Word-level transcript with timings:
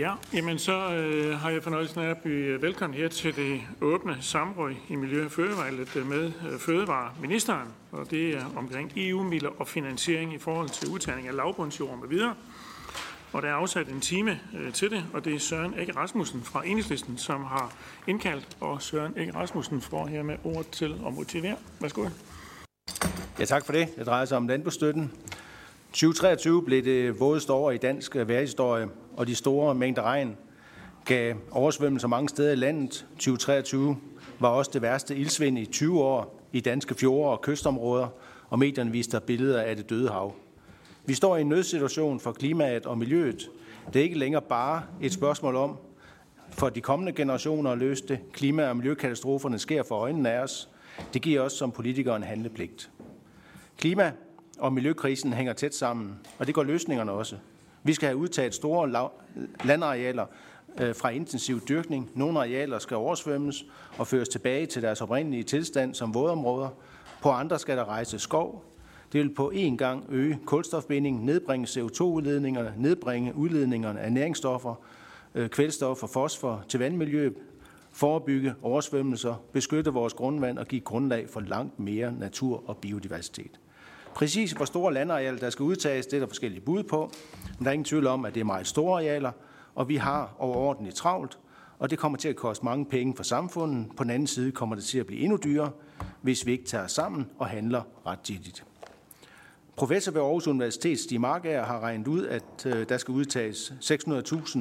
Ja, 0.00 0.14
jamen 0.34 0.58
så 0.58 0.92
øh, 0.92 1.38
har 1.38 1.50
jeg 1.50 1.62
fornøjelsen 1.62 2.00
af 2.00 2.10
at 2.10 2.18
byde 2.18 2.62
velkommen 2.62 2.98
her 2.98 3.08
til 3.08 3.36
det 3.36 3.60
åbne 3.80 4.16
samråd 4.20 4.74
i 4.88 4.94
Miljø- 4.94 5.24
og 5.24 5.30
Fødevarelet 5.30 6.06
med 6.06 6.32
øh, 6.52 6.58
Fødevareministeren. 6.58 7.68
Og 7.92 8.10
det 8.10 8.30
er 8.30 8.44
omkring 8.56 8.92
EU-midler 8.96 9.50
og 9.58 9.68
finansiering 9.68 10.34
i 10.34 10.38
forhold 10.38 10.68
til 10.68 10.88
udtagning 10.88 11.28
af 11.28 11.36
lavbundsjord 11.36 11.98
med 11.98 12.08
videre. 12.08 12.34
Og 13.32 13.42
der 13.42 13.48
er 13.48 13.52
afsat 13.52 13.88
en 13.88 14.00
time 14.00 14.40
øh, 14.58 14.72
til 14.72 14.90
det, 14.90 15.04
og 15.12 15.24
det 15.24 15.34
er 15.34 15.38
Søren 15.38 15.74
Ege 15.74 15.92
Rasmussen 15.96 16.42
fra 16.42 16.66
Enhedslisten, 16.66 17.18
som 17.18 17.44
har 17.44 17.72
indkaldt. 18.06 18.56
Og 18.60 18.82
Søren 18.82 19.12
Ege 19.16 19.34
Rasmussen 19.34 19.80
får 19.80 20.06
her 20.06 20.22
med 20.22 20.36
ord 20.44 20.64
til 20.72 21.00
at 21.06 21.12
motivere. 21.12 21.56
Værsgo. 21.80 22.08
Ja, 23.38 23.44
tak 23.44 23.66
for 23.66 23.72
det. 23.72 23.96
Det 23.96 24.06
drejer 24.06 24.24
sig 24.24 24.36
om 24.36 24.48
landbrugsstøtten. 24.48 25.12
2023 25.92 26.64
blev 26.64 26.84
det 26.84 27.20
vådeste 27.20 27.52
år 27.52 27.70
i 27.70 27.76
dansk 27.76 28.16
øh, 28.16 28.28
værhistorie, 28.28 28.88
og 29.20 29.26
de 29.26 29.34
store 29.34 29.74
mængder 29.74 30.02
regn 30.02 30.36
gav 31.04 31.34
oversvømmelser 31.50 32.08
mange 32.08 32.28
steder 32.28 32.52
i 32.52 32.56
landet. 32.56 33.06
2023 33.10 33.96
var 34.38 34.48
også 34.48 34.70
det 34.74 34.82
værste 34.82 35.16
ildsvind 35.16 35.58
i 35.58 35.66
20 35.66 36.00
år 36.02 36.40
i 36.52 36.60
danske 36.60 36.94
fjorde 36.94 37.30
og 37.30 37.40
kystområder, 37.40 38.08
og 38.48 38.58
medierne 38.58 38.90
viste 38.90 39.20
billeder 39.20 39.62
af 39.62 39.76
det 39.76 39.90
døde 39.90 40.08
hav. 40.08 40.34
Vi 41.06 41.14
står 41.14 41.36
i 41.36 41.40
en 41.40 41.48
nødsituation 41.48 42.20
for 42.20 42.32
klimaet 42.32 42.86
og 42.86 42.98
miljøet. 42.98 43.50
Det 43.92 44.00
er 44.00 44.04
ikke 44.04 44.18
længere 44.18 44.42
bare 44.42 44.82
et 45.00 45.12
spørgsmål 45.12 45.56
om, 45.56 45.76
for 46.50 46.68
de 46.68 46.80
kommende 46.80 47.12
generationer 47.12 47.70
at 47.70 47.78
løse 47.78 48.08
det. 48.08 48.18
Klima- 48.32 48.68
og 48.68 48.76
miljøkatastroferne 48.76 49.58
sker 49.58 49.82
for 49.82 49.94
øjnene 49.94 50.30
af 50.30 50.42
os. 50.42 50.68
Det 51.14 51.22
giver 51.22 51.40
os 51.40 51.52
som 51.52 51.72
politikere 51.72 52.16
en 52.16 52.22
handlepligt. 52.22 52.90
Klima- 53.78 54.12
og 54.58 54.72
miljøkrisen 54.72 55.32
hænger 55.32 55.52
tæt 55.52 55.74
sammen, 55.74 56.18
og 56.38 56.46
det 56.46 56.54
går 56.54 56.62
løsningerne 56.62 57.12
også. 57.12 57.36
Vi 57.82 57.94
skal 57.94 58.06
have 58.08 58.16
udtaget 58.16 58.54
store 58.54 59.10
landarealer 59.64 60.26
øh, 60.80 60.94
fra 60.94 61.08
intensiv 61.08 61.60
dyrkning. 61.68 62.10
Nogle 62.14 62.38
arealer 62.38 62.78
skal 62.78 62.96
oversvømmes 62.96 63.64
og 63.98 64.06
føres 64.06 64.28
tilbage 64.28 64.66
til 64.66 64.82
deres 64.82 65.00
oprindelige 65.00 65.42
tilstand 65.42 65.94
som 65.94 66.14
vådområder. 66.14 66.68
På 67.22 67.30
andre 67.30 67.58
skal 67.58 67.76
der 67.76 67.84
rejse 67.84 68.18
skov. 68.18 68.64
Det 69.12 69.20
vil 69.20 69.34
på 69.34 69.52
én 69.54 69.76
gang 69.76 70.04
øge 70.08 70.38
kulstofbindingen, 70.46 71.26
nedbringe 71.26 71.66
CO2-udledningerne, 71.66 72.74
nedbringe 72.76 73.34
udledningerne 73.36 74.00
af 74.00 74.12
næringsstoffer, 74.12 74.74
øh, 75.34 75.48
kvælstof 75.48 76.02
og 76.02 76.10
fosfor 76.10 76.64
til 76.68 76.80
vandmiljøet, 76.80 77.34
forebygge 77.92 78.54
oversvømmelser, 78.62 79.34
beskytte 79.52 79.90
vores 79.90 80.14
grundvand 80.14 80.58
og 80.58 80.66
give 80.66 80.80
grundlag 80.80 81.28
for 81.28 81.40
langt 81.40 81.80
mere 81.80 82.12
natur 82.12 82.64
og 82.66 82.76
biodiversitet. 82.76 83.60
Præcis 84.14 84.52
hvor 84.52 84.64
store 84.64 84.94
landarealer, 84.94 85.38
der 85.38 85.50
skal 85.50 85.62
udtages, 85.62 86.06
det 86.06 86.16
er 86.16 86.20
der 86.20 86.26
forskellige 86.26 86.60
bud 86.60 86.82
på. 86.82 87.12
Men 87.58 87.64
der 87.64 87.70
er 87.70 87.72
ingen 87.72 87.84
tvivl 87.84 88.06
om, 88.06 88.24
at 88.24 88.34
det 88.34 88.40
er 88.40 88.44
meget 88.44 88.66
store 88.66 88.94
arealer, 88.94 89.32
og 89.74 89.88
vi 89.88 89.96
har 89.96 90.34
overordentligt 90.38 90.96
travlt, 90.96 91.38
og 91.78 91.90
det 91.90 91.98
kommer 91.98 92.18
til 92.18 92.28
at 92.28 92.36
koste 92.36 92.64
mange 92.64 92.84
penge 92.84 93.16
for 93.16 93.22
samfundet. 93.22 93.86
På 93.96 94.04
den 94.04 94.10
anden 94.10 94.26
side 94.26 94.52
kommer 94.52 94.74
det 94.74 94.84
til 94.84 94.98
at 94.98 95.06
blive 95.06 95.20
endnu 95.20 95.38
dyrere, 95.44 95.70
hvis 96.22 96.46
vi 96.46 96.52
ikke 96.52 96.64
tager 96.64 96.86
sammen 96.86 97.26
og 97.38 97.46
handler 97.46 97.82
rettidigt. 98.06 98.64
Professor 99.76 100.12
ved 100.12 100.20
Aarhus 100.20 100.46
Universitet, 100.46 100.98
Stig 100.98 101.20
Markager, 101.20 101.64
har 101.64 101.80
regnet 101.80 102.08
ud, 102.08 102.26
at 102.26 102.66
øh, 102.66 102.88
der 102.88 102.98
skal 102.98 103.12
udtages 103.12 103.72
600.000 103.80 104.58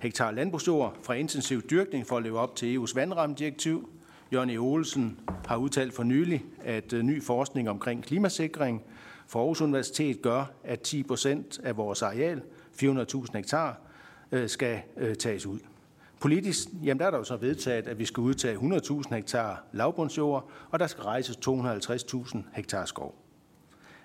hektar 0.00 0.30
landbrugsjord 0.30 0.96
fra 1.02 1.14
intensiv 1.14 1.62
dyrkning 1.62 2.06
for 2.06 2.16
at 2.16 2.22
leve 2.22 2.38
op 2.38 2.56
til 2.56 2.76
EU's 2.78 2.94
vandrammedirektiv. 2.94 3.88
Jørgen 4.32 4.50
E. 4.50 4.56
Olsen 4.56 5.20
har 5.46 5.56
udtalt 5.56 5.94
for 5.94 6.02
nylig, 6.02 6.44
at 6.64 6.92
øh, 6.92 7.02
ny 7.02 7.22
forskning 7.22 7.70
omkring 7.70 8.04
klimasikring 8.04 8.82
for 9.26 9.40
Aarhus 9.40 9.60
Universitet 9.60 10.22
gør, 10.22 10.50
at 10.64 10.80
10 10.80 11.02
procent 11.02 11.60
af 11.62 11.76
vores 11.76 12.02
areal, 12.02 12.42
400.000 12.82 13.26
hektar, 13.34 13.80
øh, 14.32 14.48
skal 14.48 14.80
øh, 14.96 15.16
tages 15.16 15.46
ud. 15.46 15.58
Politisk, 16.20 16.68
jamen 16.84 16.98
der 17.00 17.06
er 17.06 17.10
der 17.10 17.18
jo 17.18 17.24
så 17.24 17.36
vedtaget, 17.36 17.86
at 17.86 17.98
vi 17.98 18.04
skal 18.04 18.20
udtage 18.20 18.56
100.000 18.56 19.14
hektar 19.14 19.64
lavbundsjord, 19.72 20.50
og 20.70 20.78
der 20.78 20.86
skal 20.86 21.02
rejses 21.02 21.36
250.000 21.36 22.38
hektar 22.52 22.84
skov. 22.84 23.14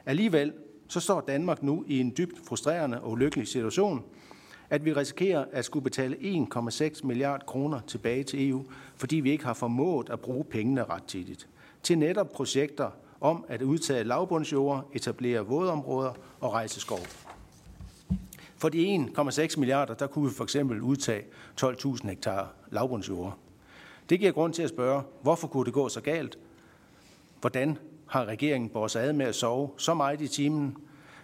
Alligevel 0.06 0.54
så 0.88 1.00
står 1.00 1.22
Danmark 1.22 1.64
nu 1.64 1.84
i 1.88 2.00
en 2.00 2.14
dybt 2.18 2.48
frustrerende 2.48 3.02
og 3.02 3.12
ulykkelig 3.12 3.48
situation, 3.48 4.04
at 4.74 4.86
vi 4.86 4.94
risikerer 4.94 5.46
at 5.52 5.66
skulle 5.66 5.84
betale 5.84 6.16
1,6 6.16 7.06
milliard 7.06 7.46
kroner 7.46 7.80
tilbage 7.88 8.24
til 8.24 8.50
EU, 8.50 8.64
fordi 8.96 9.16
vi 9.16 9.32
ikke 9.32 9.46
har 9.46 9.54
formået 9.54 10.10
at 10.10 10.20
bruge 10.20 10.44
pengene 10.44 10.84
rettidigt 10.84 11.48
til 11.84 11.98
netop 11.98 12.32
projekter 12.32 12.90
om 13.22 13.46
at 13.48 13.62
udtage 13.62 14.04
lavbundsjord, 14.04 14.90
etablere 14.94 15.46
vådområder 15.46 16.14
og 16.40 16.54
rejse 16.54 16.80
skov. 16.80 17.00
For 18.58 18.70
de 18.70 19.08
1,6 19.18 19.60
milliarder, 19.60 19.94
der 19.94 20.08
kunne 20.08 20.30
vi 20.30 20.36
for 20.36 20.44
eksempel 20.44 20.82
udtage 20.82 21.24
12.000 21.62 22.08
hektar 22.08 22.54
lavbundsjord. 22.72 23.38
Det 24.10 24.20
giver 24.20 24.32
grund 24.32 24.54
til 24.54 24.64
at 24.64 24.70
spørge, 24.70 25.04
hvorfor 25.22 25.48
kunne 25.48 25.66
det 25.66 25.74
gå 25.74 25.90
så 25.90 26.02
galt? 26.02 26.38
Hvordan 27.42 27.78
har 28.08 28.26
regeringen 28.26 28.70
båret 28.70 28.96
ad 28.96 29.14
med 29.14 29.26
at 29.26 29.36
sove 29.36 29.70
så 29.78 29.94
meget 29.94 30.22
i 30.22 30.28
timen, 30.28 30.78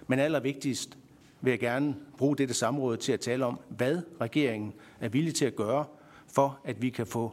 men 0.08 0.20
allervigtigst 0.20 0.98
vil 1.42 1.52
jeg 1.52 1.60
gerne 1.60 1.96
bruge 2.20 2.38
dette 2.38 2.54
samråd 2.54 2.98
til 2.98 3.12
at 3.12 3.20
tale 3.20 3.46
om, 3.46 3.60
hvad 3.70 4.02
regeringen 4.22 4.74
er 5.00 5.10
villig 5.10 5.36
til 5.36 5.46
at 5.46 5.56
gøre, 5.56 5.86
for 6.28 6.60
at 6.64 6.82
vi 6.82 6.90
kan 6.90 7.08
få 7.08 7.32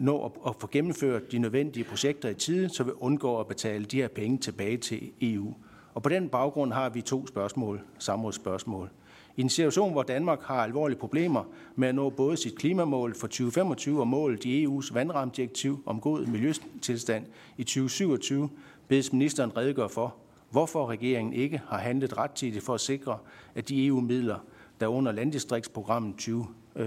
nå 0.00 0.32
at 0.46 0.54
få 0.58 0.68
gennemført 0.72 1.32
de 1.32 1.38
nødvendige 1.38 1.84
projekter 1.84 2.28
i 2.28 2.34
tide, 2.34 2.68
så 2.68 2.84
vi 2.84 2.90
undgår 3.00 3.40
at 3.40 3.46
betale 3.46 3.84
de 3.84 3.96
her 3.96 4.08
penge 4.08 4.38
tilbage 4.38 4.76
til 4.76 5.10
EU. 5.20 5.54
Og 5.94 6.02
på 6.02 6.08
den 6.08 6.28
baggrund 6.28 6.72
har 6.72 6.88
vi 6.88 7.00
to 7.00 7.26
spørgsmål, 7.26 7.80
samrådsspørgsmål. 7.98 8.90
I 9.36 9.40
en 9.40 9.48
situation, 9.48 9.92
hvor 9.92 10.02
Danmark 10.02 10.42
har 10.42 10.64
alvorlige 10.64 10.98
problemer 10.98 11.44
med 11.76 11.88
at 11.88 11.94
nå 11.94 12.10
både 12.10 12.36
sit 12.36 12.58
klimamål 12.58 13.14
for 13.14 13.26
2025 13.26 14.00
og 14.00 14.08
målet 14.08 14.44
i 14.44 14.66
EU's 14.66 14.94
vandramdirektiv 14.94 15.82
om 15.86 16.00
god 16.00 16.26
miljøtilstand 16.26 17.26
i 17.56 17.64
2027, 17.64 18.48
bedes 18.88 19.12
ministeren 19.12 19.56
redegøre 19.56 19.88
for, 19.88 20.14
hvorfor 20.52 20.86
regeringen 20.86 21.32
ikke 21.34 21.62
har 21.68 21.78
handlet 21.78 22.18
rettidigt 22.18 22.64
for 22.64 22.74
at 22.74 22.80
sikre, 22.80 23.18
at 23.54 23.68
de 23.68 23.86
EU-midler, 23.86 24.38
der 24.80 24.86
under 24.86 25.12
landdistriktsprogrammet 25.12 26.14
2014-2022 26.20 26.80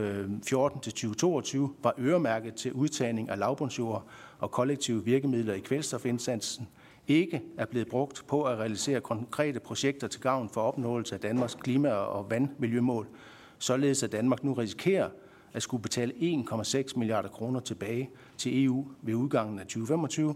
øh, 1.58 1.70
var 1.84 1.94
øremærket 2.00 2.54
til 2.54 2.74
udtagning 2.74 3.30
af 3.30 3.40
lavbundsjord 3.40 4.08
og 4.40 4.52
kollektive 4.52 5.06
virkemidler 5.06 5.54
i 5.54 5.60
kvælstofindsatsen, 5.60 6.68
ikke 7.08 7.42
er 7.58 7.66
blevet 7.66 7.88
brugt 7.88 8.24
på 8.28 8.44
at 8.44 8.58
realisere 8.58 9.02
konkrete 9.02 9.60
projekter 9.60 10.08
til 10.08 10.22
gavn 10.22 10.50
for 10.50 10.62
opnåelse 10.62 11.16
af 11.16 11.22
Danmarks 11.22 11.56
klima- 11.56 11.90
og 11.92 12.30
vandmiljømål, 12.30 13.08
således 13.58 14.04
at 14.04 14.12
Danmark 14.12 14.44
nu 14.44 14.54
risikerer 14.54 15.10
at 15.54 15.64
skulle 15.64 15.84
betale 15.84 16.14
1,6 16.14 16.98
milliarder 17.00 17.30
kroner 17.30 17.60
tilbage 17.60 18.10
til 18.38 18.66
EU 18.66 18.88
ved 19.02 19.14
udgangen 19.14 19.60
af 19.60 19.66
2025. 19.66 20.36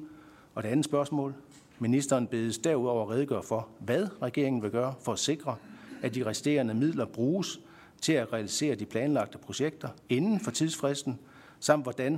Og 0.55 0.63
det 0.63 0.69
andet 0.69 0.85
spørgsmål, 0.85 1.35
Ministeren 1.79 2.27
bedes 2.27 2.57
derudover 2.57 3.11
redegøre 3.11 3.43
for, 3.43 3.67
hvad 3.79 4.07
regeringen 4.21 4.61
vil 4.61 4.71
gøre 4.71 4.93
for 5.01 5.11
at 5.13 5.19
sikre, 5.19 5.55
at 6.01 6.15
de 6.15 6.25
resterende 6.25 6.73
midler 6.73 7.05
bruges 7.05 7.59
til 8.01 8.13
at 8.13 8.33
realisere 8.33 8.75
de 8.75 8.85
planlagte 8.85 9.37
projekter 9.37 9.89
inden 10.09 10.39
for 10.39 10.51
tidsfristen, 10.51 11.19
samt 11.59 11.83
hvordan 11.83 12.11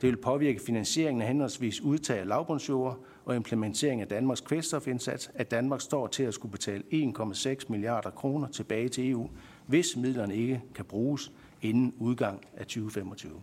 det 0.00 0.10
vil 0.10 0.16
påvirke 0.16 0.60
finansieringen 0.66 1.22
af 1.22 1.28
henholdsvis 1.28 1.80
udtag 1.80 2.18
af 2.18 2.26
lavbundsjord 2.26 2.98
og 3.24 3.36
implementering 3.36 4.00
af 4.00 4.08
Danmarks 4.08 4.40
kvælstofindsats, 4.40 5.30
at 5.34 5.50
Danmark 5.50 5.80
står 5.80 6.06
til 6.06 6.22
at 6.22 6.34
skulle 6.34 6.52
betale 6.52 6.82
1,6 6.92 7.54
milliarder 7.68 8.10
kroner 8.10 8.48
tilbage 8.48 8.88
til 8.88 9.10
EU, 9.10 9.30
hvis 9.66 9.96
midlerne 9.96 10.36
ikke 10.36 10.62
kan 10.74 10.84
bruges 10.84 11.32
inden 11.62 11.94
udgang 11.98 12.40
af 12.56 12.66
2025. 12.66 13.40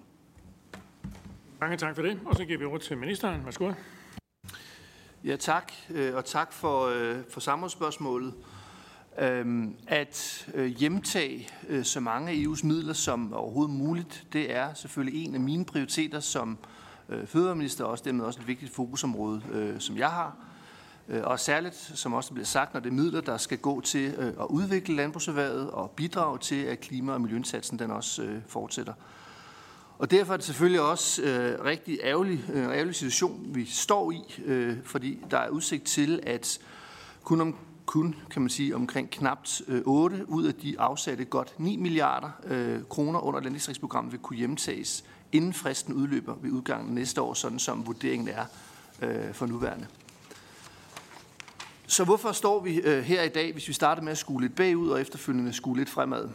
Mange 1.62 1.77
tak 1.77 1.95
for 1.95 2.01
det, 2.01 2.19
og 2.25 2.36
så 2.36 2.45
giver 2.45 2.59
vi 2.59 2.65
ord 2.65 2.80
til 2.80 2.97
ministeren. 2.97 3.45
Værsgo. 3.45 3.71
Ja, 5.25 5.35
tak, 5.35 5.71
øh, 5.89 6.15
og 6.15 6.25
tak 6.25 6.53
for, 6.53 6.85
øh, 6.85 7.17
for 7.29 7.39
samrådsspørgsmålet. 7.39 8.33
Øhm, 9.19 9.75
at 9.87 10.47
øh, 10.53 10.65
hjemtage 10.65 11.49
så 11.83 11.99
mange 11.99 12.31
af 12.31 12.35
EU's 12.35 12.65
midler 12.65 12.93
som 12.93 13.33
overhovedet 13.33 13.75
muligt, 13.75 14.23
det 14.33 14.55
er 14.55 14.73
selvfølgelig 14.73 15.25
en 15.25 15.35
af 15.35 15.41
mine 15.41 15.65
prioriteter 15.65 16.19
som 16.19 16.57
fødevareminister, 17.25 17.85
og 17.85 17.91
også 17.91 18.03
dermed 18.03 18.25
også 18.25 18.39
et 18.39 18.47
vigtigt 18.47 18.73
fokusområde, 18.73 19.41
som 19.79 19.97
jeg 19.97 20.09
har. 20.09 20.35
Og 21.23 21.39
særligt, 21.39 21.91
som 21.95 22.13
også 22.13 22.33
bliver 22.33 22.45
sagt, 22.45 22.73
når 22.73 22.79
det 22.79 22.89
er 22.89 22.93
midler, 22.93 23.21
der 23.21 23.37
skal 23.37 23.57
gå 23.57 23.81
til 23.81 24.07
at 24.17 24.45
udvikle 24.49 24.95
landbrugserhvervet 24.95 25.71
og 25.71 25.91
bidrage 25.91 26.37
til, 26.37 26.63
at 26.63 26.79
klima- 26.79 27.13
og 27.13 27.21
miljøindsatsen 27.21 27.79
den 27.79 27.91
også 27.91 28.41
fortsætter. 28.47 28.93
Og 29.98 30.12
derfor 30.12 30.34
er 30.34 30.38
det 30.38 30.45
selvfølgelig 30.45 30.81
også 30.81 31.22
øh, 31.22 31.66
rigtig 31.66 32.00
ærgerlig, 32.04 32.44
øh, 32.54 32.63
ærgerlig 32.63 32.95
situation, 32.95 33.45
vi 33.56 33.66
står 33.66 34.12
i, 34.12 34.42
øh, 34.45 34.78
fordi 34.84 35.19
der 35.31 35.38
er 35.38 35.50
udsigt 35.50 35.84
til, 35.84 36.19
at 36.24 36.60
kun, 37.24 37.42
om, 37.42 37.56
kun 37.86 38.16
kan 38.30 38.42
man 38.42 38.50
sige, 38.50 38.75
omkring 38.75 39.10
knapt 39.10 39.62
øh, 39.68 39.81
8 39.86 40.30
ud 40.30 40.45
af 40.45 40.54
de 40.54 40.80
afsatte 40.80 41.25
godt 41.25 41.54
9 41.57 41.78
milliarder 41.78 42.30
øh, 42.44 42.80
kroner 42.90 43.19
under 43.19 43.40
landdistriktsprogrammet 43.40 44.12
vil 44.12 44.19
kunne 44.19 44.38
hjemtages, 44.38 45.04
inden 45.31 45.54
fristen 45.54 45.94
udløber 45.94 46.36
ved 46.42 46.51
udgangen 46.51 46.95
næste 46.95 47.22
år, 47.22 47.34
sådan 47.34 47.60
som 47.60 47.88
vurderingen 47.88 48.28
er 48.28 48.45
øh, 49.01 49.34
for 49.34 49.45
nuværende. 49.45 49.88
Så 51.88 52.04
hvorfor 52.04 52.31
står 52.31 52.60
vi 52.60 52.75
øh, 52.75 53.04
her 53.04 53.24
i 53.24 53.30
dag, 53.30 53.54
hvis 53.54 53.68
vi 53.68 53.74
starter 53.74 54.01
med 54.01 54.12
at 54.12 54.18
skue 54.18 54.42
lidt 54.42 54.56
bagud 54.56 54.90
og 54.90 55.01
efterfølgende 55.01 55.54
skue 55.54 55.78
lidt 55.78 55.90
fremad? 55.90 56.30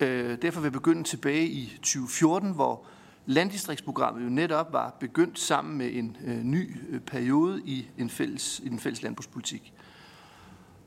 Øh, 0.00 0.42
derfor 0.42 0.60
vil 0.60 0.66
jeg 0.66 0.72
begynde 0.72 1.04
tilbage 1.04 1.46
i 1.46 1.72
2014, 1.76 2.50
hvor 2.50 2.86
landdistriktsprogrammet 3.26 4.24
jo 4.24 4.28
netop 4.28 4.72
var 4.72 4.96
begyndt 5.00 5.38
sammen 5.38 5.78
med 5.78 5.90
en 5.92 6.16
øh, 6.24 6.42
ny 6.42 6.76
øh, 6.88 7.00
periode 7.00 7.62
i 7.64 7.86
en 7.98 8.10
fælles, 8.10 8.60
i 8.64 8.68
den 8.68 8.78
fælles 8.78 9.02
landbrugspolitik. 9.02 9.74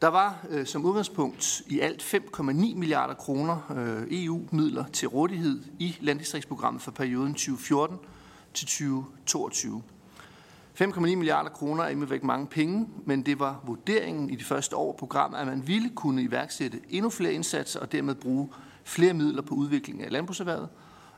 Der 0.02 0.08
var 0.08 0.46
øh, 0.50 0.66
som 0.66 0.86
udgangspunkt 0.86 1.62
i 1.68 1.80
alt 1.80 2.14
5,9 2.14 2.52
milliarder 2.52 3.14
kroner 3.14 3.72
øh, 3.78 4.24
EU-midler 4.24 4.86
til 4.88 5.08
rådighed 5.08 5.64
i 5.80 5.96
landdistriktsprogrammet 6.02 6.82
for 6.82 6.92
perioden 6.92 7.34
2014 7.34 7.98
til 8.54 8.68
2022. 8.68 9.84
5,9 10.82 11.00
milliarder 11.00 11.50
kroner 11.50 11.84
er 11.84 11.90
imidlertid 11.90 12.26
mange 12.26 12.48
penge, 12.48 12.88
men 13.06 13.26
det 13.26 13.40
var 13.40 13.62
vurderingen 13.66 14.30
i 14.30 14.36
de 14.36 14.44
første 14.44 14.76
år 14.76 14.92
af 14.92 14.98
programmet, 14.98 15.38
at 15.38 15.48
man 15.48 15.68
ville 15.68 15.90
kunne 15.90 16.22
iværksætte 16.22 16.80
endnu 16.90 17.10
flere 17.10 17.34
indsatser 17.34 17.80
og 17.80 17.92
dermed 17.92 18.16
bruge 18.16 18.50
flere 18.84 19.14
midler 19.14 19.42
på 19.42 19.56
udvikling 19.56 20.04
af 20.04 20.12
landbrugserhvervet 20.12 20.70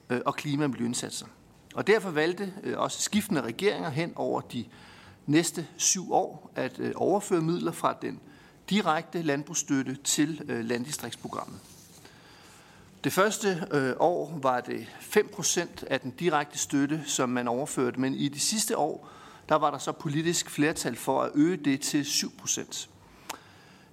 Øh, 0.09 0.21
og 0.25 0.35
klima- 0.35 0.63
og 0.63 0.69
miljøindsatser. 0.69 1.25
Og 1.75 1.87
derfor 1.87 2.09
valgte 2.09 2.53
øh, 2.63 2.79
også 2.79 3.01
skiftende 3.01 3.41
regeringer 3.41 3.89
hen 3.89 4.13
over 4.15 4.41
de 4.41 4.65
næste 5.25 5.67
syv 5.77 6.13
år 6.13 6.51
at 6.55 6.79
øh, 6.79 6.91
overføre 6.95 7.41
midler 7.41 7.71
fra 7.71 7.97
den 8.01 8.19
direkte 8.69 9.21
landbrugsstøtte 9.21 9.95
til 10.03 10.41
landdistriktsprogrammet. 10.47 11.59
Det 13.03 13.13
første 13.13 13.67
år 13.99 14.39
var 14.41 14.61
det 14.61 14.87
5% 14.99 15.83
af 15.87 15.99
den 15.99 16.11
direkte 16.11 16.57
støtte, 16.57 17.01
som 17.05 17.29
man 17.29 17.47
overførte, 17.47 17.99
men 17.99 18.13
i 18.13 18.27
de 18.27 18.39
sidste 18.39 18.77
år, 18.77 19.09
der 19.49 19.55
var 19.55 19.71
der 19.71 19.77
så 19.77 19.91
politisk 19.91 20.49
flertal 20.49 20.95
for 20.95 21.21
at 21.21 21.31
øge 21.35 21.57
det 21.57 21.81
til 21.81 22.01
7%. 22.03 22.87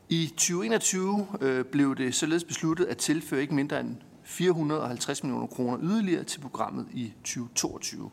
I 0.08 0.26
2021 0.26 1.64
blev 1.72 1.96
det 1.96 2.14
således 2.14 2.44
besluttet 2.44 2.84
at 2.84 2.96
tilføre 2.96 3.40
ikke 3.40 3.54
mindre 3.54 3.80
end 3.80 3.96
450 4.26 5.22
millioner 5.22 5.46
kroner 5.46 5.78
yderligere 5.82 6.24
til 6.24 6.40
programmet 6.40 6.86
i 6.92 7.12
2022. 7.24 8.10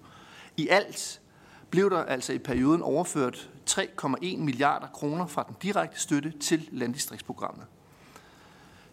I 0.57 0.67
alt 0.67 1.21
blev 1.69 1.89
der 1.89 2.03
altså 2.03 2.33
i 2.33 2.37
perioden 2.37 2.81
overført 2.81 3.49
3,1 3.69 4.37
milliarder 4.37 4.87
kroner 4.87 5.27
fra 5.27 5.43
den 5.47 5.55
direkte 5.61 5.99
støtte 5.99 6.33
til 6.39 6.69
landdistriktsprogrammet. 6.71 7.65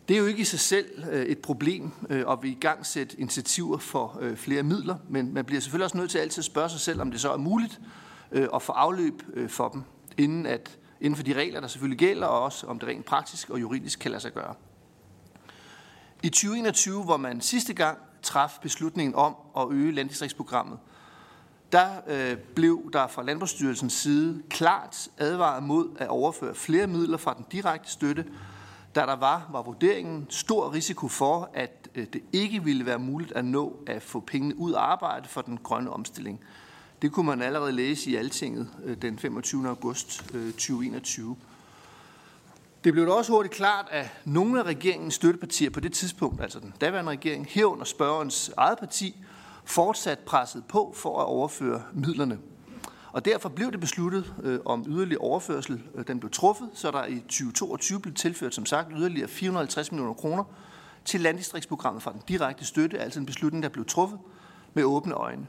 Det 0.08 0.16
er 0.16 0.20
jo 0.20 0.26
ikke 0.26 0.40
i 0.40 0.44
sig 0.44 0.60
selv 0.60 1.04
øh, 1.10 1.22
et 1.22 1.38
problem 1.38 1.90
øh, 2.10 2.24
at 2.28 2.38
vi 2.42 2.50
i 2.50 2.58
gang 2.60 2.86
sætte 2.86 3.20
initiativer 3.20 3.78
for 3.78 4.18
øh, 4.20 4.36
flere 4.36 4.62
midler, 4.62 4.96
men 5.08 5.34
man 5.34 5.44
bliver 5.44 5.60
selvfølgelig 5.60 5.84
også 5.84 5.96
nødt 5.96 6.10
til 6.10 6.18
altid 6.18 6.40
at 6.40 6.44
spørge 6.44 6.68
sig 6.68 6.80
selv, 6.80 7.00
om 7.00 7.10
det 7.10 7.20
så 7.20 7.32
er 7.32 7.36
muligt 7.36 7.80
at 8.54 8.62
få 8.62 8.72
afløb 8.72 9.22
for 9.48 9.68
dem, 9.68 9.82
inden 10.18 10.46
at 10.46 10.78
inden 11.00 11.16
for 11.16 11.22
de 11.22 11.32
regler, 11.32 11.60
der 11.60 11.68
selvfølgelig 11.68 11.98
gælder, 11.98 12.26
og 12.26 12.42
også 12.42 12.66
om 12.66 12.78
det 12.78 12.88
rent 12.88 13.04
praktisk 13.04 13.50
og 13.50 13.60
juridisk 13.60 13.98
kan 13.98 14.10
lade 14.10 14.22
sig 14.22 14.32
gøre. 14.32 14.54
I 16.22 16.28
2021, 16.28 17.04
hvor 17.04 17.16
man 17.16 17.40
sidste 17.40 17.74
gang 17.74 17.98
traf 18.22 18.58
beslutningen 18.62 19.14
om 19.14 19.34
at 19.56 19.66
øge 19.70 19.92
landdistriktsprogrammet, 19.92 20.78
der 21.72 21.86
øh, 22.06 22.36
blev 22.36 22.90
der 22.92 23.06
fra 23.06 23.22
Landbrugsstyrelsens 23.22 23.92
side 23.92 24.42
klart 24.50 25.08
advaret 25.18 25.62
mod 25.62 25.88
at 25.98 26.08
overføre 26.08 26.54
flere 26.54 26.86
midler 26.86 27.16
fra 27.16 27.34
den 27.34 27.44
direkte 27.52 27.90
støtte, 27.90 28.24
da 28.94 29.00
der 29.00 29.16
var, 29.16 29.48
var 29.52 29.62
vurderingen 29.62 30.26
stor 30.28 30.72
risiko 30.72 31.08
for, 31.08 31.50
at 31.54 31.88
øh, 31.94 32.06
det 32.12 32.22
ikke 32.32 32.64
ville 32.64 32.86
være 32.86 32.98
muligt 32.98 33.32
at 33.32 33.44
nå 33.44 33.76
at 33.86 34.02
få 34.02 34.20
pengene 34.20 34.56
ud 34.56 34.72
af 34.72 34.80
arbejde 34.80 35.28
for 35.28 35.40
den 35.40 35.58
grønne 35.62 35.90
omstilling. 35.90 36.40
Det 37.02 37.12
kunne 37.12 37.26
man 37.26 37.42
allerede 37.42 37.72
læse 37.72 38.10
i 38.10 38.16
Altinget 38.16 38.68
øh, 38.84 38.96
den 39.02 39.18
25. 39.18 39.68
august 39.68 40.34
øh, 40.34 40.52
2021. 40.52 41.36
Det 42.84 42.92
blev 42.92 43.06
da 43.06 43.12
også 43.12 43.32
hurtigt 43.32 43.54
klart, 43.54 43.86
at 43.90 44.10
nogle 44.24 44.60
af 44.60 44.64
regeringens 44.64 45.14
støttepartier 45.14 45.70
på 45.70 45.80
det 45.80 45.92
tidspunkt, 45.92 46.42
altså 46.42 46.60
den 46.60 46.74
daværende 46.80 47.10
regering, 47.10 47.46
herunder 47.50 47.84
spørgerens 47.84 48.52
eget 48.56 48.78
parti, 48.78 49.16
fortsat 49.64 50.18
presset 50.18 50.64
på 50.68 50.94
for 50.96 51.20
at 51.20 51.26
overføre 51.26 51.82
midlerne. 51.92 52.38
Og 53.12 53.24
derfor 53.24 53.48
blev 53.48 53.72
det 53.72 53.80
besluttet 53.80 54.34
øh, 54.42 54.58
om 54.64 54.84
yderligere 54.88 55.20
overførsel. 55.20 55.82
Øh, 55.94 56.06
den 56.06 56.20
blev 56.20 56.30
truffet, 56.30 56.68
så 56.74 56.90
der 56.90 57.06
i 57.06 57.18
2022 57.20 58.00
blev 58.00 58.14
tilført, 58.14 58.54
som 58.54 58.66
sagt, 58.66 58.88
yderligere 58.96 59.28
450 59.28 59.92
millioner 59.92 60.14
kroner 60.14 60.44
til 61.04 61.20
landdistriktsprogrammet 61.20 62.02
fra 62.02 62.12
den 62.12 62.22
direkte 62.28 62.64
støtte, 62.64 62.98
altså 62.98 63.20
en 63.20 63.26
beslutning, 63.26 63.62
der 63.62 63.68
blev 63.68 63.84
truffet 63.84 64.18
med 64.74 64.84
åbne 64.84 65.14
øjne. 65.14 65.46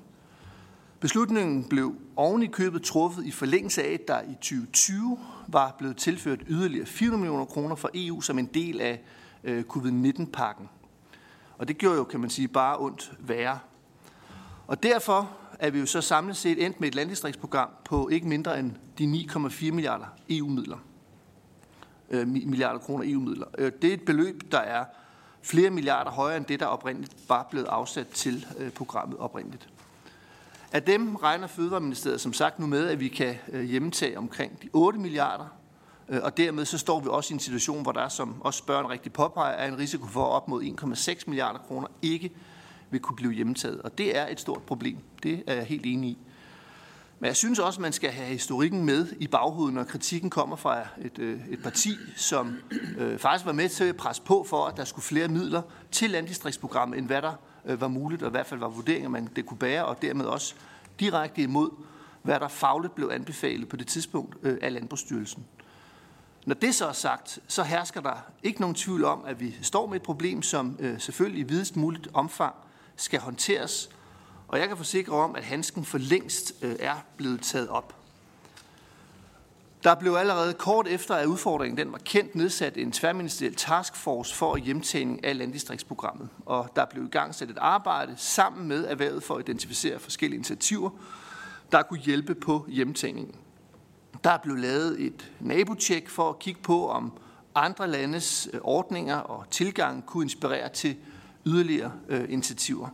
Beslutningen 1.01 1.63
blev 1.63 1.95
oven 2.15 2.44
i 2.44 2.48
købet 2.48 2.83
truffet 2.83 3.25
i 3.25 3.31
forlængelse 3.31 3.83
af, 3.83 3.94
at 3.94 4.07
der 4.07 4.21
i 4.21 4.33
2020 4.33 5.19
var 5.48 5.75
blevet 5.77 5.98
tilført 5.98 6.39
yderligere 6.48 6.86
400 6.86 7.21
millioner 7.21 7.45
kroner 7.45 7.75
fra 7.75 7.89
EU 7.94 8.21
som 8.21 8.39
en 8.39 8.45
del 8.45 8.81
af 8.81 9.01
øh, 9.44 9.63
covid-19-pakken. 9.63 10.69
Og 11.57 11.68
det 11.68 11.77
gjorde 11.77 11.98
jo, 11.98 12.03
kan 12.03 12.19
man 12.19 12.30
sige, 12.30 12.48
bare 12.48 12.77
ondt 12.77 13.13
værre. 13.19 13.59
Og 14.68 14.83
derfor 14.83 15.31
er 15.59 15.69
vi 15.69 15.80
jo 15.80 15.86
så 15.86 16.01
samlet 16.01 16.38
set 16.38 16.65
endt 16.65 16.80
med 16.80 16.88
et 16.88 16.95
landdistriktsprogram 16.95 17.69
på 17.86 18.09
ikke 18.09 18.27
mindre 18.27 18.59
end 18.59 18.71
de 18.98 19.27
9,4 19.31 19.71
milliarder 19.71 20.06
EU-midler. 20.30 20.77
Øh, 22.09 22.27
milliarder 22.27 22.80
kroner 22.80 23.06
EU-midler. 23.07 23.48
Øh, 23.57 23.71
det 23.81 23.89
er 23.89 23.94
et 23.94 24.06
beløb, 24.06 24.51
der 24.51 24.59
er 24.59 24.86
flere 25.42 25.69
milliarder 25.69 26.12
højere 26.12 26.38
end 26.38 26.45
det, 26.45 26.59
der 26.59 26.65
oprindeligt 26.65 27.15
var 27.30 27.48
blevet 27.51 27.68
afsat 27.68 28.07
til 28.07 28.45
øh, 28.57 28.71
programmet 28.71 29.18
oprindeligt. 29.18 29.69
Af 30.73 30.83
dem 30.83 31.15
regner 31.15 31.47
Fødevareministeriet 31.47 32.21
som 32.21 32.33
sagt 32.33 32.59
nu 32.59 32.68
med, 32.68 32.88
at 32.88 33.00
vi 33.00 33.07
kan 33.07 33.35
øh, 33.51 33.63
hjemtage 33.63 34.18
omkring 34.18 34.62
de 34.62 34.69
8 34.73 35.00
milliarder, 35.00 35.45
øh, 36.09 36.19
og 36.23 36.38
dermed 36.38 36.65
så 36.65 36.77
står 36.77 37.00
vi 37.00 37.07
også 37.09 37.33
i 37.33 37.35
en 37.35 37.39
situation, 37.39 37.83
hvor 37.83 37.91
der, 37.91 38.09
som 38.09 38.41
også 38.41 38.57
spørgeren 38.57 38.89
rigtig 38.89 39.13
påpeger, 39.13 39.53
er 39.53 39.68
en 39.68 39.77
risiko 39.77 40.07
for 40.07 40.23
op 40.23 40.47
mod 40.47 40.63
1,6 40.63 41.23
milliarder 41.27 41.59
kroner 41.59 41.88
ikke 42.01 42.31
vil 42.89 43.00
kunne 43.00 43.15
blive 43.15 43.33
hjemtaget. 43.33 43.81
Og 43.81 43.97
det 43.97 44.18
er 44.18 44.27
et 44.27 44.39
stort 44.39 44.62
problem. 44.62 44.97
Det 45.23 45.44
er 45.47 45.53
jeg 45.53 45.65
helt 45.65 45.85
enig 45.85 46.09
i. 46.09 46.18
Men 47.19 47.27
jeg 47.27 47.35
synes 47.35 47.59
også, 47.59 47.77
at 47.77 47.81
man 47.81 47.94
skal 47.94 48.12
have 48.12 48.27
historikken 48.27 48.85
med 48.85 49.07
i 49.19 49.27
baghovedet, 49.27 49.74
når 49.74 49.83
kritikken 49.83 50.29
kommer 50.29 50.56
fra 50.56 50.88
et, 51.01 51.19
øh, 51.19 51.39
et 51.50 51.63
parti, 51.63 51.89
som 52.15 52.56
øh, 52.97 53.19
faktisk 53.19 53.45
var 53.45 53.51
med 53.53 53.69
til 53.69 53.83
at 53.83 53.95
presse 53.95 54.21
på 54.21 54.45
for, 54.50 54.65
at 54.65 54.77
der 54.77 54.85
skulle 54.85 55.06
flere 55.06 55.27
midler 55.27 55.62
til 55.91 56.09
landdistriktsprogrammet, 56.09 56.97
end 56.97 57.07
hvad 57.07 57.21
der 57.21 57.31
øh, 57.31 57.50
Øh, 57.66 57.81
var 57.81 57.88
muligt, 57.88 58.22
og 58.22 58.28
i 58.28 58.31
hvert 58.31 58.46
fald 58.46 58.60
var 58.60 58.69
vurderinger, 58.69 59.10
man 59.10 59.30
det 59.36 59.46
kunne 59.46 59.58
bære, 59.58 59.86
og 59.86 60.01
dermed 60.01 60.25
også 60.25 60.56
direkte 61.00 61.41
imod, 61.41 61.70
hvad 62.22 62.39
der 62.39 62.48
fagligt 62.48 62.96
blev 62.96 63.10
anbefalet 63.13 63.70
på 63.70 63.75
det 63.75 63.88
tidspunkt 63.88 64.36
øh, 64.44 64.58
af 64.62 64.74
Landbrugsstyrelsen. 64.74 65.46
Når 66.46 66.56
det 66.56 66.75
så 66.75 66.88
er 66.88 66.94
sagt, 66.94 67.39
så 67.48 67.63
hersker 67.63 68.01
der 68.01 68.15
ikke 68.44 68.62
nogen 68.62 68.75
tvivl 68.75 69.06
om, 69.06 69.24
at 69.25 69.39
vi 69.39 69.56
står 69.62 69.88
med 69.88 69.96
et 69.96 70.01
problem, 70.01 70.41
som 70.41 70.77
øh, 70.80 71.00
selvfølgelig 71.00 71.39
i 71.39 71.44
videst 71.44 71.75
muligt 71.75 72.08
omfang 72.13 72.56
skal 72.96 73.20
håndteres, 73.20 73.89
og 74.48 74.60
jeg 74.60 74.68
kan 74.68 74.77
forsikre 74.77 75.13
om, 75.13 75.36
at 75.36 75.44
handsken 75.44 75.86
for 75.86 75.98
længst 75.98 76.53
øh, 76.62 76.75
er 76.80 76.96
blevet 77.18 77.41
taget 77.41 77.70
op. 77.70 78.00
Der 79.83 79.95
blev 79.95 80.13
allerede 80.13 80.53
kort 80.53 80.88
efter, 80.88 81.15
at 81.15 81.25
udfordringen 81.25 81.77
den 81.77 81.91
var 81.91 81.97
kendt, 81.97 82.35
nedsat 82.35 82.77
en 82.77 82.91
tværministeriel 82.91 83.55
taskforce 83.55 84.35
for 84.35 84.57
hjemtagning 84.57 85.25
af 85.25 85.38
landdistriktsprogrammet. 85.38 86.29
Og 86.45 86.69
der 86.75 86.85
blev 86.85 87.03
i 87.03 87.09
gang 87.09 87.35
sat 87.35 87.50
et 87.50 87.57
arbejde 87.57 88.13
sammen 88.17 88.67
med 88.67 88.85
erhvervet 88.88 89.23
for 89.23 89.35
at 89.35 89.50
identificere 89.50 90.00
forskellige 90.00 90.38
initiativer, 90.38 90.89
der 91.71 91.81
kunne 91.81 92.00
hjælpe 92.00 92.35
på 92.35 92.65
hjemtagningen. 92.69 93.35
Der 94.23 94.38
blev 94.38 94.55
lavet 94.55 95.01
et 95.01 95.31
nabotjek 95.39 96.09
for 96.09 96.29
at 96.29 96.39
kigge 96.39 96.61
på, 96.61 96.88
om 96.88 97.11
andre 97.55 97.88
landes 97.88 98.50
øh, 98.53 98.59
ordninger 98.63 99.17
og 99.17 99.50
tilgang 99.50 100.05
kunne 100.05 100.23
inspirere 100.23 100.69
til 100.69 100.95
yderligere 101.45 101.91
øh, 102.09 102.25
initiativer 102.29 102.88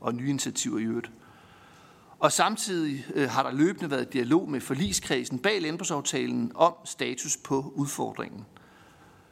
og 0.00 0.14
nye 0.14 0.28
initiativer 0.28 0.78
i 0.78 0.82
øvrigt. 0.82 1.10
Og 2.18 2.32
samtidig 2.32 3.06
øh, 3.14 3.30
har 3.30 3.42
der 3.42 3.52
løbende 3.52 3.90
været 3.90 4.12
dialog 4.12 4.50
med 4.50 4.60
forligskredsen 4.60 5.38
bag 5.38 5.62
landbrugsaftalen 5.62 6.52
om 6.54 6.74
status 6.84 7.36
på 7.36 7.72
udfordringen. 7.74 8.44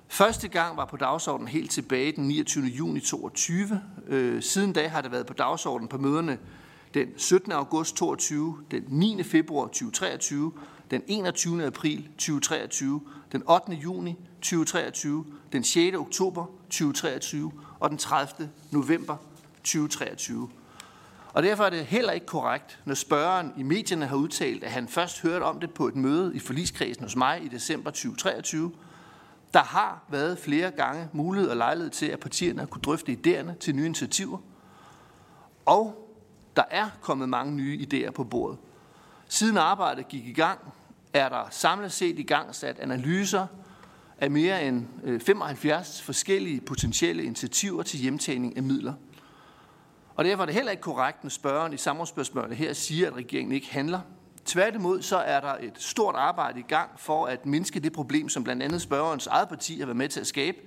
Første 0.08 0.48
gang 0.48 0.76
var 0.76 0.84
på 0.84 0.96
dagsordenen 0.96 1.48
helt 1.48 1.70
tilbage 1.70 2.12
den 2.12 2.28
29. 2.28 2.64
juni 2.66 3.00
2022. 3.00 3.80
Øh, 4.06 4.42
siden 4.42 4.72
da 4.72 4.88
har 4.88 5.00
det 5.00 5.12
været 5.12 5.26
på 5.26 5.34
dagsordenen 5.34 5.88
på 5.88 5.98
møderne 5.98 6.38
den 6.94 7.08
17. 7.16 7.52
august 7.52 7.96
2022, 7.96 8.56
den 8.70 8.84
9. 8.88 9.22
februar 9.22 9.66
2023, 9.66 10.52
den 10.90 11.02
21. 11.06 11.66
april 11.66 12.08
2023, 12.18 13.00
den 13.32 13.42
8. 13.48 13.72
juni 13.72 14.16
2023, 14.40 15.24
den 15.52 15.64
6. 15.64 15.96
oktober 15.96 16.46
2023 16.70 17.52
og 17.80 17.90
den 17.90 17.98
30. 17.98 18.50
november 18.70 19.16
2023. 19.64 20.48
Og 21.34 21.42
derfor 21.42 21.64
er 21.64 21.70
det 21.70 21.86
heller 21.86 22.12
ikke 22.12 22.26
korrekt, 22.26 22.80
når 22.84 22.94
spørgeren 22.94 23.52
i 23.56 23.62
medierne 23.62 24.06
har 24.06 24.16
udtalt, 24.16 24.64
at 24.64 24.70
han 24.70 24.88
først 24.88 25.22
hørte 25.22 25.42
om 25.42 25.60
det 25.60 25.70
på 25.70 25.88
et 25.88 25.96
møde 25.96 26.36
i 26.36 26.38
forligskredsen 26.38 27.04
hos 27.04 27.16
mig 27.16 27.44
i 27.44 27.48
december 27.48 27.90
2023. 27.90 28.72
Der 29.54 29.62
har 29.62 30.04
været 30.08 30.38
flere 30.38 30.70
gange 30.70 31.08
mulighed 31.12 31.50
og 31.50 31.56
lejlighed 31.56 31.90
til, 31.90 32.06
at 32.06 32.20
partierne 32.20 32.66
kunne 32.66 32.82
drøfte 32.82 33.12
idéerne 33.12 33.58
til 33.58 33.74
nye 33.74 33.84
initiativer. 33.84 34.38
Og 35.66 36.10
der 36.56 36.62
er 36.70 36.88
kommet 37.00 37.28
mange 37.28 37.52
nye 37.52 37.86
idéer 37.86 38.10
på 38.10 38.24
bordet. 38.24 38.58
Siden 39.28 39.58
arbejdet 39.58 40.08
gik 40.08 40.26
i 40.26 40.32
gang, 40.32 40.58
er 41.12 41.28
der 41.28 41.46
samlet 41.50 41.92
set 41.92 42.18
i 42.18 42.22
gang 42.22 42.54
sat 42.54 42.78
analyser 42.78 43.46
af 44.18 44.30
mere 44.30 44.64
end 44.64 44.86
øh, 45.04 45.20
75 45.20 46.02
forskellige 46.02 46.60
potentielle 46.60 47.24
initiativer 47.24 47.82
til 47.82 48.00
hjemtagning 48.00 48.56
af 48.56 48.62
midler. 48.62 48.92
Og 50.16 50.24
derfor 50.24 50.42
er 50.42 50.46
det 50.46 50.54
heller 50.54 50.70
ikke 50.70 50.80
korrekt, 50.80 51.24
når 51.24 51.30
spørgeren 51.30 51.72
i 51.72 51.76
samrådsspørgsmålet 51.76 52.56
her 52.56 52.72
siger, 52.72 53.06
at 53.06 53.16
regeringen 53.16 53.54
ikke 53.54 53.70
handler. 53.70 54.00
Tværtimod 54.44 55.02
så 55.02 55.16
er 55.16 55.40
der 55.40 55.54
et 55.60 55.72
stort 55.76 56.14
arbejde 56.14 56.60
i 56.60 56.64
gang 56.68 56.90
for 56.96 57.26
at 57.26 57.46
mindske 57.46 57.80
det 57.80 57.92
problem, 57.92 58.28
som 58.28 58.44
blandt 58.44 58.62
andet 58.62 58.82
spørgerens 58.82 59.26
eget 59.26 59.48
parti 59.48 59.78
har 59.78 59.86
været 59.86 59.96
med 59.96 60.08
til 60.08 60.20
at 60.20 60.26
skabe, 60.26 60.58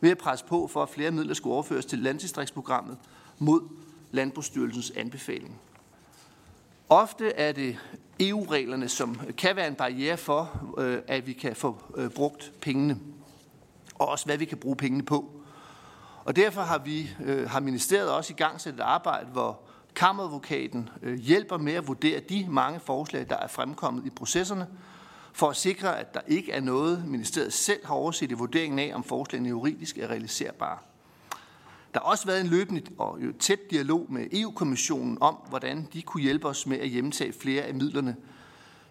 ved 0.00 0.10
at 0.10 0.18
presse 0.18 0.44
på 0.44 0.66
for, 0.66 0.82
at 0.82 0.88
flere 0.88 1.10
midler 1.10 1.34
skulle 1.34 1.54
overføres 1.54 1.86
til 1.86 1.98
landdistriktsprogrammet 1.98 2.98
mod 3.38 3.60
Landbrugsstyrelsens 4.10 4.92
anbefaling. 4.96 5.60
Ofte 6.88 7.32
er 7.32 7.52
det 7.52 7.78
EU-reglerne, 8.20 8.88
som 8.88 9.20
kan 9.38 9.56
være 9.56 9.68
en 9.68 9.74
barriere 9.74 10.16
for, 10.16 10.72
øh, 10.78 10.98
at 11.08 11.26
vi 11.26 11.32
kan 11.32 11.56
få 11.56 11.76
øh, 11.96 12.10
brugt 12.10 12.52
pengene, 12.60 12.98
og 13.94 14.08
også 14.08 14.26
hvad 14.26 14.38
vi 14.38 14.44
kan 14.44 14.58
bruge 14.58 14.76
pengene 14.76 15.04
på. 15.04 15.39
Og 16.24 16.36
derfor 16.36 16.62
har 16.62 16.78
vi 16.78 17.10
øh, 17.24 17.50
har 17.50 17.60
ministeriet 17.60 18.10
også 18.10 18.32
i 18.32 18.36
gang 18.36 18.60
sat 18.60 18.74
et 18.74 18.80
arbejde, 18.80 19.26
hvor 19.26 19.60
kammeradvokaten 19.94 20.88
øh, 21.02 21.18
hjælper 21.18 21.58
med 21.58 21.72
at 21.72 21.88
vurdere 21.88 22.20
de 22.20 22.46
mange 22.48 22.80
forslag, 22.80 23.26
der 23.30 23.36
er 23.36 23.46
fremkommet 23.46 24.06
i 24.06 24.10
processerne, 24.10 24.66
for 25.32 25.50
at 25.50 25.56
sikre, 25.56 25.98
at 25.98 26.14
der 26.14 26.20
ikke 26.26 26.52
er 26.52 26.60
noget, 26.60 27.04
ministeriet 27.06 27.52
selv 27.52 27.86
har 27.86 27.94
overset 27.94 28.30
i 28.30 28.34
vurderingen 28.34 28.78
af, 28.78 28.92
om 28.94 29.04
forslagene 29.04 29.48
juridisk 29.48 29.98
er 29.98 30.06
realiserbare. 30.06 30.78
Der 31.94 32.00
har 32.00 32.10
også 32.10 32.26
været 32.26 32.40
en 32.40 32.46
løbende 32.46 32.82
og 32.98 33.18
øh, 33.20 33.34
tæt 33.34 33.70
dialog 33.70 34.06
med 34.08 34.26
EU-kommissionen 34.32 35.18
om, 35.20 35.34
hvordan 35.48 35.88
de 35.92 36.02
kunne 36.02 36.22
hjælpe 36.22 36.48
os 36.48 36.66
med 36.66 36.78
at 36.78 36.88
hjemtage 36.88 37.32
flere 37.32 37.62
af 37.62 37.74
midlerne. 37.74 38.16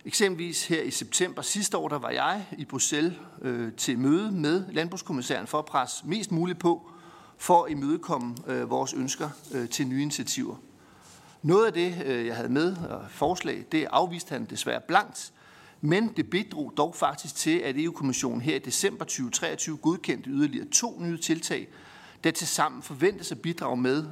Eksempelvis 0.06 0.68
her 0.68 0.82
i 0.82 0.92
september 0.92 1.42
sidste 1.42 1.78
år, 1.78 1.88
der 1.88 2.00
var 2.00 2.10
jeg 2.10 2.46
i 2.58 2.66
Bruxelles 2.66 3.14
øh, 3.42 3.74
til 3.74 4.00
møde 4.00 4.32
med 4.32 4.64
landbrugskommissæren 4.72 5.48
for 5.48 5.60
at 5.60 5.66
presse 5.66 6.08
mest 6.08 6.32
muligt 6.32 6.60
på 6.60 6.92
for 7.40 7.64
at 7.64 7.72
imødekomme 7.72 8.36
øh, 8.48 8.70
vores 8.70 8.94
ønsker 8.94 9.30
øh, 9.54 9.70
til 9.70 9.88
nye 9.88 10.02
initiativer. 10.02 10.56
Noget 11.42 11.66
af 11.66 11.74
det, 11.74 12.04
øh, 12.06 12.26
jeg 12.26 12.36
havde 12.36 12.50
med 12.50 12.78
og 12.78 13.06
forslag, 13.10 13.66
det 13.72 13.88
afviste 13.92 14.32
han 14.32 14.46
desværre 14.46 14.82
blankt, 14.88 15.34
men 15.82 16.14
det 16.18 16.30
bidrog 16.30 16.74
dog 16.78 16.96
faktisk 16.96 17.36
til, 17.36 17.58
at 17.60 17.76
EU-kommissionen 17.78 18.42
her 18.42 18.56
i 18.56 18.60
december 18.60 19.06
2023 19.06 19.78
godkendte 19.78 20.30
yderligere 20.30 20.68
to 20.72 20.98
nye 21.00 21.18
tiltag, 21.18 21.68
der 22.24 22.32
til 22.32 22.48
sammen 22.48 22.82
forventes 22.82 23.32
at 23.32 23.42
bidrage 23.42 23.78
med 23.78 24.04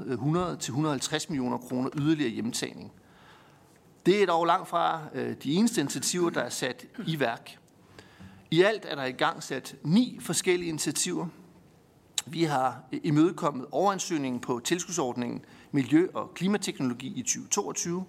100-150 1.22 1.26
millioner 1.30 1.58
kroner 1.58 1.90
yderligere 1.98 2.32
hjemtagning. 2.32 2.92
Det 4.06 4.22
er 4.22 4.26
dog 4.26 4.46
langt 4.46 4.70
fra 4.70 5.02
de 5.44 5.54
eneste 5.54 5.82
initiativer, 5.82 6.30
der 6.30 6.42
er 6.42 6.50
sat 6.50 6.86
i 7.08 7.20
værk. 7.20 7.58
I 8.52 8.62
alt 8.62 8.86
er 8.86 8.96
der 8.96 9.06
i 9.06 9.12
gang 9.12 9.44
sat 9.44 9.76
ni 9.84 10.18
forskellige 10.22 10.70
initiativer. 10.70 11.28
Vi 12.30 12.44
har 12.44 12.84
imødekommet 13.04 13.66
overansøgningen 13.72 14.40
på 14.40 14.62
tilskudsordningen 14.64 15.46
Miljø- 15.72 16.10
og 16.14 16.34
Klimateknologi 16.34 17.08
i 17.08 17.22
2022. 17.22 18.06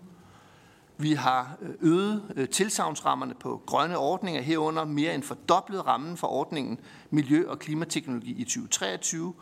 Vi 0.97 1.13
har 1.13 1.57
øh, 1.63 1.71
øget 1.81 2.23
øh, 2.37 2.49
tilsavnsrammerne 2.49 3.35
på 3.35 3.63
grønne 3.67 3.99
ordninger 3.99 4.43
herunder 4.43 4.85
mere 4.85 5.15
end 5.15 5.23
fordoblet 5.23 5.87
rammen 5.87 6.17
for 6.17 6.27
ordningen 6.27 6.81
Miljø- 7.11 7.49
og 7.49 7.59
Klimateknologi 7.59 8.31
i 8.31 8.45
2023 8.45 9.35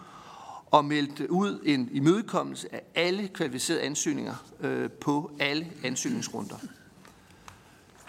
og 0.70 0.84
meldt 0.84 1.20
ud 1.20 1.60
en 1.64 1.88
imødekommelse 1.92 2.74
af 2.74 2.82
alle 2.94 3.28
kvalificerede 3.28 3.82
ansøgninger 3.82 4.34
øh, 4.60 4.90
på 4.90 5.30
alle 5.40 5.66
ansøgningsrunder. 5.84 6.56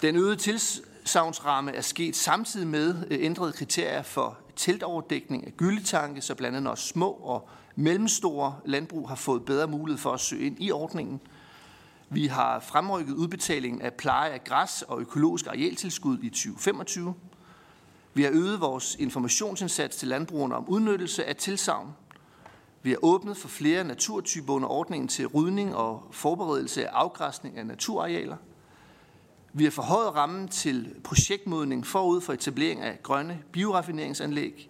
Den 0.02 0.16
øgede 0.16 0.36
tilsavnsramme 0.36 1.72
er 1.72 1.82
sket 1.82 2.16
samtidig 2.16 2.68
med 2.68 3.08
ændrede 3.12 3.52
kriterier 3.54 4.02
for 4.02 4.38
teltoverdækning 4.58 5.48
af 5.48 5.58
gyldetanke, 5.58 6.22
så 6.22 6.36
blandt 6.36 6.58
andet 6.58 6.72
også 6.72 6.88
små 6.88 7.10
og 7.10 7.50
mellemstore 7.76 8.56
landbrug 8.66 9.10
har 9.10 9.16
fået 9.16 9.46
bedre 9.46 9.68
mulighed 9.68 9.98
for 9.98 10.12
at 10.12 10.20
søge 10.20 10.46
ind 10.46 10.58
i 10.60 10.72
ordningen. 10.72 11.22
Vi 12.10 12.28
har 12.28 12.60
fremrykket 12.60 13.14
udbetalingen 13.14 13.82
af 13.82 13.94
pleje 13.94 14.30
af 14.30 14.44
græs 14.44 14.82
og 14.82 15.02
økologisk 15.02 15.48
arealtilskud 15.48 16.18
i 16.24 16.30
2025. 16.30 17.14
Vi 18.14 18.24
har 18.24 18.32
øget 18.34 18.62
vores 18.62 18.96
informationsindsats 18.96 19.98
til 19.98 20.08
landbrugerne 20.08 20.56
om 20.56 20.70
udnyttelse 20.70 21.26
af 21.26 21.36
tilsavn 21.36 21.94
vi 22.88 22.92
har 22.92 23.00
åbnet 23.02 23.38
for 23.38 23.48
flere 23.48 23.84
naturtyper 23.84 24.54
under 24.54 24.68
ordningen 24.68 25.08
til 25.08 25.28
rydning 25.28 25.76
og 25.76 26.08
forberedelse 26.12 26.88
af 26.88 26.92
afgræsning 26.94 27.58
af 27.58 27.66
naturarealer. 27.66 28.38
Vi 29.58 29.64
har 29.64 29.72
forhøjet 29.72 30.16
rammen 30.16 30.48
til 30.48 30.96
projektmodning 31.04 31.88
forud 31.88 32.22
for 32.22 32.34
etablering 32.34 32.82
af 32.82 33.04
grønne 33.04 33.44
bioraffineringsanlæg. 33.52 34.70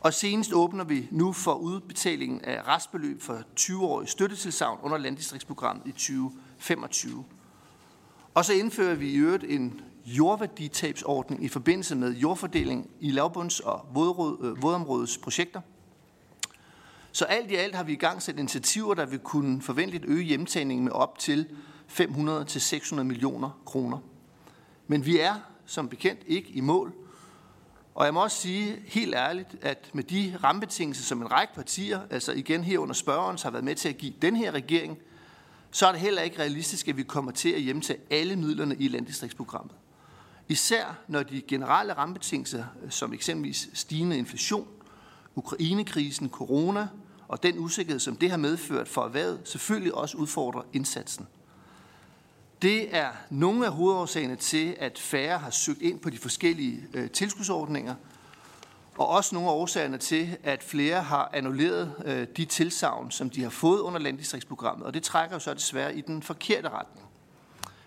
Og 0.00 0.14
senest 0.14 0.52
åbner 0.52 0.84
vi 0.84 1.08
nu 1.10 1.32
for 1.32 1.54
udbetalingen 1.54 2.40
af 2.40 2.68
restbeløb 2.68 3.22
for 3.22 3.42
20-årige 3.60 4.08
støttetilsavn 4.08 4.78
under 4.82 4.98
landdistriktsprogrammet 4.98 5.86
i 5.86 5.90
2025. 5.90 7.24
Og 8.34 8.44
så 8.44 8.52
indfører 8.52 8.94
vi 8.94 9.10
i 9.10 9.16
øvrigt 9.16 9.44
en 9.44 9.80
jordværditabsordning 10.06 11.44
i 11.44 11.48
forbindelse 11.48 11.96
med 11.96 12.14
jordfordeling 12.14 12.90
i 13.00 13.10
lavbunds- 13.10 13.60
og 13.64 13.86
øh, 14.42 14.62
vådområdets 14.62 15.18
projekter– 15.18 15.60
så 17.12 17.24
alt 17.24 17.50
i 17.50 17.54
alt 17.54 17.74
har 17.74 17.84
vi 17.84 17.92
i 17.92 17.96
gang 17.96 18.22
sat 18.22 18.38
initiativer, 18.38 18.94
der 18.94 19.06
vil 19.06 19.18
kunne 19.18 19.62
forventeligt 19.62 20.04
øge 20.08 20.24
hjemtagningen 20.24 20.84
med 20.84 20.92
op 20.92 21.18
til 21.18 21.46
500-600 21.88 23.02
millioner 23.02 23.60
kroner. 23.66 23.98
Men 24.86 25.06
vi 25.06 25.18
er 25.18 25.34
som 25.66 25.88
bekendt 25.88 26.20
ikke 26.26 26.50
i 26.50 26.60
mål. 26.60 26.92
Og 27.94 28.04
jeg 28.04 28.14
må 28.14 28.22
også 28.22 28.36
sige 28.36 28.82
helt 28.86 29.14
ærligt, 29.14 29.48
at 29.62 29.90
med 29.92 30.04
de 30.04 30.36
rammebetingelser, 30.44 31.04
som 31.04 31.22
en 31.22 31.32
række 31.32 31.54
partier, 31.54 32.00
altså 32.10 32.32
igen 32.32 32.64
her 32.64 32.78
under 32.78 32.94
spørgerens, 32.94 33.42
har 33.42 33.50
været 33.50 33.64
med 33.64 33.74
til 33.74 33.88
at 33.88 33.96
give 33.96 34.12
den 34.22 34.36
her 34.36 34.52
regering, 34.52 34.98
så 35.70 35.86
er 35.86 35.92
det 35.92 36.00
heller 36.00 36.22
ikke 36.22 36.38
realistisk, 36.38 36.88
at 36.88 36.96
vi 36.96 37.02
kommer 37.02 37.32
til 37.32 37.48
at 37.48 37.60
hjemtage 37.60 37.98
alle 38.10 38.36
midlerne 38.36 38.76
i 38.76 38.88
landdistriktsprogrammet. 38.88 39.74
Især 40.48 40.98
når 41.08 41.22
de 41.22 41.42
generelle 41.48 41.92
rammebetingelser, 41.92 42.64
som 42.90 43.12
eksempelvis 43.12 43.68
stigende 43.74 44.18
inflation, 44.18 44.68
Ukrainekrisen, 45.34 46.28
corona 46.28 46.88
og 47.28 47.42
den 47.42 47.58
usikkerhed, 47.58 48.00
som 48.00 48.16
det 48.16 48.30
har 48.30 48.36
medført 48.36 48.88
for 48.88 49.04
erhvervet, 49.04 49.40
selvfølgelig 49.44 49.94
også 49.94 50.16
udfordrer 50.16 50.62
indsatsen. 50.72 51.26
Det 52.64 52.96
er 52.96 53.08
nogle 53.30 53.66
af 53.66 53.72
hovedårsagerne 53.72 54.36
til, 54.36 54.76
at 54.80 54.98
færre 54.98 55.38
har 55.38 55.50
søgt 55.50 55.82
ind 55.82 56.00
på 56.00 56.10
de 56.10 56.18
forskellige 56.18 56.86
øh, 56.94 57.10
tilskudsordninger, 57.10 57.94
og 58.98 59.08
også 59.08 59.34
nogle 59.34 59.50
af 59.50 59.52
årsagerne 59.52 59.98
til, 59.98 60.36
at 60.42 60.62
flere 60.62 61.02
har 61.02 61.30
annulleret 61.32 61.92
øh, 62.04 62.26
de 62.36 62.44
tilsavn, 62.44 63.10
som 63.10 63.30
de 63.30 63.42
har 63.42 63.50
fået 63.50 63.80
under 63.80 64.00
landdistriktsprogrammet, 64.00 64.86
og 64.86 64.94
det 64.94 65.02
trækker 65.02 65.36
jo 65.36 65.40
så 65.40 65.54
desværre 65.54 65.96
i 65.96 66.00
den 66.00 66.22
forkerte 66.22 66.68
retning. 66.68 67.06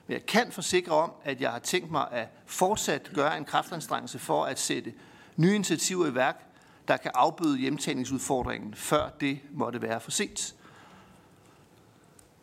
Men 0.08 0.14
jeg 0.14 0.26
kan 0.26 0.52
forsikre 0.52 0.94
om, 0.94 1.12
at 1.24 1.42
jeg 1.42 1.52
har 1.52 1.60
tænkt 1.60 1.92
mig 1.92 2.08
at 2.12 2.28
fortsat 2.46 3.12
gøre 3.14 3.38
en 3.38 3.46
kraftanstrengelse 3.46 4.20
for 4.20 4.46
at 4.46 4.60
sætte 4.60 4.94
nye 5.36 5.56
initiativer 5.56 6.08
i 6.08 6.16
værk, 6.16 6.44
der 6.88 6.98
kan 6.98 7.12
afbøde 7.16 7.58
hjemtagningsudfordringen, 7.58 8.74
før 8.74 9.10
det 9.10 9.40
måtte 9.52 9.82
være 9.82 10.00
for 10.00 10.12
sent. 10.12 10.56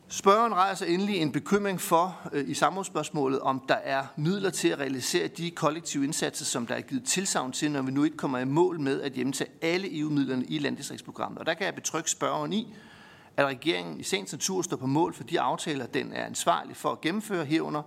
Spørgeren 0.08 0.54
rejser 0.54 0.86
endelig 0.86 1.16
en 1.16 1.32
bekymring 1.32 1.80
for 1.80 2.20
øh, 2.32 2.48
i 2.48 2.54
samrådsspørgsmålet, 2.54 3.40
om 3.40 3.64
der 3.68 3.74
er 3.74 4.06
midler 4.16 4.50
til 4.50 4.68
at 4.68 4.78
realisere 4.78 5.28
de 5.28 5.50
kollektive 5.50 6.04
indsatser, 6.04 6.44
som 6.44 6.66
der 6.66 6.74
er 6.74 6.80
givet 6.80 7.04
tilsavn 7.04 7.52
til, 7.52 7.70
når 7.70 7.82
vi 7.82 7.90
nu 7.90 8.04
ikke 8.04 8.16
kommer 8.16 8.38
i 8.38 8.44
mål 8.44 8.80
med 8.80 9.00
at 9.02 9.12
hjemtage 9.12 9.50
alle 9.62 9.98
EU-midlerne 9.98 10.44
i 10.44 10.58
landdistriktsprogrammet. 10.58 11.38
Og 11.38 11.46
der 11.46 11.54
kan 11.54 11.66
jeg 11.66 11.74
betrygge 11.74 12.08
spørgeren 12.08 12.52
i, 12.52 12.76
at 13.36 13.46
regeringen 13.46 14.00
i 14.00 14.02
sagens 14.02 14.32
natur 14.32 14.62
står 14.62 14.76
på 14.76 14.86
mål 14.86 15.14
for 15.14 15.24
de 15.24 15.40
aftaler, 15.40 15.86
den 15.86 16.12
er 16.12 16.24
ansvarlig 16.24 16.76
for 16.76 16.92
at 16.92 17.00
gennemføre 17.00 17.44
herunder, 17.44 17.82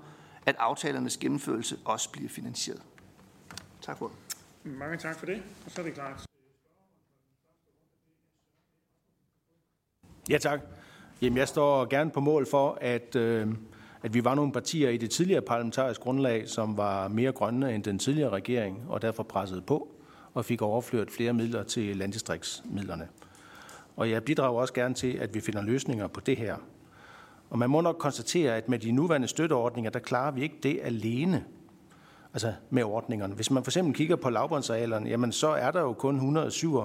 at 0.45 0.55
aftalernes 0.59 1.17
gennemførelse 1.17 1.77
også 1.85 2.09
bliver 2.09 2.29
finansieret. 2.29 2.81
Tak 3.81 3.97
for 3.97 4.07
det. 4.07 4.15
Mange 4.71 4.97
tak 4.97 5.19
for 5.19 5.25
det. 5.25 5.43
Og 5.65 5.71
så 5.71 5.81
er 5.81 5.85
det 5.85 5.93
klart. 5.93 6.25
Ja, 10.29 10.37
tak. 10.37 10.59
Jamen, 11.21 11.37
jeg 11.37 11.47
står 11.47 11.85
gerne 11.85 12.11
på 12.11 12.19
mål 12.19 12.47
for, 12.49 12.77
at, 12.81 13.15
øh, 13.15 13.47
at 14.03 14.13
vi 14.13 14.23
var 14.23 14.35
nogle 14.35 14.51
partier 14.51 14.89
i 14.89 14.97
det 14.97 15.09
tidligere 15.09 15.41
parlamentariske 15.41 16.03
grundlag, 16.03 16.49
som 16.49 16.77
var 16.77 17.07
mere 17.07 17.31
grønne 17.31 17.75
end 17.75 17.83
den 17.83 17.99
tidligere 17.99 18.29
regering, 18.29 18.85
og 18.89 19.01
derfor 19.01 19.23
pressede 19.23 19.61
på 19.61 19.87
og 20.33 20.45
fik 20.45 20.61
overført 20.61 21.11
flere 21.11 21.33
midler 21.33 21.63
til 21.63 21.97
landdistriktsmidlerne. 21.97 23.07
Og 23.95 24.09
jeg 24.09 24.23
bidrager 24.23 24.61
også 24.61 24.73
gerne 24.73 24.93
til, 24.93 25.13
at 25.13 25.33
vi 25.33 25.39
finder 25.39 25.61
løsninger 25.61 26.07
på 26.07 26.19
det 26.19 26.37
her. 26.37 26.55
Og 27.49 27.59
man 27.59 27.69
må 27.69 27.81
nok 27.81 27.97
konstatere, 27.99 28.55
at 28.55 28.69
med 28.69 28.79
de 28.79 28.91
nuværende 28.91 29.27
støtteordninger, 29.27 29.91
der 29.91 29.99
klarer 29.99 30.31
vi 30.31 30.41
ikke 30.41 30.57
det 30.63 30.79
alene 30.83 31.45
altså 32.33 32.53
med 32.69 32.83
ordningerne. 32.83 33.33
Hvis 33.33 33.51
man 33.51 33.63
for 33.63 33.71
eksempel 33.71 33.93
kigger 33.93 34.15
på 34.15 34.29
lavbundsarealerne, 34.29 35.09
jamen 35.09 35.31
så 35.31 35.47
er 35.47 35.71
der 35.71 35.81
jo 35.81 35.93
kun 35.93 36.15
107 36.15 36.83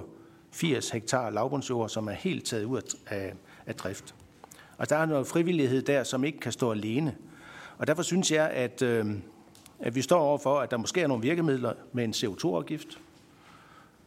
80 0.50 0.90
hektar 0.90 1.30
lavbundsjord, 1.30 1.88
som 1.88 2.08
er 2.08 2.12
helt 2.12 2.44
taget 2.44 2.64
ud 2.64 2.80
af, 3.06 3.34
af 3.66 3.74
drift. 3.74 4.14
Og 4.78 4.90
der 4.90 4.96
er 4.96 5.06
noget 5.06 5.26
frivillighed 5.26 5.82
der, 5.82 6.04
som 6.04 6.24
ikke 6.24 6.40
kan 6.40 6.52
stå 6.52 6.70
alene. 6.70 7.16
Og 7.78 7.86
derfor 7.86 8.02
synes 8.02 8.32
jeg, 8.32 8.50
at, 8.50 8.82
øh, 8.82 9.06
at 9.80 9.94
vi 9.94 10.02
står 10.02 10.20
overfor, 10.20 10.60
at 10.60 10.70
der 10.70 10.76
måske 10.76 11.00
er 11.00 11.06
nogle 11.06 11.22
virkemidler 11.22 11.72
med 11.92 12.04
en 12.04 12.10
CO2-afgift, 12.10 12.98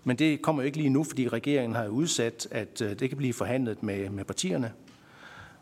Men 0.08 0.18
det 0.18 0.42
kommer 0.42 0.62
jo 0.62 0.66
ikke 0.66 0.78
lige 0.78 0.90
nu, 0.90 1.04
fordi 1.04 1.28
regeringen 1.28 1.76
har 1.76 1.88
udsat, 1.88 2.48
at 2.52 2.82
øh, 2.82 3.00
det 3.00 3.10
kan 3.10 3.18
blive 3.18 3.34
forhandlet 3.34 3.84
med, 3.84 4.10
med 4.10 4.26
partierne. 4.26 4.72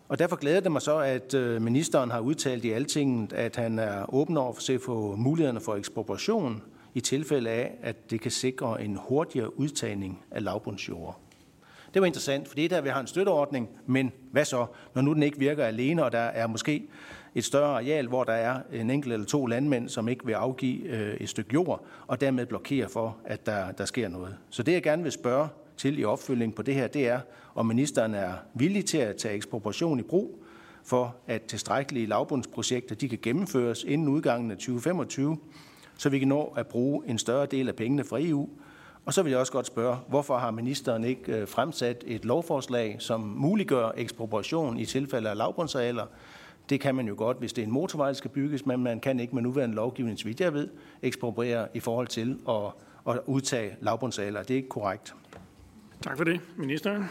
Og 0.10 0.20
derfor 0.20 0.36
glæder 0.36 0.60
det 0.60 0.72
mig 0.72 0.82
så, 0.82 0.98
at 0.98 1.34
øh, 1.34 1.62
ministeren 1.62 2.12
har 2.12 2.20
udtalt 2.20 2.66
i 2.66 2.72
altinget, 2.72 3.34
at 3.34 3.56
han 3.56 3.80
er 3.80 4.14
åben 4.14 4.38
over 4.38 4.54
for 4.54 4.60
at 4.60 4.64
se 4.64 4.80
på 4.80 5.16
mulighederne 5.18 5.62
for 5.62 5.76
ekspropriation 5.76 6.62
i 6.94 7.00
tilfælde 7.00 7.50
af, 7.50 7.76
at 7.82 8.12
det 8.12 8.22
kan 8.22 8.32
sikre 8.32 8.84
en 8.84 9.00
hurtigere 9.02 9.60
udtagning 9.60 10.24
af 10.32 10.44
lavbundsjord. 10.44 11.20
Det 11.94 12.02
var 12.02 12.06
interessant, 12.06 12.48
for 12.48 12.56
det 12.56 12.66
er 12.66 12.70
der, 12.70 12.82
vi 12.82 12.90
har 12.90 13.00
en 13.00 13.08
støtteordning, 13.08 13.70
men 13.86 14.12
hvad 14.32 14.46
så, 14.46 14.66
når 14.96 15.02
nu 15.02 15.14
den 15.14 15.24
ikke 15.24 15.40
virker 15.40 15.66
alene, 15.66 16.04
og 16.04 16.12
der 16.12 16.20
er 16.20 16.48
måske 16.48 16.88
et 17.36 17.46
større 17.46 17.76
areal, 17.76 18.08
hvor 18.08 18.24
der 18.24 18.34
er 18.34 18.62
en 18.72 18.90
enkelt 18.90 19.14
eller 19.14 19.26
to 19.26 19.46
landmænd, 19.46 19.90
som 19.90 20.08
ikke 20.08 20.26
vil 20.26 20.34
afgive 20.34 20.84
øh, 20.84 21.14
et 21.14 21.30
stykke 21.30 21.54
jord, 21.54 21.86
og 22.08 22.22
dermed 22.22 22.46
blokere 22.46 22.90
for, 22.90 23.18
at 23.26 23.46
der, 23.46 23.72
der 23.72 23.86
sker 23.86 24.08
noget. 24.08 24.36
Så 24.50 24.64
det, 24.64 24.72
jeg 24.72 24.84
gerne 24.84 25.04
vil 25.04 25.12
spørge 25.12 25.48
til 25.78 26.00
i 26.00 26.04
opfølgning 26.04 26.56
på 26.56 26.62
det 26.62 26.74
her, 26.74 26.88
det 26.88 27.08
er, 27.08 27.20
om 27.56 27.66
ministeren 27.66 28.14
er 28.14 28.34
villig 28.54 28.86
til 28.86 28.98
at 28.98 29.16
tage 29.16 29.36
ekspropriation 29.36 30.00
i 30.00 30.04
brug, 30.04 30.44
for 30.86 31.16
at 31.28 31.42
tilstrækkelige 31.42 32.06
lavbundsprojekter 32.06 32.96
de 32.96 33.10
kan 33.10 33.20
gennemføres 33.22 33.84
inden 33.84 34.08
udgangen 34.08 34.52
af 34.52 34.58
2025, 34.58 35.38
så 35.98 36.10
vi 36.10 36.20
kan 36.20 36.28
nå 36.28 36.54
at 36.58 36.68
bruge 36.68 37.08
en 37.08 37.18
større 37.18 37.46
del 37.46 37.68
af 37.68 37.76
pengene 37.76 38.04
fra 38.04 38.18
EU. 38.22 38.50
Og 39.06 39.14
så 39.14 39.24
vil 39.24 39.30
jeg 39.30 39.40
også 39.40 39.52
godt 39.52 39.68
spørge, 39.68 39.98
hvorfor 40.08 40.38
har 40.38 40.52
ministeren 40.52 41.04
ikke 41.04 41.38
øh, 41.38 41.48
fremsat 41.48 42.04
et 42.08 42.26
lovforslag, 42.26 42.96
som 43.00 43.20
muliggør 43.20 43.92
ekspropriation 43.98 44.80
i 44.80 44.86
tilfælde 44.86 45.30
af 45.30 45.38
lavbundsarealer, 45.38 46.06
det 46.70 46.80
kan 46.80 46.96
man 46.96 47.08
jo 47.08 47.16
godt, 47.18 47.38
hvis 47.40 47.54
det 47.54 47.62
er 47.62 47.66
en 47.66 47.72
motorvej, 47.72 48.08
der 48.08 48.14
skal 48.14 48.30
bygges, 48.32 48.66
men 48.66 48.84
man 48.84 49.00
kan 49.00 49.20
ikke 49.20 49.36
med 49.36 49.44
nuværende 49.44 49.76
lovgivning, 49.76 50.20
så 50.20 50.26
vidt 50.26 50.42
jeg 50.42 50.54
ved, 50.54 50.70
ekspropriere 51.02 51.68
i 51.74 51.80
forhold 51.80 52.08
til 52.08 52.40
at, 52.50 52.66
at 53.14 53.20
udtage 53.26 53.76
lavbundsaler. 53.82 54.44
Det 54.44 54.52
er 54.52 54.56
ikke 54.56 54.70
korrekt. 54.70 55.16
Tak 56.02 56.18
for 56.18 56.24
det. 56.24 56.40
Ministeren? 56.58 57.10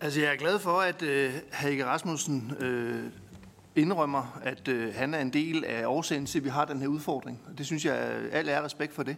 Altså, 0.00 0.20
jeg 0.20 0.32
er 0.32 0.36
glad 0.36 0.58
for, 0.58 0.80
at 0.80 1.02
uh, 1.02 1.34
Hage 1.50 1.84
Rasmussen 1.84 2.52
uh, 2.60 3.27
indrømmer, 3.76 4.40
at 4.42 4.68
øh, 4.68 4.94
han 4.94 5.14
er 5.14 5.18
en 5.18 5.32
del 5.32 5.64
af 5.64 5.86
årsagen 5.86 6.26
til, 6.26 6.38
at 6.38 6.44
vi 6.44 6.48
har 6.48 6.64
den 6.64 6.80
her 6.80 6.86
udfordring. 6.86 7.40
Det 7.58 7.66
synes 7.66 7.84
jeg, 7.84 8.12
øh, 8.12 8.28
alt 8.32 8.48
er 8.48 8.64
respekt 8.64 8.92
for 8.92 9.02
det. 9.02 9.16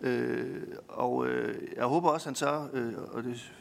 Øh, 0.00 0.62
og 0.88 1.26
øh, 1.26 1.58
jeg 1.76 1.84
håber 1.84 2.08
også, 2.10 2.24
at 2.24 2.30
han 2.30 2.34
så, 2.34 2.78
øh, 2.78 2.92
og 3.12 3.22
det 3.22 3.52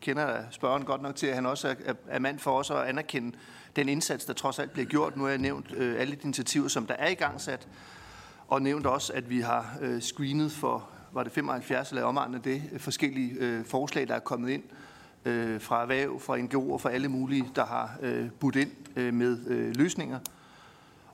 kender 0.00 0.42
spørgeren 0.50 0.84
godt 0.84 1.02
nok 1.02 1.16
til, 1.16 1.26
at 1.26 1.34
han 1.34 1.46
også 1.46 1.76
er, 1.84 1.94
er 2.08 2.18
mand 2.18 2.38
for 2.38 2.58
os 2.58 2.70
at 2.70 2.76
anerkende 2.76 3.36
den 3.76 3.88
indsats, 3.88 4.24
der 4.24 4.32
trods 4.32 4.58
alt 4.58 4.70
bliver 4.70 4.86
gjort. 4.86 5.16
Nu 5.16 5.22
har 5.22 5.30
jeg 5.30 5.38
nævnt 5.38 5.72
øh, 5.72 6.00
alle 6.00 6.14
de 6.14 6.20
initiativer, 6.22 6.68
som 6.68 6.86
der 6.86 6.94
er 6.94 7.08
i 7.08 7.14
gang 7.14 7.40
sat, 7.40 7.68
og 8.48 8.62
nævnt 8.62 8.86
også, 8.86 9.12
at 9.12 9.30
vi 9.30 9.40
har 9.40 9.78
øh, 9.80 10.02
screenet 10.02 10.52
for, 10.52 10.88
var 11.12 11.22
det 11.22 11.32
75 11.32 11.90
eller 11.90 12.04
omegnet 12.04 12.44
det, 12.44 12.62
øh, 12.72 12.80
forskellige 12.80 13.32
øh, 13.38 13.64
forslag, 13.64 14.08
der 14.08 14.14
er 14.14 14.20
kommet 14.20 14.50
ind 14.50 14.62
øh, 14.62 14.83
Øh, 15.24 15.60
fra 15.60 15.82
erhverv, 15.82 16.20
fra 16.20 16.38
NGO'er, 16.38 16.78
fra 16.78 16.90
alle 16.90 17.08
mulige, 17.08 17.50
der 17.56 17.66
har 17.66 17.98
øh, 18.02 18.30
budt 18.40 18.56
ind 18.56 18.70
øh, 18.96 19.14
med 19.14 19.38
øh, 19.46 19.76
løsninger. 19.76 20.18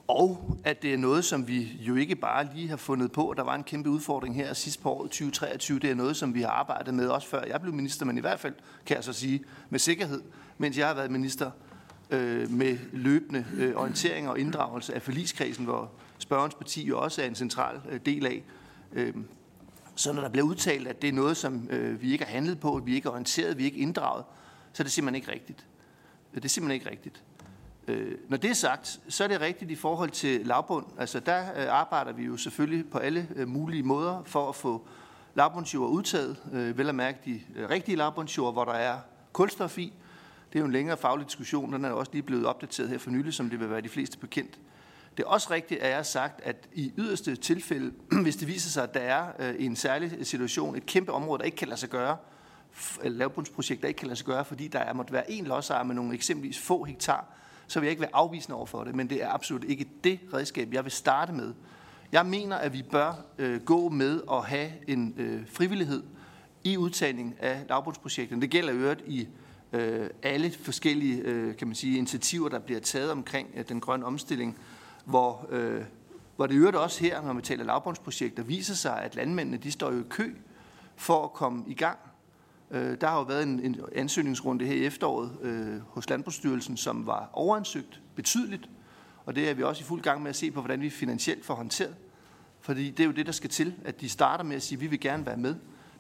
Og 0.09 0.59
at 0.65 0.83
det 0.83 0.95
er 0.95 0.99
noget, 0.99 1.25
som 1.25 1.49
vi 1.49 1.79
jo 1.81 1.95
ikke 1.95 2.17
bare 2.17 2.49
lige 2.55 2.69
har 2.69 2.77
fundet 2.77 3.13
på. 3.13 3.35
Der 3.37 3.43
var 3.43 3.55
en 3.55 3.65
kæmpe 3.65 3.91
udfordring 3.91 4.35
her 4.35 4.55
sidst 4.55 4.83
på 4.83 4.91
året 4.91 5.11
2023. 5.11 5.79
Det 5.79 5.91
er 5.91 5.95
noget, 5.95 6.17
som 6.17 6.35
vi 6.35 6.43
har 6.43 6.51
arbejdet 6.51 6.95
med 6.95 7.09
også 7.09 7.29
før 7.29 7.45
jeg 7.45 7.61
blev 7.61 7.75
minister, 7.75 8.07
men 8.07 8.19
i 8.19 8.21
hvert 8.21 8.41
fald 8.41 8.55
kan 8.87 8.97
jeg 8.97 9.05
så 9.05 9.13
sige 9.13 9.45
med 9.71 9.79
sikkerhed, 9.79 10.23
mens 10.59 10.79
jeg 10.79 10.87
har 10.87 10.95
været 10.95 11.11
minister 11.11 11.51
øh, 12.11 12.51
med 12.51 12.79
løbende 12.93 13.47
øh, 13.57 13.77
orientering 13.77 14.29
og 14.29 14.39
inddragelse 14.39 14.95
af 14.95 15.03
forligskredsen, 15.03 15.65
hvor 15.65 15.91
spørgens 16.19 16.55
parti 16.55 16.87
jo 16.87 17.01
også 17.01 17.23
er 17.23 17.27
en 17.27 17.35
central 17.35 17.81
øh, 17.91 18.01
del 18.07 18.27
af. 18.27 18.43
Øh, 18.93 19.15
så 19.95 20.13
når 20.13 20.23
der 20.23 20.29
bliver 20.29 20.47
udtalt, 20.47 20.89
at 20.89 21.03
det 21.03 21.09
er 21.09 21.13
noget, 21.13 21.37
som 21.37 21.69
øh, 21.71 22.03
vi 22.03 22.13
ikke 22.13 22.25
har 22.25 22.33
handlet 22.33 22.61
på, 22.61 22.81
vi 22.85 22.95
ikke 22.95 23.07
er 23.07 23.11
orienteret, 23.11 23.59
vi 23.59 23.63
er 23.63 23.67
ikke 23.67 23.79
inddraget, 23.79 24.25
så 24.73 24.83
er 24.83 24.85
det 24.85 24.93
simpelthen 24.93 25.15
ikke 25.15 25.33
rigtigt. 25.33 25.67
Det 26.35 26.45
er 26.45 26.49
simpelthen 26.49 26.75
ikke 26.75 26.91
rigtigt. 26.91 27.23
Øh, 27.89 28.19
når 28.29 28.37
det 28.37 28.51
er 28.51 28.55
sagt, 28.55 29.01
så 29.09 29.25
er 29.25 29.29
det 29.29 29.41
rigtigt 29.41 29.71
i 29.71 29.75
forhold 29.75 30.11
til 30.11 30.47
lavbund. 30.47 30.87
Altså 30.99 31.21
der 31.21 31.41
øh, 31.41 31.67
arbejder 31.69 32.13
vi 32.13 32.25
jo 32.25 32.37
selvfølgelig 32.37 32.91
på 32.91 32.99
alle 32.99 33.29
øh, 33.37 33.49
mulige 33.49 33.83
måder 33.83 34.23
for 34.27 34.49
at 34.49 34.55
få 34.55 34.87
lavbundsjord 35.35 35.91
udtaget. 35.91 36.37
Øh, 36.53 36.79
vel 36.79 36.89
at 36.89 36.95
mærke 36.95 37.19
de 37.25 37.41
øh, 37.57 37.71
rigtige 37.71 37.97
lavbundsjord, 37.97 38.53
hvor 38.53 38.65
der 38.65 38.73
er 38.73 38.99
kulstof 39.33 39.79
i. 39.79 39.93
Det 40.53 40.59
er 40.59 40.61
jo 40.61 40.67
en 40.67 40.73
længere 40.73 40.97
faglig 40.97 41.27
diskussion, 41.27 41.73
den 41.73 41.85
er 41.85 41.91
også 41.91 42.13
lige 42.13 42.23
blevet 42.23 42.47
opdateret 42.47 42.89
her 42.89 42.99
for 42.99 43.11
nylig, 43.11 43.35
som 43.35 43.51
det 43.51 43.61
vil 43.61 43.71
være 43.71 43.81
de 43.81 43.89
fleste 43.89 44.19
bekendt. 44.19 44.59
Det 45.17 45.23
er 45.23 45.29
også 45.29 45.51
rigtigt, 45.51 45.81
at 45.81 45.89
jeg 45.89 45.97
har 45.97 46.03
sagt, 46.03 46.41
at 46.43 46.69
i 46.73 46.93
yderste 46.99 47.37
tilfælde, 47.37 47.93
hvis 48.23 48.37
det 48.37 48.49
viser 48.49 48.71
sig, 48.71 48.83
at 48.83 48.95
der 48.95 49.01
er 49.01 49.53
i 49.59 49.65
en 49.65 49.77
særlig 49.77 50.13
øh, 50.19 50.25
situation, 50.25 50.77
et 50.77 50.87
kæmpe 50.87 51.13
område, 51.13 51.39
der 51.39 51.45
ikke 51.45 51.57
kan 51.57 51.69
lade 51.69 51.81
sig 51.81 51.89
gøre, 51.89 52.17
lavbundsprojekt, 53.05 53.83
der 53.83 53.89
ikke 53.89 53.99
kan 53.99 54.09
lade 54.09 54.17
sig 54.17 54.27
gøre, 54.27 54.45
fordi 54.45 54.69
der 54.69 54.79
er 54.79 54.93
måtte 54.93 55.13
være 55.13 55.31
en 55.31 55.45
lodsejer 55.45 55.85
med 55.85 55.95
nogle 55.95 56.15
eksempelvis 56.15 56.59
få 56.59 56.85
hektar, 56.85 57.27
så 57.67 57.81
vil 57.81 57.87
jeg 57.87 57.91
ikke 57.91 58.01
være 58.01 58.15
afvisende 58.15 58.57
over 58.57 58.67
for 58.67 58.85
det, 58.85 58.95
men 58.95 59.11
det 59.11 59.23
er 59.23 59.29
absolut 59.29 59.65
ikke 59.65 59.87
det 60.05 60.21
redskab, 60.35 60.73
jeg 60.73 60.85
vil 60.85 60.93
starte 60.93 61.33
med. 61.33 61.55
Jeg 62.13 62.27
mener, 62.27 62.57
at 62.57 62.73
vi 62.73 62.83
bør 62.83 63.25
øh, 63.39 63.61
gå 63.61 63.89
med 63.89 64.21
at 64.33 64.45
have 64.45 64.71
en 64.89 65.15
øh, 65.17 65.43
frivillighed 65.53 66.03
i 66.65 66.77
udtagning 66.77 67.37
af 67.39 67.63
lavbundsprojekterne. 67.69 68.43
Det 68.43 68.51
gælder 68.51 68.75
øvrigt 68.75 69.03
i 69.07 69.29
øh, 69.73 70.11
alle 70.23 70.51
forskellige 70.51 71.23
øh, 71.23 71.57
kan 71.57 71.69
man 71.69 71.75
sige, 71.75 71.99
initiativer, 71.99 72.49
der 72.49 72.59
bliver 72.59 72.81
taget 72.81 73.11
omkring 73.11 73.49
øh, 73.55 73.65
den 73.69 73.81
grønne 73.81 74.07
omstilling, 74.07 74.59
hvor, 75.05 75.47
øh, 75.51 75.85
hvor 76.37 76.47
det 76.47 76.55
øvrigt 76.55 76.77
også 76.77 77.01
her, 77.01 77.23
når 77.23 77.33
vi 77.33 77.43
taler 77.43 77.65
lavbundsprojekter, 77.65 78.43
viser 78.43 78.75
sig, 78.75 79.03
at 79.03 79.15
landmændene 79.15 79.57
de 79.57 79.71
står 79.71 79.93
jo 79.93 80.01
i 80.01 80.07
kø 80.09 80.35
for 80.97 81.25
at 81.25 81.33
komme 81.33 81.65
i 81.67 81.75
gang 81.75 81.99
Øh, 82.71 83.01
der 83.01 83.07
har 83.07 83.17
jo 83.17 83.23
været 83.23 83.43
en, 83.43 83.61
en 83.61 83.81
ansøgningsrunde 83.95 84.65
her 84.65 84.75
i 84.75 84.85
efteråret 84.85 85.31
øh, 85.43 85.81
hos 85.89 86.11
Landbrugsstyrelsen, 86.11 86.77
som 86.77 87.07
var 87.07 87.31
overansøgt 87.33 88.01
betydeligt, 88.15 88.71
og 89.27 89.35
det 89.35 89.51
er 89.51 89.55
vi 89.55 89.63
også 89.63 89.83
i 89.83 89.85
fuld 89.85 90.03
gang 90.03 90.23
med 90.23 90.31
at 90.31 90.37
se 90.37 90.51
på, 90.51 90.61
hvordan 90.61 90.81
vi 90.81 90.91
finansielt 90.91 91.45
får 91.45 91.55
håndteret. 91.55 91.97
Fordi 92.61 92.91
det 92.91 93.01
er 93.01 93.07
jo 93.07 93.13
det, 93.13 93.27
der 93.27 93.33
skal 93.33 93.51
til, 93.51 93.75
at 93.85 94.01
de 94.01 94.09
starter 94.09 94.45
med 94.45 94.57
at 94.57 94.63
sige, 94.63 94.77
at 94.77 94.81
vi 94.81 94.87
vil 94.87 95.01
gerne 95.01 95.27
være 95.27 95.37
med. 95.37 95.55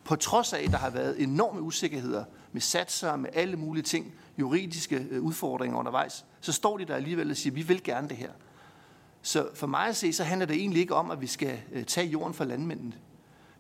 På 0.04 0.16
trods 0.16 0.52
af, 0.52 0.62
at 0.62 0.70
der 0.70 0.76
har 0.76 0.90
været 0.90 1.22
enorme 1.22 1.60
usikkerheder 1.60 2.24
med 2.52 2.60
satser, 2.60 3.16
med 3.16 3.30
alle 3.32 3.56
mulige 3.56 3.82
ting, 3.82 4.14
juridiske 4.38 5.06
øh, 5.10 5.22
udfordringer 5.22 5.78
undervejs, 5.78 6.24
så 6.40 6.52
står 6.52 6.78
de 6.78 6.84
der 6.84 6.94
alligevel 6.94 7.30
og 7.30 7.36
siger, 7.36 7.52
at 7.52 7.56
vi 7.56 7.62
vil 7.62 7.82
gerne 7.82 8.08
det 8.08 8.16
her. 8.16 8.30
Så 9.22 9.48
for 9.54 9.66
mig 9.66 9.86
at 9.86 9.96
se, 9.96 10.12
så 10.12 10.24
handler 10.24 10.46
det 10.46 10.56
egentlig 10.56 10.80
ikke 10.80 10.94
om, 10.94 11.10
at 11.10 11.20
vi 11.20 11.26
skal 11.26 11.60
øh, 11.72 11.84
tage 11.84 12.06
jorden 12.06 12.34
fra 12.34 12.44
landmændene. 12.44 12.92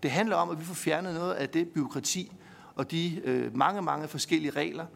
Det 0.02 0.10
handler 0.10 0.36
om, 0.36 0.50
at 0.50 0.60
vi 0.60 0.64
får 0.64 0.74
fjernet 0.74 1.14
noget 1.14 1.34
af 1.34 1.48
det 1.48 1.68
byråkrati, 1.68 2.32
og 2.74 2.90
de 2.90 3.20
øh, 3.24 3.56
mange, 3.56 3.82
mange 3.82 4.08
forskellige 4.08 4.50
regler, 4.50 4.86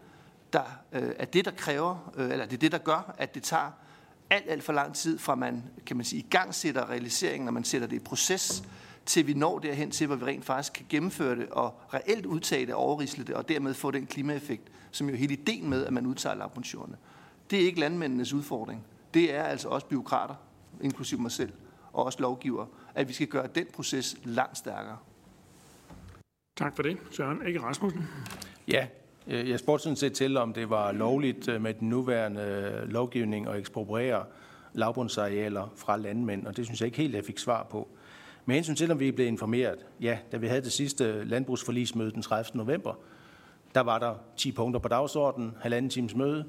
der 0.52 0.62
øh, 0.92 1.12
er 1.18 1.24
det, 1.24 1.44
der 1.44 1.50
kræver, 1.50 2.12
øh, 2.16 2.30
eller 2.30 2.46
det 2.46 2.52
er 2.52 2.58
det, 2.58 2.72
der 2.72 2.78
gør, 2.78 3.14
at 3.18 3.34
det 3.34 3.42
tager 3.42 3.70
alt, 4.30 4.44
alt 4.48 4.62
for 4.62 4.72
lang 4.72 4.94
tid 4.94 5.18
fra 5.18 5.34
man, 5.34 5.62
kan 5.86 5.96
man 5.96 6.04
sige, 6.04 6.20
i 6.20 6.26
gang 6.30 6.54
sætter 6.54 6.90
realiseringen, 6.90 7.44
når 7.44 7.52
man 7.52 7.64
sætter 7.64 7.88
det 7.88 7.96
i 7.96 7.98
proces, 7.98 8.64
til 9.06 9.26
vi 9.26 9.34
når 9.34 9.58
derhen 9.58 9.90
til, 9.90 10.06
hvor 10.06 10.16
vi 10.16 10.24
rent 10.24 10.44
faktisk 10.44 10.72
kan 10.72 10.86
gennemføre 10.88 11.36
det 11.36 11.48
og 11.48 11.80
reelt 11.94 12.26
udtage 12.26 12.66
det 12.66 12.74
og 12.74 12.80
overrisle 12.80 13.24
det, 13.24 13.34
og 13.34 13.48
dermed 13.48 13.74
få 13.74 13.90
den 13.90 14.06
klimaeffekt, 14.06 14.62
som 14.90 15.08
jo 15.08 15.16
hele 15.16 15.32
ideen 15.32 15.70
med, 15.70 15.86
at 15.86 15.92
man 15.92 16.06
udtager 16.06 16.34
lavbundsjordene. 16.34 16.96
Det 17.50 17.60
er 17.60 17.66
ikke 17.66 17.80
landmændenes 17.80 18.32
udfordring. 18.32 18.84
Det 19.14 19.34
er 19.34 19.42
altså 19.42 19.68
også 19.68 19.86
byråkrater, 19.86 20.34
inklusive 20.80 21.20
mig 21.20 21.30
selv, 21.30 21.52
og 21.92 22.04
også 22.04 22.20
lovgiver, 22.20 22.66
at 22.94 23.08
vi 23.08 23.12
skal 23.12 23.26
gøre 23.26 23.46
den 23.54 23.66
proces 23.74 24.16
langt 24.24 24.58
stærkere. 24.58 24.96
Tak 26.56 26.76
for 26.76 26.82
det. 26.82 26.98
Søren 27.10 27.46
Ikke 27.46 27.60
Rasmussen. 27.60 28.02
Ja, 28.68 28.86
øh, 29.26 29.50
jeg 29.50 29.58
spurgte 29.58 29.82
sådan 29.82 29.96
set 29.96 30.12
til, 30.12 30.36
om 30.36 30.52
det 30.52 30.70
var 30.70 30.92
lovligt 30.92 31.48
øh, 31.48 31.62
med 31.62 31.74
den 31.74 31.88
nuværende 31.88 32.40
øh, 32.40 32.88
lovgivning 32.88 33.48
at 33.48 33.58
ekspropriere 33.58 34.24
lavbundsarealer 34.72 35.72
fra 35.76 35.96
landmænd, 35.96 36.46
og 36.46 36.56
det 36.56 36.64
synes 36.64 36.80
jeg 36.80 36.86
ikke 36.86 36.98
helt, 36.98 37.14
jeg 37.14 37.24
fik 37.24 37.38
svar 37.38 37.62
på. 37.70 37.88
Med 38.46 38.54
hensyn 38.54 38.74
til, 38.74 38.90
om 38.90 39.00
vi 39.00 39.10
blev 39.10 39.26
informeret, 39.26 39.86
ja, 40.00 40.18
da 40.32 40.36
vi 40.36 40.46
havde 40.46 40.62
det 40.62 40.72
sidste 40.72 41.24
landbrugsforlismøde 41.24 42.12
den 42.12 42.22
30. 42.22 42.58
november, 42.58 42.94
der 43.74 43.80
var 43.80 43.98
der 43.98 44.14
10 44.36 44.52
punkter 44.52 44.80
på 44.80 44.88
dagsordenen, 44.88 45.54
halvanden 45.60 45.90
times 45.90 46.14
møde, 46.14 46.44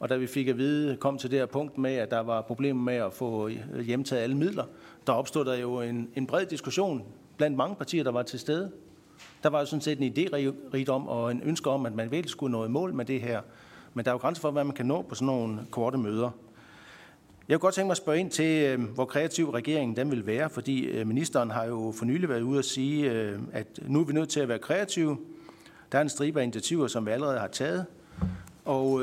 og 0.00 0.08
da 0.08 0.16
vi 0.16 0.26
fik 0.26 0.48
at 0.48 0.58
vide, 0.58 0.96
kom 0.96 1.18
til 1.18 1.30
det 1.30 1.38
her 1.38 1.46
punkt 1.46 1.78
med, 1.78 1.94
at 1.94 2.10
der 2.10 2.20
var 2.20 2.42
problemer 2.42 2.82
med 2.82 2.94
at 2.94 3.12
få 3.12 3.48
hjemtaget 3.82 4.22
alle 4.22 4.36
midler, 4.36 4.64
der 5.06 5.12
opstod 5.12 5.44
der 5.44 5.54
jo 5.54 5.80
en, 5.80 6.08
en 6.14 6.26
bred 6.26 6.46
diskussion 6.46 7.02
blandt 7.36 7.56
mange 7.56 7.76
partier, 7.76 8.04
der 8.04 8.12
var 8.12 8.22
til 8.22 8.38
stede. 8.38 8.70
Der 9.42 9.48
var 9.48 9.60
jo 9.60 9.66
sådan 9.66 9.80
set 9.80 10.00
en 10.00 10.12
idérigdom 10.12 11.08
og 11.08 11.30
en 11.30 11.42
ønske 11.44 11.70
om, 11.70 11.86
at 11.86 11.94
man 11.94 12.10
virkelig 12.10 12.30
skulle 12.30 12.52
nå 12.52 12.64
i 12.64 12.68
mål 12.68 12.94
med 12.94 13.04
det 13.04 13.20
her. 13.20 13.40
Men 13.94 14.04
der 14.04 14.10
er 14.10 14.14
jo 14.14 14.18
grænser 14.18 14.40
for, 14.40 14.50
hvad 14.50 14.64
man 14.64 14.74
kan 14.74 14.86
nå 14.86 15.02
på 15.02 15.14
sådan 15.14 15.26
nogle 15.26 15.58
korte 15.70 15.98
møder. 15.98 16.30
Jeg 17.48 17.54
kunne 17.54 17.66
godt 17.66 17.74
tænke 17.74 17.86
mig 17.86 17.92
at 17.92 17.96
spørge 17.96 18.18
ind 18.18 18.30
til, 18.30 18.64
øh, 18.64 18.82
hvor 18.82 19.04
kreativ 19.04 19.50
regeringen 19.50 19.96
den 19.96 20.10
vil 20.10 20.26
være, 20.26 20.50
fordi 20.50 20.84
øh, 20.84 21.06
ministeren 21.06 21.50
har 21.50 21.64
jo 21.64 21.94
for 21.96 22.04
nylig 22.04 22.28
været 22.28 22.42
ude 22.42 22.58
at 22.58 22.64
sige, 22.64 23.12
øh, 23.12 23.38
at 23.52 23.66
nu 23.86 24.00
er 24.00 24.04
vi 24.04 24.12
nødt 24.12 24.28
til 24.28 24.40
at 24.40 24.48
være 24.48 24.58
kreative. 24.58 25.18
Der 25.92 25.98
er 25.98 26.02
en 26.02 26.08
stribe 26.08 26.40
af 26.40 26.44
initiativer, 26.44 26.86
som 26.86 27.06
vi 27.06 27.10
allerede 27.10 27.38
har 27.38 27.48
taget. 27.48 27.86
Og 28.64 29.02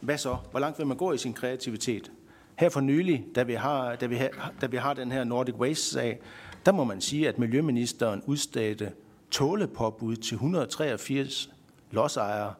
hvad 0.00 0.18
så? 0.18 0.36
Hvor 0.50 0.60
langt 0.60 0.78
vil 0.78 0.86
man 0.86 0.96
gå 0.96 1.12
i 1.12 1.18
sin 1.18 1.32
kreativitet? 1.32 2.12
Her 2.56 2.68
for 2.68 2.80
nylig, 2.80 3.26
da 3.34 3.42
vi 3.42 3.54
har, 3.54 3.96
da 3.96 4.06
vi 4.06 4.16
har, 4.16 4.52
da 4.60 4.66
vi 4.66 4.76
har 4.76 4.94
den 4.94 5.12
her 5.12 5.24
Nordic 5.24 5.54
Waste-sag, 5.54 6.20
der 6.66 6.72
må 6.72 6.84
man 6.84 7.00
sige, 7.00 7.28
at 7.28 7.38
Miljøministeren 7.38 8.22
udstedte 8.26 8.92
tålepåbud 9.30 10.16
til 10.16 10.34
183 10.34 11.50
lodsejere 11.90 12.54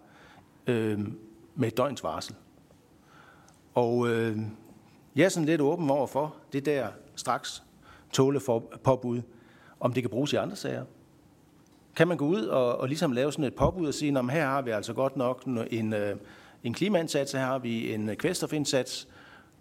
øh, 0.67 0.99
med 1.55 1.69
et 1.69 1.77
døgns 1.77 2.05
varsel. 2.05 2.35
Og 3.75 4.09
øh, 4.09 4.39
jeg 5.17 5.25
er 5.25 5.29
sådan 5.29 5.47
lidt 5.47 5.61
åben 5.61 5.91
over 5.91 6.07
for 6.07 6.37
det 6.53 6.67
der 6.67 6.89
straks 7.17 7.63
tålepåbud, 8.13 9.23
om 9.81 9.93
det 9.93 10.03
kan 10.03 10.11
bruges 10.11 10.33
i 10.33 10.37
andre 10.37 10.57
sager. 10.57 10.85
Kan 11.97 12.09
man 12.09 12.17
gå 12.17 12.27
ud 12.27 12.43
og, 12.43 12.77
og 12.77 12.89
ligesom 12.89 13.13
lave 13.13 13.33
sådan 13.33 13.45
et 13.45 13.55
påbud 13.55 13.89
og 13.89 13.95
sige, 13.95 14.19
at 14.19 14.31
her 14.31 14.47
har 14.47 14.63
vi 14.63 14.71
altså 14.71 14.93
godt 14.93 15.17
nok 15.17 15.45
en, 15.71 15.93
øh, 15.93 16.17
en 16.65 16.75
klimaindsats, 16.75 17.33
her 17.33 17.41
har 17.41 17.59
vi 17.59 17.95
en 17.95 18.17
kvælstofindsats, 18.17 19.09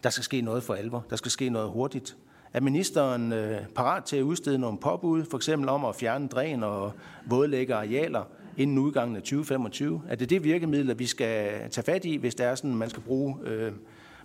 der 0.04 0.10
skal 0.10 0.24
ske 0.24 0.42
noget 0.42 0.64
for 0.64 0.74
alvor, 0.74 1.06
der 1.10 1.16
skal 1.16 1.32
ske 1.32 1.50
noget 1.50 1.70
hurtigt. 1.70 2.18
Er 2.54 2.62
ministeren 2.62 3.34
øh, 3.34 3.68
parat 3.76 4.04
til 4.04 4.18
at 4.18 4.22
udstede 4.22 4.58
nogle 4.58 4.78
påbud, 4.78 5.26
for 5.26 5.38
eksempel 5.38 5.70
om 5.70 5.86
at 5.86 5.96
fjerne 5.96 6.28
dræn 6.28 6.64
og 6.64 6.94
vådlægge 7.26 7.76
arealer 7.76 8.24
inden 8.58 8.78
udgangen 8.78 9.16
af 9.16 9.22
2025? 9.22 10.02
Er 10.08 10.16
det 10.16 10.30
det 10.30 10.44
virkemiddel, 10.44 11.00
vi 11.00 11.06
skal 11.06 11.70
tage 11.70 11.86
fat 11.86 12.06
i, 12.06 12.16
hvis 12.16 12.36
det 12.36 12.46
er 12.46 12.56
sådan, 12.56 12.76
man 12.76 12.90
skal 12.90 13.04
bruge 13.04 13.36
øh, 13.44 13.72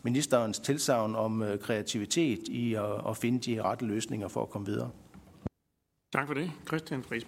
ministerens 0.02 0.58
tilsavn 0.58 1.14
om 1.16 1.42
øh, 1.42 1.58
kreativitet 1.58 2.48
i 2.48 2.74
at, 2.74 3.08
at 3.08 3.16
finde 3.16 3.38
de 3.38 3.62
rette 3.62 3.84
løsninger 3.84 4.28
for 4.28 4.42
at 4.42 4.50
komme 4.50 4.66
videre? 4.66 4.90
Tak 6.12 6.26
for 6.26 6.34
det. 6.34 6.50
Christian 6.66 7.02
Friis 7.02 7.24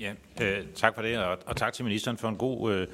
Ja, 0.00 0.12
øh, 0.42 0.64
tak 0.74 0.94
for 0.94 1.02
det, 1.02 1.18
og, 1.18 1.38
og 1.46 1.56
tak 1.56 1.72
til 1.72 1.84
ministeren 1.84 2.16
for 2.16 2.28
en 2.28 2.36
god 2.36 2.72
øh, 2.72 2.86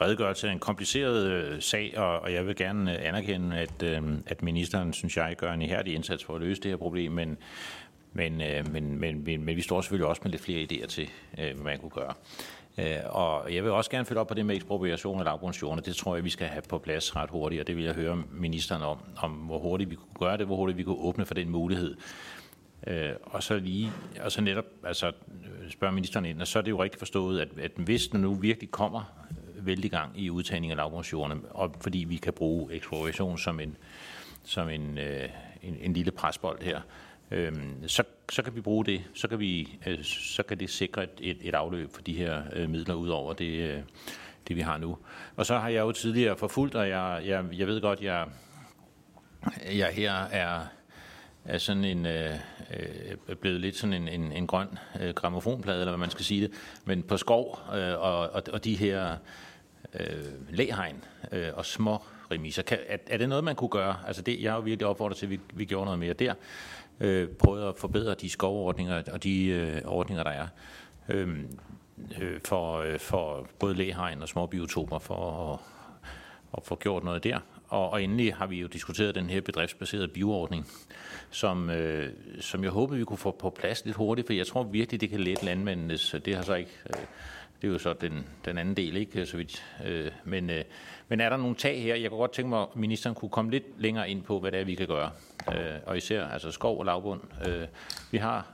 redegørelse 0.00 0.48
af 0.48 0.52
en 0.52 0.58
kompliceret 0.58 1.26
øh, 1.26 1.62
sag, 1.62 1.98
og, 1.98 2.20
og 2.20 2.32
jeg 2.32 2.46
vil 2.46 2.56
gerne 2.56 2.98
øh, 2.98 3.08
anerkende, 3.08 3.56
at, 3.56 3.82
øh, 3.82 4.02
at 4.26 4.42
ministeren, 4.42 4.92
synes 4.92 5.16
jeg, 5.16 5.34
gør 5.38 5.52
en 5.52 5.62
ihærdig 5.62 5.94
indsats 5.94 6.24
for 6.24 6.34
at 6.34 6.40
løse 6.40 6.62
det 6.62 6.70
her 6.70 6.76
problem, 6.76 7.12
men, 7.12 7.38
men, 8.12 8.40
øh, 8.40 8.72
men, 8.72 8.98
men, 8.98 9.24
men, 9.24 9.44
men 9.44 9.56
vi 9.56 9.62
står 9.62 9.80
selvfølgelig 9.80 10.06
også 10.06 10.20
med 10.24 10.30
lidt 10.30 10.42
flere 10.42 10.66
idéer 10.72 10.86
til, 10.86 11.10
øh, 11.38 11.44
hvad 11.44 11.64
man 11.64 11.78
kunne 11.78 11.90
gøre. 11.90 12.14
Øh, 12.78 12.96
og 13.04 13.54
jeg 13.54 13.64
vil 13.64 13.72
også 13.72 13.90
gerne 13.90 14.04
følge 14.04 14.20
op 14.20 14.26
på 14.26 14.34
det 14.34 14.46
med 14.46 14.54
ekspropriation 14.56 15.18
af 15.18 15.24
lavgrundsjordene. 15.24 15.82
Det 15.82 15.96
tror 15.96 16.14
jeg, 16.14 16.24
vi 16.24 16.30
skal 16.30 16.46
have 16.46 16.62
på 16.68 16.78
plads 16.78 17.16
ret 17.16 17.30
hurtigt, 17.30 17.60
og 17.60 17.66
det 17.66 17.76
vil 17.76 17.84
jeg 17.84 17.94
høre 17.94 18.22
ministeren 18.32 18.82
om, 18.82 18.98
om 19.16 19.30
hvor 19.30 19.58
hurtigt 19.58 19.90
vi 19.90 19.94
kunne 19.94 20.18
gøre 20.18 20.36
det, 20.36 20.46
hvor 20.46 20.56
hurtigt 20.56 20.78
vi 20.78 20.82
kunne 20.82 20.98
åbne 20.98 21.26
for 21.26 21.34
den 21.34 21.50
mulighed. 21.50 21.96
Øh, 22.86 23.12
og 23.22 23.42
så 23.42 23.58
lige, 23.58 23.92
og 24.20 24.32
så 24.32 24.40
netop, 24.40 24.64
altså 24.84 25.06
øh, 25.06 25.70
spørger 25.70 25.94
ministeren 25.94 26.24
ind, 26.24 26.40
og 26.40 26.46
så 26.46 26.58
er 26.58 26.62
det 26.62 26.70
jo 26.70 26.82
rigtigt 26.82 26.98
forstået, 26.98 27.40
at, 27.40 27.48
at 27.58 27.72
hvis 27.76 28.08
der 28.08 28.18
nu 28.18 28.34
virkelig 28.34 28.70
kommer 28.70 29.26
øh, 29.30 29.66
vældig 29.66 29.90
gang 29.90 30.20
i 30.20 30.30
udtagning 30.30 30.70
af 30.70 30.76
lavgrundsjordene, 30.76 31.40
og 31.50 31.74
fordi 31.80 31.98
vi 31.98 32.16
kan 32.16 32.32
bruge 32.32 32.74
eksploration 32.74 33.38
som 33.38 33.60
en, 33.60 33.76
som 34.44 34.68
en, 34.68 34.98
øh, 34.98 35.28
en, 35.62 35.76
en 35.80 35.92
lille 35.92 36.10
presbold 36.10 36.62
her, 36.62 36.80
øh, 37.30 37.52
så, 37.86 38.02
så 38.32 38.42
kan 38.42 38.54
vi 38.54 38.60
bruge 38.60 38.84
det, 38.84 39.02
så 39.14 39.28
kan, 39.28 39.38
vi, 39.38 39.78
øh, 39.86 40.04
så 40.04 40.42
kan 40.42 40.60
det 40.60 40.70
sikre 40.70 41.02
et, 41.02 41.10
et, 41.20 41.38
et 41.40 41.54
afløb 41.54 41.94
for 41.94 42.02
de 42.02 42.12
her 42.12 42.42
øh, 42.52 42.70
midler 42.70 42.94
ud 42.94 43.08
over 43.08 43.32
det, 43.32 43.68
øh, 43.68 43.82
det, 44.48 44.56
vi 44.56 44.60
har 44.60 44.78
nu. 44.78 44.98
Og 45.36 45.46
så 45.46 45.58
har 45.58 45.68
jeg 45.68 45.80
jo 45.80 45.92
tidligere 45.92 46.36
forfulgt, 46.36 46.74
og 46.74 46.88
jeg, 46.88 47.22
jeg, 47.26 47.44
jeg 47.52 47.66
ved 47.66 47.80
godt, 47.80 48.00
jeg, 48.00 48.26
jeg 49.72 49.88
her 49.88 50.12
er 50.12 50.60
er 51.44 51.58
sådan 51.58 51.84
en, 51.84 52.06
øh, 52.06 52.34
øh, 53.28 53.36
blevet 53.36 53.60
lidt 53.60 53.76
sådan 53.76 53.92
en, 53.92 54.08
en, 54.08 54.32
en 54.32 54.46
grøn 54.46 54.78
øh, 55.00 55.14
gramofonplade, 55.14 55.78
eller 55.78 55.92
hvad 55.92 55.98
man 55.98 56.10
skal 56.10 56.24
sige 56.24 56.42
det, 56.42 56.50
men 56.84 57.02
på 57.02 57.16
skov 57.16 57.58
øh, 57.74 58.00
og, 58.00 58.18
og, 58.30 58.42
og 58.52 58.64
de 58.64 58.74
her 58.74 59.16
øh, 60.00 60.50
læhegn 60.50 61.04
øh, 61.32 61.48
og 61.54 61.66
små 61.66 62.02
remiser. 62.30 62.62
Kan, 62.62 62.78
er, 62.86 62.96
er 63.06 63.16
det 63.16 63.28
noget, 63.28 63.44
man 63.44 63.54
kunne 63.54 63.70
gøre? 63.70 63.96
Altså 64.06 64.22
det, 64.22 64.42
jeg 64.42 64.52
har 64.52 64.58
jo 64.58 64.62
virkelig 64.64 64.86
opfordret 64.86 65.16
til, 65.16 65.26
at 65.26 65.30
vi, 65.30 65.40
vi 65.54 65.64
gjorde 65.64 65.84
noget 65.84 65.98
mere 65.98 66.12
der. 66.12 66.34
Øh, 67.00 67.28
prøvede 67.28 67.68
at 67.68 67.74
forbedre 67.78 68.14
de 68.14 68.30
skovordninger 68.30 69.02
og 69.12 69.22
de 69.22 69.46
øh, 69.46 69.82
ordninger, 69.84 70.22
der 70.22 70.30
er. 70.30 70.46
Øh, 71.08 71.38
øh, 72.20 72.40
for, 72.44 72.78
øh, 72.78 72.98
for 72.98 73.46
både 73.58 73.74
læhegn 73.74 74.22
og 74.22 74.28
små 74.28 74.46
biotoper 74.46 74.98
for 74.98 75.52
at, 75.52 75.58
at 76.56 76.64
få 76.66 76.76
gjort 76.76 77.04
noget 77.04 77.24
der. 77.24 77.38
Og, 77.72 77.90
og 77.90 78.02
endelig 78.02 78.34
har 78.34 78.46
vi 78.46 78.60
jo 78.60 78.66
diskuteret 78.66 79.14
den 79.14 79.30
her 79.30 79.40
bedriftsbaserede 79.40 80.08
bioordning, 80.08 80.66
som, 81.30 81.70
øh, 81.70 82.12
som 82.40 82.64
jeg 82.64 82.70
håber, 82.70 82.96
vi 82.96 83.04
kunne 83.04 83.18
få 83.18 83.30
på 83.30 83.50
plads 83.50 83.84
lidt 83.84 83.96
hurtigt, 83.96 84.26
for 84.26 84.34
jeg 84.34 84.46
tror 84.46 84.62
virkelig, 84.62 85.00
det 85.00 85.10
kan 85.10 85.20
lette 85.20 85.44
landmændenes. 85.44 86.14
Det 86.24 86.36
har 86.36 86.42
så 86.42 86.54
ikke... 86.54 86.70
Øh, 86.86 87.02
det 87.62 87.68
er 87.68 87.72
jo 87.72 87.78
så 87.78 87.92
den, 87.92 88.26
den 88.44 88.58
anden 88.58 88.76
del, 88.76 88.96
ikke 88.96 89.26
så 89.26 89.36
vidt. 89.36 89.64
Øh, 89.84 90.10
men, 90.24 90.50
øh, 90.50 90.64
men 91.08 91.20
er 91.20 91.28
der 91.28 91.36
nogle 91.36 91.54
tag 91.54 91.82
her? 91.82 91.94
Jeg 91.94 92.10
kunne 92.10 92.18
godt 92.18 92.32
tænke 92.32 92.48
mig, 92.48 92.62
at 92.62 92.76
ministeren 92.76 93.14
kunne 93.14 93.28
komme 93.28 93.50
lidt 93.50 93.80
længere 93.80 94.10
ind 94.10 94.22
på, 94.22 94.40
hvad 94.40 94.52
det 94.52 94.60
er, 94.60 94.64
vi 94.64 94.74
kan 94.74 94.86
gøre. 94.86 95.10
Øh, 95.54 95.80
og 95.86 95.96
især 95.96 96.24
altså 96.24 96.50
skov 96.50 96.78
og 96.78 96.84
lavbund. 96.84 97.20
Øh, 97.48 97.66
vi 98.10 98.18
har 98.18 98.46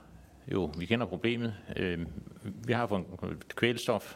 jo, 0.51 0.71
vi 0.77 0.85
kender 0.85 1.05
problemet. 1.05 1.53
Øh, 1.75 1.99
vi 2.43 2.73
har 2.73 2.87
fået 2.87 3.05
kvælstof 3.55 4.15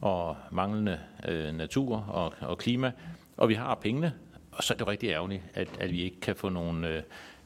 og 0.00 0.36
manglende 0.50 0.98
øh, 1.28 1.54
natur 1.54 1.96
og, 1.96 2.34
og 2.40 2.58
klima, 2.58 2.92
og 3.40 3.48
vi 3.48 3.54
har 3.54 3.74
pengene, 3.74 4.14
og 4.52 4.64
så 4.64 4.74
er 4.74 4.78
det 4.78 4.86
rigtig 4.86 5.08
ærgerligt, 5.08 5.42
at, 5.54 5.68
at 5.80 5.90
vi 5.90 6.02
ikke 6.02 6.20
kan 6.20 6.36
få 6.36 6.48
nogle 6.48 6.88
øh, 6.88 7.02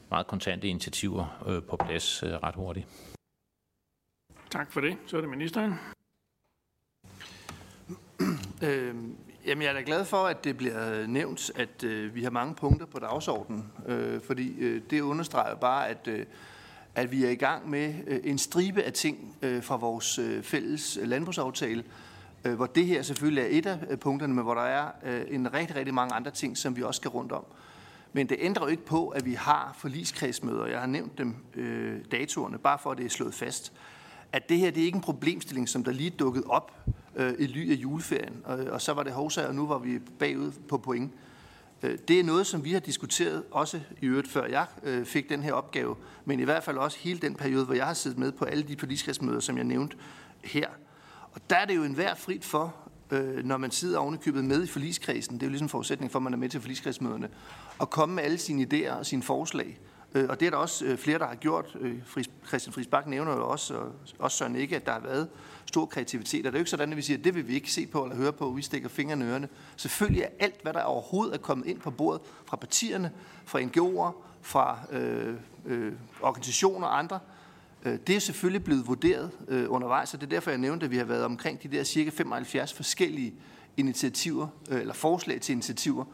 meget 0.09 0.27
kontante 0.27 0.67
initiativer 0.67 1.43
øh, 1.47 1.63
på 1.63 1.77
plads 1.77 2.23
øh, 2.23 2.29
ret 2.29 2.55
hurtigt. 2.55 2.87
Tak 4.49 4.71
for 4.71 4.81
det. 4.81 4.97
Så 5.05 5.17
er 5.17 5.21
det 5.21 5.29
ministeren. 5.29 5.73
Øh, 8.63 8.95
jamen, 9.45 9.61
jeg 9.61 9.69
er 9.69 9.73
da 9.73 9.81
glad 9.85 10.05
for, 10.05 10.17
at 10.17 10.43
det 10.43 10.57
bliver 10.57 11.07
nævnt, 11.07 11.51
at 11.55 11.83
øh, 11.83 12.15
vi 12.15 12.23
har 12.23 12.29
mange 12.29 12.55
punkter 12.55 12.85
på 12.85 12.99
dagsordenen, 12.99 13.71
øh, 13.85 14.21
fordi 14.21 14.59
øh, 14.59 14.81
det 14.89 15.01
understreger 15.01 15.55
bare, 15.55 15.87
at, 15.87 16.07
øh, 16.07 16.25
at 16.95 17.11
vi 17.11 17.25
er 17.25 17.29
i 17.29 17.35
gang 17.35 17.69
med 17.69 17.93
øh, 18.07 18.19
en 18.23 18.37
stribe 18.37 18.83
af 18.83 18.93
ting 18.93 19.37
øh, 19.41 19.63
fra 19.63 19.75
vores 19.75 20.19
øh, 20.19 20.43
fælles 20.43 20.99
landbrugsaftale, 21.01 21.83
Øh, 22.45 22.53
hvor 22.53 22.65
det 22.65 22.85
her 22.85 23.01
selvfølgelig 23.01 23.43
er 23.43 23.47
et 23.49 23.65
af 23.65 23.79
øh, 23.89 23.97
punkterne, 23.97 24.33
men 24.33 24.43
hvor 24.43 24.53
der 24.53 24.61
er 24.61 24.87
øh, 25.05 25.21
en 25.29 25.53
rigtig, 25.53 25.75
rigtig 25.75 25.93
mange 25.93 26.15
andre 26.15 26.31
ting, 26.31 26.57
som 26.57 26.75
vi 26.75 26.83
også 26.83 26.97
skal 26.97 27.09
rundt 27.09 27.31
om. 27.31 27.45
Men 28.13 28.29
det 28.29 28.37
ændrer 28.39 28.63
jo 28.63 28.69
ikke 28.69 28.85
på, 28.85 29.07
at 29.07 29.25
vi 29.25 29.33
har 29.33 29.75
forligskredsmøder. 29.77 30.65
Jeg 30.65 30.79
har 30.79 30.87
nævnt 30.87 31.17
dem 31.17 31.35
øh, 31.55 31.99
datorerne, 32.11 32.57
bare 32.57 32.79
for 32.83 32.91
at 32.91 32.97
det 32.97 33.05
er 33.05 33.09
slået 33.09 33.33
fast. 33.33 33.73
At 34.31 34.49
det 34.49 34.57
her 34.57 34.71
det 34.71 34.81
er 34.81 34.85
ikke 34.85 34.95
en 34.95 35.01
problemstilling, 35.01 35.69
som 35.69 35.83
der 35.83 35.91
lige 35.91 36.09
dukket 36.09 36.43
op 36.45 36.71
øh, 37.15 37.33
i 37.39 37.47
ly 37.47 37.71
af 37.71 37.75
juleferien, 37.75 38.41
og, 38.43 38.57
og 38.57 38.81
så 38.81 38.93
var 38.93 39.03
det 39.03 39.13
hovsa, 39.13 39.47
og 39.47 39.55
nu 39.55 39.67
var 39.67 39.77
vi 39.77 39.99
bagud 39.99 40.51
på 40.69 40.77
point. 40.77 41.11
Øh, 41.83 41.97
det 42.07 42.19
er 42.19 42.23
noget, 42.23 42.47
som 42.47 42.63
vi 42.63 42.71
har 42.71 42.79
diskuteret, 42.79 43.43
også 43.51 43.79
i 44.01 44.05
øvrigt 44.05 44.27
før 44.27 44.45
jeg 44.45 44.65
øh, 44.83 45.05
fik 45.05 45.29
den 45.29 45.43
her 45.43 45.53
opgave, 45.53 45.95
men 46.25 46.39
i 46.39 46.43
hvert 46.43 46.63
fald 46.63 46.77
også 46.77 46.97
hele 46.99 47.19
den 47.19 47.35
periode, 47.35 47.65
hvor 47.65 47.73
jeg 47.73 47.85
har 47.85 47.93
siddet 47.93 48.19
med 48.19 48.31
på 48.31 48.45
alle 48.45 48.63
de 48.63 48.77
forligskredsmøder, 48.77 49.39
som 49.39 49.57
jeg 49.57 49.65
nævnte 49.65 49.97
her. 50.43 50.67
Og 51.35 51.41
der 51.49 51.55
er 51.55 51.65
det 51.65 51.75
jo 51.75 51.83
enhver 51.83 52.15
frit 52.15 52.45
for, 52.45 52.75
øh, 53.11 53.45
når 53.45 53.57
man 53.57 53.71
sidder 53.71 53.99
ovenikøbet 53.99 54.45
med 54.45 54.63
i 54.63 54.67
forligskredsen, 54.67 55.35
det 55.35 55.43
er 55.43 55.47
jo 55.47 55.49
ligesom 55.49 55.65
en 55.65 55.69
forudsætning 55.69 56.11
for, 56.11 56.19
at 56.19 56.23
man 56.23 56.33
er 56.33 56.37
med 56.37 56.49
til 56.49 56.61
forligskredsmøderne, 56.61 57.29
at 57.81 57.89
komme 57.89 58.15
med 58.15 58.23
alle 58.23 58.37
sine 58.37 58.67
idéer 58.73 58.93
og 58.93 59.05
sine 59.05 59.23
forslag. 59.23 59.79
Øh, 60.13 60.25
og 60.29 60.39
det 60.39 60.45
er 60.45 60.49
der 60.49 60.57
også 60.57 60.85
øh, 60.85 60.97
flere, 60.97 61.19
der 61.19 61.27
har 61.27 61.35
gjort. 61.35 61.77
Øh, 61.79 61.95
Christian 62.47 62.73
Friis 62.73 62.87
Bak 62.87 63.07
nævner 63.07 63.31
jo 63.35 63.49
også, 63.49 63.73
og 63.73 63.91
også 64.19 64.37
Søren 64.37 64.55
ikke, 64.55 64.75
at 64.75 64.85
der 64.85 64.91
har 64.91 64.99
været 64.99 65.29
stor 65.65 65.85
kreativitet. 65.85 66.45
Og 66.45 66.51
det 66.51 66.57
er 66.57 66.59
jo 66.59 66.61
ikke 66.61 66.71
sådan, 66.71 66.91
at 66.91 66.97
vi 66.97 67.01
siger, 67.01 67.17
at 67.17 67.23
det 67.23 67.35
vil 67.35 67.47
vi 67.47 67.53
ikke 67.53 67.71
se 67.71 67.87
på 67.87 68.03
eller 68.03 68.15
høre 68.15 68.33
på. 68.33 68.49
Vi 68.49 68.61
stikker 68.61 68.89
fingrene 68.89 69.25
i 69.25 69.27
ørerne. 69.27 69.49
Selvfølgelig 69.75 70.23
er 70.23 70.29
alt, 70.39 70.61
hvad 70.61 70.73
der 70.73 70.83
overhovedet 70.83 71.33
er 71.33 71.37
kommet 71.37 71.67
ind 71.67 71.79
på 71.79 71.91
bordet 71.91 72.21
fra 72.45 72.57
partierne, 72.57 73.11
fra 73.45 73.59
NGO'er, 73.59 74.15
fra 74.41 74.79
øh, 74.91 75.35
øh, 75.65 75.93
organisationer 76.21 76.87
og 76.87 76.99
andre, 76.99 77.15
øh, 77.15 77.34
Øh, 77.85 77.99
det 78.07 78.15
er 78.15 78.19
selvfølgelig 78.19 78.63
blevet 78.63 78.87
vurderet 78.87 79.31
øh, 79.47 79.65
undervejs, 79.71 80.13
og 80.13 80.21
det 80.21 80.27
er 80.27 80.29
derfor, 80.29 80.51
jeg 80.51 80.57
nævnte, 80.57 80.85
at 80.85 80.91
vi 80.91 80.97
har 80.97 81.05
været 81.05 81.25
omkring 81.25 81.63
de 81.63 81.67
der 81.67 81.83
cirka 81.83 82.09
75 82.09 82.73
forskellige 82.73 83.33
initiativer, 83.77 84.47
øh, 84.69 84.79
eller 84.79 84.93
forslag 84.93 85.41
til 85.41 85.53
initiativer. 85.53 86.05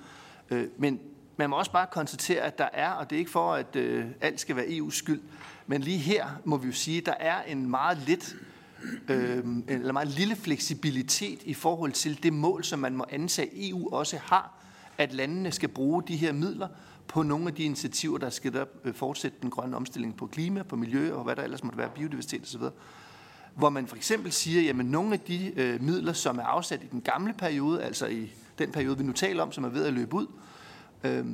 Øh, 0.50 0.68
men 0.78 1.00
man 1.38 1.50
må 1.50 1.56
også 1.56 1.72
bare 1.72 1.88
konstatere, 1.92 2.42
at 2.42 2.58
der 2.58 2.70
er, 2.74 2.90
og 2.90 3.10
det 3.10 3.16
er 3.16 3.20
ikke 3.20 3.32
for, 3.32 3.54
at 3.54 3.76
øh, 3.76 4.06
alt 4.22 4.40
skal 4.40 4.56
være 4.56 4.66
EU's 4.66 4.92
skyld, 4.92 5.22
men 5.68 5.82
lige 5.82 5.98
her 5.98 6.28
må 6.46 6.58
vi 6.58 6.68
jo 6.68 6.74
sige, 6.74 6.98
at 6.98 7.06
der 7.06 7.14
er 7.20 7.44
en 7.44 7.70
meget 7.70 7.98
lidt 7.98 8.36
øh, 9.08 9.46
eller 9.68 9.94
meget 9.94 10.08
lille 10.08 10.36
fleksibilitet 10.36 11.40
i 11.46 11.54
forhold 11.54 11.92
til 11.92 12.24
det 12.24 12.34
mål, 12.34 12.64
som 12.64 12.80
man 12.80 12.96
må 12.96 13.06
antage 13.10 13.70
EU 13.70 13.90
også 13.92 14.18
har, 14.18 14.54
at 14.98 15.14
landene 15.14 15.52
skal 15.52 15.70
bruge 15.70 16.04
de 16.08 16.16
her 16.16 16.32
midler 16.32 16.68
på 17.12 17.24
nogle 17.24 17.48
af 17.48 17.54
de 17.54 17.64
initiativer, 17.64 18.18
der 18.18 18.30
skal 18.30 18.54
der 18.54 18.66
øh, 18.84 18.94
fortsætte 18.94 19.38
den 19.42 19.50
grønne 19.50 19.76
omstilling 19.76 20.18
på 20.18 20.28
klima, 20.28 20.64
på 20.64 20.76
miljø 20.76 21.14
og 21.14 21.24
hvad 21.24 21.36
der 21.36 21.44
ellers 21.44 21.64
måtte 21.64 21.78
være, 21.78 21.90
biodiversitet 21.96 22.42
osv. 22.42 22.62
Hvor 23.56 23.70
man 23.70 23.88
for 23.88 23.96
eksempel 23.96 24.32
siger, 24.32 24.70
at 24.70 24.76
nogle 24.86 25.14
af 25.14 25.20
de 25.20 25.54
øh, 25.56 25.84
midler, 25.84 26.14
som 26.14 26.38
er 26.38 26.44
afsat 26.44 26.84
i 26.84 26.88
den 26.92 27.02
gamle 27.02 27.34
periode, 27.34 27.84
altså 27.84 28.08
i 28.08 28.32
den 28.60 28.72
periode, 28.72 28.98
vi 28.98 29.04
nu 29.04 29.12
taler 29.12 29.44
om, 29.44 29.52
som 29.52 29.64
er 29.64 29.70
ved 29.70 29.86
at 29.86 29.94
løbe 29.94 30.16
ud, 30.16 30.28
øh, 31.04 31.26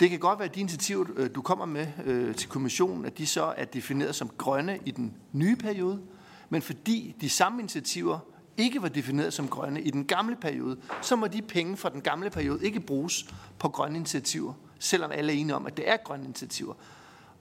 det 0.00 0.10
kan 0.10 0.18
godt 0.18 0.38
være, 0.38 0.48
at 0.48 0.54
de 0.54 0.60
initiativer, 0.60 1.04
øh, 1.16 1.30
du 1.34 1.42
kommer 1.42 1.64
med 1.64 1.86
øh, 2.04 2.34
til 2.34 2.48
kommissionen, 2.48 3.04
at 3.04 3.18
de 3.18 3.26
så 3.26 3.54
er 3.56 3.64
defineret 3.64 4.14
som 4.14 4.30
grønne 4.38 4.78
i 4.84 4.90
den 4.90 5.14
nye 5.32 5.56
periode, 5.56 6.00
men 6.48 6.62
fordi 6.62 7.16
de 7.20 7.30
samme 7.30 7.60
initiativer 7.60 8.18
ikke 8.56 8.82
var 8.82 8.88
defineret 8.88 9.32
som 9.32 9.48
grønne 9.48 9.82
i 9.82 9.90
den 9.90 10.04
gamle 10.04 10.36
periode, 10.36 10.76
så 11.02 11.16
må 11.16 11.26
de 11.26 11.42
penge 11.42 11.76
fra 11.76 11.88
den 11.88 12.00
gamle 12.00 12.30
periode 12.30 12.64
ikke 12.64 12.80
bruges 12.80 13.34
på 13.58 13.68
grønne 13.68 13.96
initiativer, 13.96 14.52
selvom 14.78 15.10
alle 15.10 15.32
er 15.32 15.36
enige 15.36 15.54
om, 15.54 15.66
at 15.66 15.76
det 15.76 15.90
er 15.90 15.96
grønne 15.96 16.24
initiativer. 16.24 16.74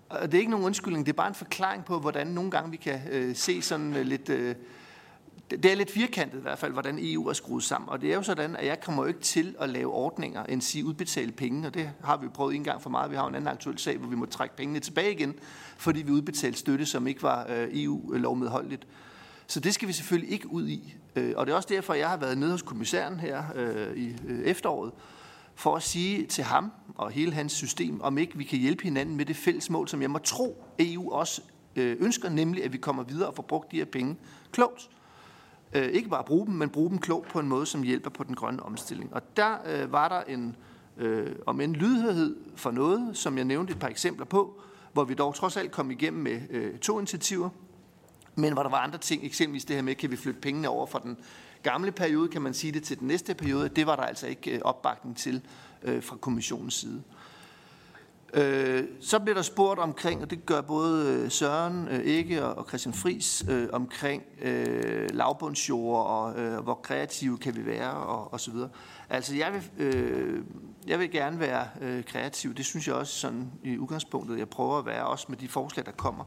Og 0.09 0.31
det 0.31 0.33
er 0.33 0.39
ikke 0.39 0.51
nogen 0.51 0.65
undskyldning, 0.65 1.05
det 1.05 1.11
er 1.11 1.15
bare 1.15 1.27
en 1.27 1.35
forklaring 1.35 1.85
på, 1.85 1.99
hvordan 1.99 2.27
nogle 2.27 2.51
gange 2.51 2.71
vi 2.71 2.77
kan 2.77 3.01
øh, 3.11 3.35
se 3.35 3.61
sådan 3.61 3.95
øh, 3.95 4.05
lidt... 4.05 4.29
Øh, 4.29 4.55
det 5.49 5.65
er 5.65 5.75
lidt 5.75 5.91
firkantet 5.91 6.37
i 6.37 6.41
hvert 6.41 6.59
fald, 6.59 6.71
hvordan 6.71 6.97
EU 7.01 7.27
er 7.27 7.33
skruet 7.33 7.63
sammen. 7.63 7.89
Og 7.89 8.01
det 8.01 8.11
er 8.11 8.15
jo 8.15 8.23
sådan, 8.23 8.55
at 8.55 8.65
jeg 8.65 8.81
kommer 8.81 9.03
jo 9.03 9.07
ikke 9.07 9.19
til 9.19 9.55
at 9.59 9.69
lave 9.69 9.93
ordninger, 9.93 10.43
end 10.43 10.61
sige 10.61 10.85
udbetale 10.85 11.31
penge. 11.31 11.67
Og 11.67 11.73
det 11.73 11.89
har 12.03 12.17
vi 12.17 12.23
jo 12.25 12.31
prøvet 12.33 12.55
en 12.55 12.63
gang 12.63 12.81
for 12.81 12.89
meget. 12.89 13.11
Vi 13.11 13.15
har 13.15 13.23
jo 13.23 13.29
en 13.29 13.35
anden 13.35 13.47
aktuel 13.47 13.79
sag, 13.79 13.97
hvor 13.97 14.09
vi 14.09 14.15
må 14.15 14.25
trække 14.25 14.55
pengene 14.55 14.79
tilbage 14.79 15.11
igen, 15.11 15.35
fordi 15.77 16.01
vi 16.01 16.11
udbetalte 16.11 16.59
støtte, 16.59 16.85
som 16.85 17.07
ikke 17.07 17.23
var 17.23 17.45
øh, 17.49 17.67
EU-lovmedholdeligt. 17.71 18.87
Så 19.47 19.59
det 19.59 19.73
skal 19.73 19.87
vi 19.87 19.93
selvfølgelig 19.93 20.31
ikke 20.31 20.51
ud 20.51 20.67
i. 20.67 20.95
Øh, 21.15 21.33
og 21.37 21.45
det 21.45 21.51
er 21.51 21.55
også 21.55 21.69
derfor, 21.71 21.93
jeg 21.93 22.09
har 22.09 22.17
været 22.17 22.37
nede 22.37 22.51
hos 22.51 22.61
kommissæren 22.61 23.19
her 23.19 23.43
øh, 23.55 23.97
i 23.97 24.15
øh, 24.27 24.39
efteråret, 24.43 24.91
for 25.55 25.75
at 25.75 25.83
sige 25.83 26.25
til 26.25 26.43
ham 26.43 26.71
og 26.95 27.11
hele 27.11 27.33
hans 27.33 27.51
system, 27.51 28.01
om 28.01 28.17
ikke 28.17 28.37
vi 28.37 28.43
kan 28.43 28.59
hjælpe 28.59 28.83
hinanden 28.83 29.15
med 29.15 29.25
det 29.25 29.35
fælles 29.35 29.69
mål, 29.69 29.87
som 29.87 30.01
jeg 30.01 30.11
må 30.11 30.17
tro, 30.17 30.63
EU 30.79 31.11
også 31.11 31.41
øh, 31.75 31.97
ønsker, 31.99 32.29
nemlig 32.29 32.63
at 32.63 32.73
vi 32.73 32.77
kommer 32.77 33.03
videre 33.03 33.29
og 33.29 33.35
får 33.35 33.43
brugt 33.43 33.71
de 33.71 33.77
her 33.77 33.85
penge 33.85 34.15
klogt. 34.51 34.89
Øh, 35.73 35.87
ikke 35.87 36.09
bare 36.09 36.23
bruge 36.23 36.45
dem, 36.45 36.55
men 36.55 36.69
bruge 36.69 36.89
dem 36.89 36.97
klogt 36.97 37.27
på 37.27 37.39
en 37.39 37.47
måde, 37.47 37.65
som 37.65 37.83
hjælper 37.83 38.09
på 38.09 38.23
den 38.23 38.35
grønne 38.35 38.63
omstilling. 38.63 39.13
Og 39.13 39.37
der 39.37 39.57
øh, 39.65 39.91
var 39.91 40.09
der 40.09 40.21
en, 40.21 40.55
om 41.45 41.61
en 41.61 41.73
lydhørhed 41.73 42.35
for 42.55 42.71
noget, 42.71 43.17
som 43.17 43.37
jeg 43.37 43.45
nævnte 43.45 43.73
et 43.73 43.79
par 43.79 43.87
eksempler 43.87 44.25
på, 44.25 44.61
hvor 44.93 45.03
vi 45.03 45.13
dog 45.13 45.35
trods 45.35 45.57
alt 45.57 45.71
kom 45.71 45.91
igennem 45.91 46.23
med 46.23 46.79
to 46.79 46.99
initiativer, 46.99 47.49
men 48.35 48.53
hvor 48.53 48.63
der 48.63 48.69
var 48.69 48.77
andre 48.77 48.97
ting, 48.97 49.23
eksempelvis 49.23 49.65
det 49.65 49.75
her 49.75 49.83
med, 49.83 49.95
kan 49.95 50.11
vi 50.11 50.15
flytte 50.15 50.39
pengene 50.39 50.69
over 50.69 50.85
fra 50.85 50.99
den 51.03 51.17
gamle 51.65 51.91
periode, 51.91 52.27
kan 52.27 52.41
man 52.41 52.53
sige 52.53 52.71
det, 52.71 52.83
til 52.83 52.99
den 52.99 53.07
næste 53.07 53.33
periode, 53.33 53.69
det 53.69 53.87
var 53.87 53.95
der 53.95 54.03
altså 54.03 54.27
ikke 54.27 54.51
øh, 54.51 54.61
opbakning 54.63 55.17
til 55.17 55.41
øh, 55.83 56.03
fra 56.03 56.15
kommissionens 56.15 56.73
side. 56.73 57.03
Øh, 58.33 58.83
så 59.01 59.19
bliver 59.19 59.35
der 59.35 59.41
spurgt 59.41 59.79
omkring, 59.79 60.21
og 60.21 60.29
det 60.29 60.45
gør 60.45 60.61
både 60.61 61.13
øh, 61.13 61.31
Søren 61.31 61.87
øh, 61.87 61.99
Ikke 61.99 62.45
og 62.45 62.67
Christian 62.67 62.93
Fris, 62.93 63.45
øh, 63.49 63.67
omkring 63.73 64.23
øh, 64.41 65.09
lavbundsjord 65.13 66.07
og 66.07 66.39
øh, 66.39 66.59
hvor 66.59 66.73
kreative 66.73 67.37
kan 67.37 67.55
vi 67.55 67.65
være 67.65 67.91
og, 67.91 68.33
og 68.33 68.39
så 68.39 68.51
videre. 68.51 68.69
Altså 69.09 69.35
jeg 69.35 69.53
vil, 69.53 69.85
øh, 69.85 70.43
jeg 70.87 70.99
vil 70.99 71.11
gerne 71.11 71.39
være 71.39 71.67
øh, 71.81 72.03
kreativ. 72.03 72.53
Det 72.53 72.65
synes 72.65 72.87
jeg 72.87 72.95
også 72.95 73.13
sådan 73.13 73.51
i 73.63 73.77
udgangspunktet, 73.77 74.39
jeg 74.39 74.49
prøver 74.49 74.77
at 74.77 74.85
være, 74.85 75.07
også 75.07 75.25
med 75.29 75.37
de 75.37 75.47
forslag, 75.47 75.85
der 75.85 75.91
kommer. 75.91 76.23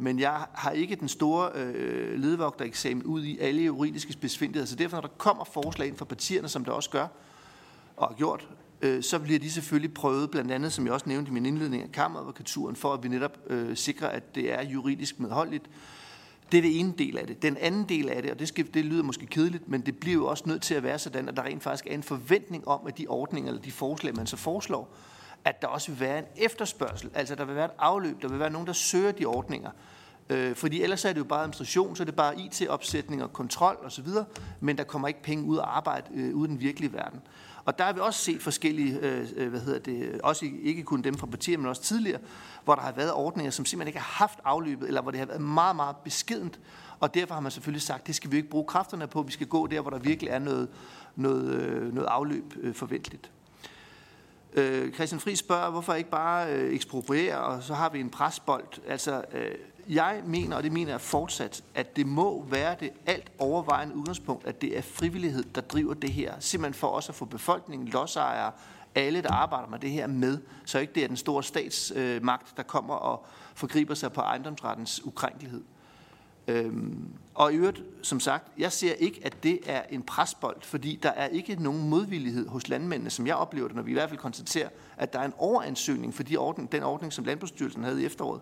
Men 0.00 0.18
jeg 0.18 0.46
har 0.54 0.70
ikke 0.70 0.96
den 0.96 1.08
store 1.08 1.50
øh, 1.54 2.18
ledvogtereksamen 2.20 3.02
ud 3.02 3.24
i 3.24 3.38
alle 3.38 3.62
juridiske 3.62 4.16
besvindeligheder. 4.20 4.66
Så 4.66 4.76
derfor, 4.76 4.96
når 4.96 5.00
der 5.00 5.14
kommer 5.18 5.44
forslag 5.44 5.88
ind 5.88 5.96
fra 5.96 6.04
partierne, 6.04 6.48
som 6.48 6.64
der 6.64 6.72
også 6.72 6.90
gør, 6.90 7.06
og 7.96 8.08
har 8.08 8.14
gjort, 8.14 8.48
øh, 8.82 9.02
så 9.02 9.18
bliver 9.18 9.38
de 9.38 9.50
selvfølgelig 9.50 9.94
prøvet, 9.94 10.30
blandt 10.30 10.52
andet, 10.52 10.72
som 10.72 10.84
jeg 10.84 10.94
også 10.94 11.08
nævnte 11.08 11.30
i 11.30 11.32
min 11.32 11.46
indledning 11.46 11.82
af 11.82 11.92
kammeradvokaturen, 11.92 12.76
for 12.76 12.92
at 12.92 13.02
vi 13.02 13.08
netop 13.08 13.38
øh, 13.46 13.76
sikrer, 13.76 14.08
at 14.08 14.34
det 14.34 14.52
er 14.52 14.62
juridisk 14.62 15.20
medholdeligt. 15.20 15.64
Det 16.52 16.58
er 16.58 16.62
det 16.62 16.80
ene 16.80 16.94
del 16.98 17.18
af 17.18 17.26
det. 17.26 17.42
Den 17.42 17.56
anden 17.56 17.84
del 17.88 18.08
af 18.08 18.22
det, 18.22 18.30
og 18.30 18.38
det, 18.38 18.48
skal, 18.48 18.74
det 18.74 18.84
lyder 18.84 19.02
måske 19.02 19.26
kedeligt, 19.26 19.68
men 19.68 19.80
det 19.80 19.98
bliver 19.98 20.14
jo 20.14 20.26
også 20.26 20.44
nødt 20.46 20.62
til 20.62 20.74
at 20.74 20.82
være 20.82 20.98
sådan, 20.98 21.28
at 21.28 21.36
der 21.36 21.42
rent 21.42 21.62
faktisk 21.62 21.86
er 21.86 21.94
en 21.94 22.02
forventning 22.02 22.68
om, 22.68 22.80
at 22.86 22.98
de 22.98 23.06
ordninger 23.06 23.48
eller 23.48 23.62
de 23.62 23.72
forslag, 23.72 24.16
man 24.16 24.26
så 24.26 24.36
foreslår, 24.36 24.94
at 25.46 25.62
der 25.62 25.68
også 25.68 25.90
vil 25.90 26.00
være 26.00 26.18
en 26.18 26.24
efterspørgsel. 26.36 27.10
Altså 27.14 27.34
der 27.34 27.44
vil 27.44 27.56
være 27.56 27.64
et 27.64 27.70
afløb, 27.78 28.22
der 28.22 28.28
vil 28.28 28.38
være 28.38 28.50
nogen, 28.50 28.66
der 28.66 28.72
søger 28.72 29.12
de 29.12 29.24
ordninger. 29.24 29.70
Øh, 30.30 30.56
fordi 30.56 30.82
ellers 30.82 31.04
er 31.04 31.12
det 31.12 31.18
jo 31.18 31.24
bare 31.24 31.40
administration, 31.40 31.96
så 31.96 32.02
er 32.02 32.04
det 32.04 32.16
bare 32.16 32.40
IT-opsætning 32.40 33.22
og 33.22 33.32
kontrol 33.32 33.78
osv., 33.84 34.08
men 34.60 34.78
der 34.78 34.84
kommer 34.84 35.08
ikke 35.08 35.22
penge 35.22 35.44
ud 35.44 35.56
af 35.56 35.62
arbejde 35.64 36.06
øh, 36.14 36.34
ude 36.34 36.48
i 36.48 36.52
den 36.52 36.60
virkelige 36.60 36.92
verden. 36.92 37.20
Og 37.64 37.78
der 37.78 37.84
har 37.84 37.92
vi 37.92 38.00
også 38.00 38.20
set 38.20 38.42
forskellige, 38.42 38.98
øh, 39.00 39.28
øh 39.36 39.48
hvad 39.48 39.60
hedder 39.60 39.78
det, 39.78 40.20
også 40.20 40.46
ikke 40.62 40.82
kun 40.82 41.02
dem 41.02 41.14
fra 41.14 41.26
partier, 41.26 41.58
men 41.58 41.66
også 41.66 41.82
tidligere, 41.82 42.20
hvor 42.64 42.74
der 42.74 42.82
har 42.82 42.92
været 42.92 43.12
ordninger, 43.12 43.50
som 43.50 43.64
simpelthen 43.64 43.88
ikke 43.88 43.98
har 43.98 44.24
haft 44.24 44.38
afløbet, 44.44 44.88
eller 44.88 45.02
hvor 45.02 45.10
det 45.10 45.20
har 45.20 45.26
været 45.26 45.40
meget, 45.40 45.76
meget 45.76 45.96
beskedent. 45.96 46.60
Og 47.00 47.14
derfor 47.14 47.34
har 47.34 47.40
man 47.40 47.52
selvfølgelig 47.52 47.82
sagt, 47.82 48.06
det 48.06 48.14
skal 48.14 48.30
vi 48.30 48.36
ikke 48.36 48.48
bruge 48.50 48.64
kræfterne 48.64 49.06
på, 49.06 49.22
vi 49.22 49.32
skal 49.32 49.46
gå 49.46 49.66
der, 49.66 49.80
hvor 49.80 49.90
der 49.90 49.98
virkelig 49.98 50.30
er 50.30 50.38
noget, 50.38 50.68
noget, 51.16 51.44
øh, 51.44 51.94
noget 51.94 52.08
afløb 52.08 52.54
øh, 52.60 52.74
forventeligt. 52.74 53.30
Øh, 54.56 54.92
Christian 54.92 55.20
Friis 55.20 55.38
spørger, 55.38 55.70
hvorfor 55.70 55.94
ikke 55.94 56.10
bare 56.10 56.52
øh, 56.52 56.74
ekspropriere, 56.74 57.38
og 57.38 57.62
så 57.62 57.74
har 57.74 57.88
vi 57.88 58.00
en 58.00 58.10
presbold. 58.10 58.64
Altså, 58.88 59.24
øh, 59.32 59.54
jeg 59.88 60.22
mener, 60.26 60.56
og 60.56 60.62
det 60.62 60.72
mener 60.72 60.90
jeg 60.90 61.00
fortsat, 61.00 61.64
at 61.74 61.96
det 61.96 62.06
må 62.06 62.44
være 62.50 62.76
det 62.80 62.90
alt 63.06 63.32
overvejende 63.38 63.96
udgangspunkt, 63.96 64.46
at 64.46 64.60
det 64.60 64.78
er 64.78 64.82
frivillighed, 64.82 65.44
der 65.54 65.60
driver 65.60 65.94
det 65.94 66.12
her. 66.12 66.34
Simpelthen 66.40 66.74
for 66.74 66.86
også 66.86 67.12
at 67.12 67.16
få 67.16 67.24
befolkningen, 67.24 67.88
lodsejere, 67.88 68.52
alle, 68.94 69.22
der 69.22 69.32
arbejder 69.32 69.68
med 69.68 69.78
det 69.78 69.90
her 69.90 70.06
med, 70.06 70.38
så 70.64 70.78
ikke 70.78 70.92
det 70.92 71.04
er 71.04 71.08
den 71.08 71.16
store 71.16 71.42
statsmagt, 71.42 72.46
øh, 72.50 72.56
der 72.56 72.62
kommer 72.62 72.94
og 72.94 73.26
forgriber 73.54 73.94
sig 73.94 74.12
på 74.12 74.20
ejendomsrettens 74.20 75.04
ukrænkelighed. 75.04 75.62
Øhm, 76.48 77.08
og 77.34 77.52
i 77.52 77.56
øvrigt, 77.56 77.82
som 78.02 78.20
sagt, 78.20 78.52
jeg 78.58 78.72
ser 78.72 78.92
ikke, 78.92 79.20
at 79.24 79.42
det 79.42 79.60
er 79.66 79.82
en 79.90 80.02
presbold, 80.02 80.56
fordi 80.62 80.98
der 81.02 81.10
er 81.10 81.26
ikke 81.26 81.62
nogen 81.62 81.88
modvillighed 81.88 82.48
hos 82.48 82.68
landmændene, 82.68 83.10
som 83.10 83.26
jeg 83.26 83.36
oplever 83.36 83.68
det, 83.68 83.76
når 83.76 83.82
vi 83.82 83.90
i 83.90 83.94
hvert 83.94 84.08
fald 84.08 84.20
konstaterer, 84.20 84.68
at 84.96 85.12
der 85.12 85.18
er 85.18 85.24
en 85.24 85.32
overansøgning 85.38 86.14
for 86.14 86.22
de 86.22 86.36
ordning, 86.36 86.72
den 86.72 86.82
ordning, 86.82 87.12
som 87.12 87.24
Landbrugsstyrelsen 87.24 87.84
havde 87.84 88.02
i 88.02 88.06
efteråret. 88.06 88.40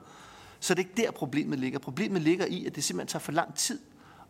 Så 0.60 0.74
det 0.74 0.84
er 0.84 0.88
ikke 0.88 1.02
der, 1.02 1.10
problemet 1.10 1.58
ligger. 1.58 1.78
Problemet 1.78 2.22
ligger 2.22 2.46
i, 2.46 2.66
at 2.66 2.74
det 2.74 2.84
simpelthen 2.84 3.08
tager 3.08 3.20
for 3.20 3.32
lang 3.32 3.54
tid 3.54 3.78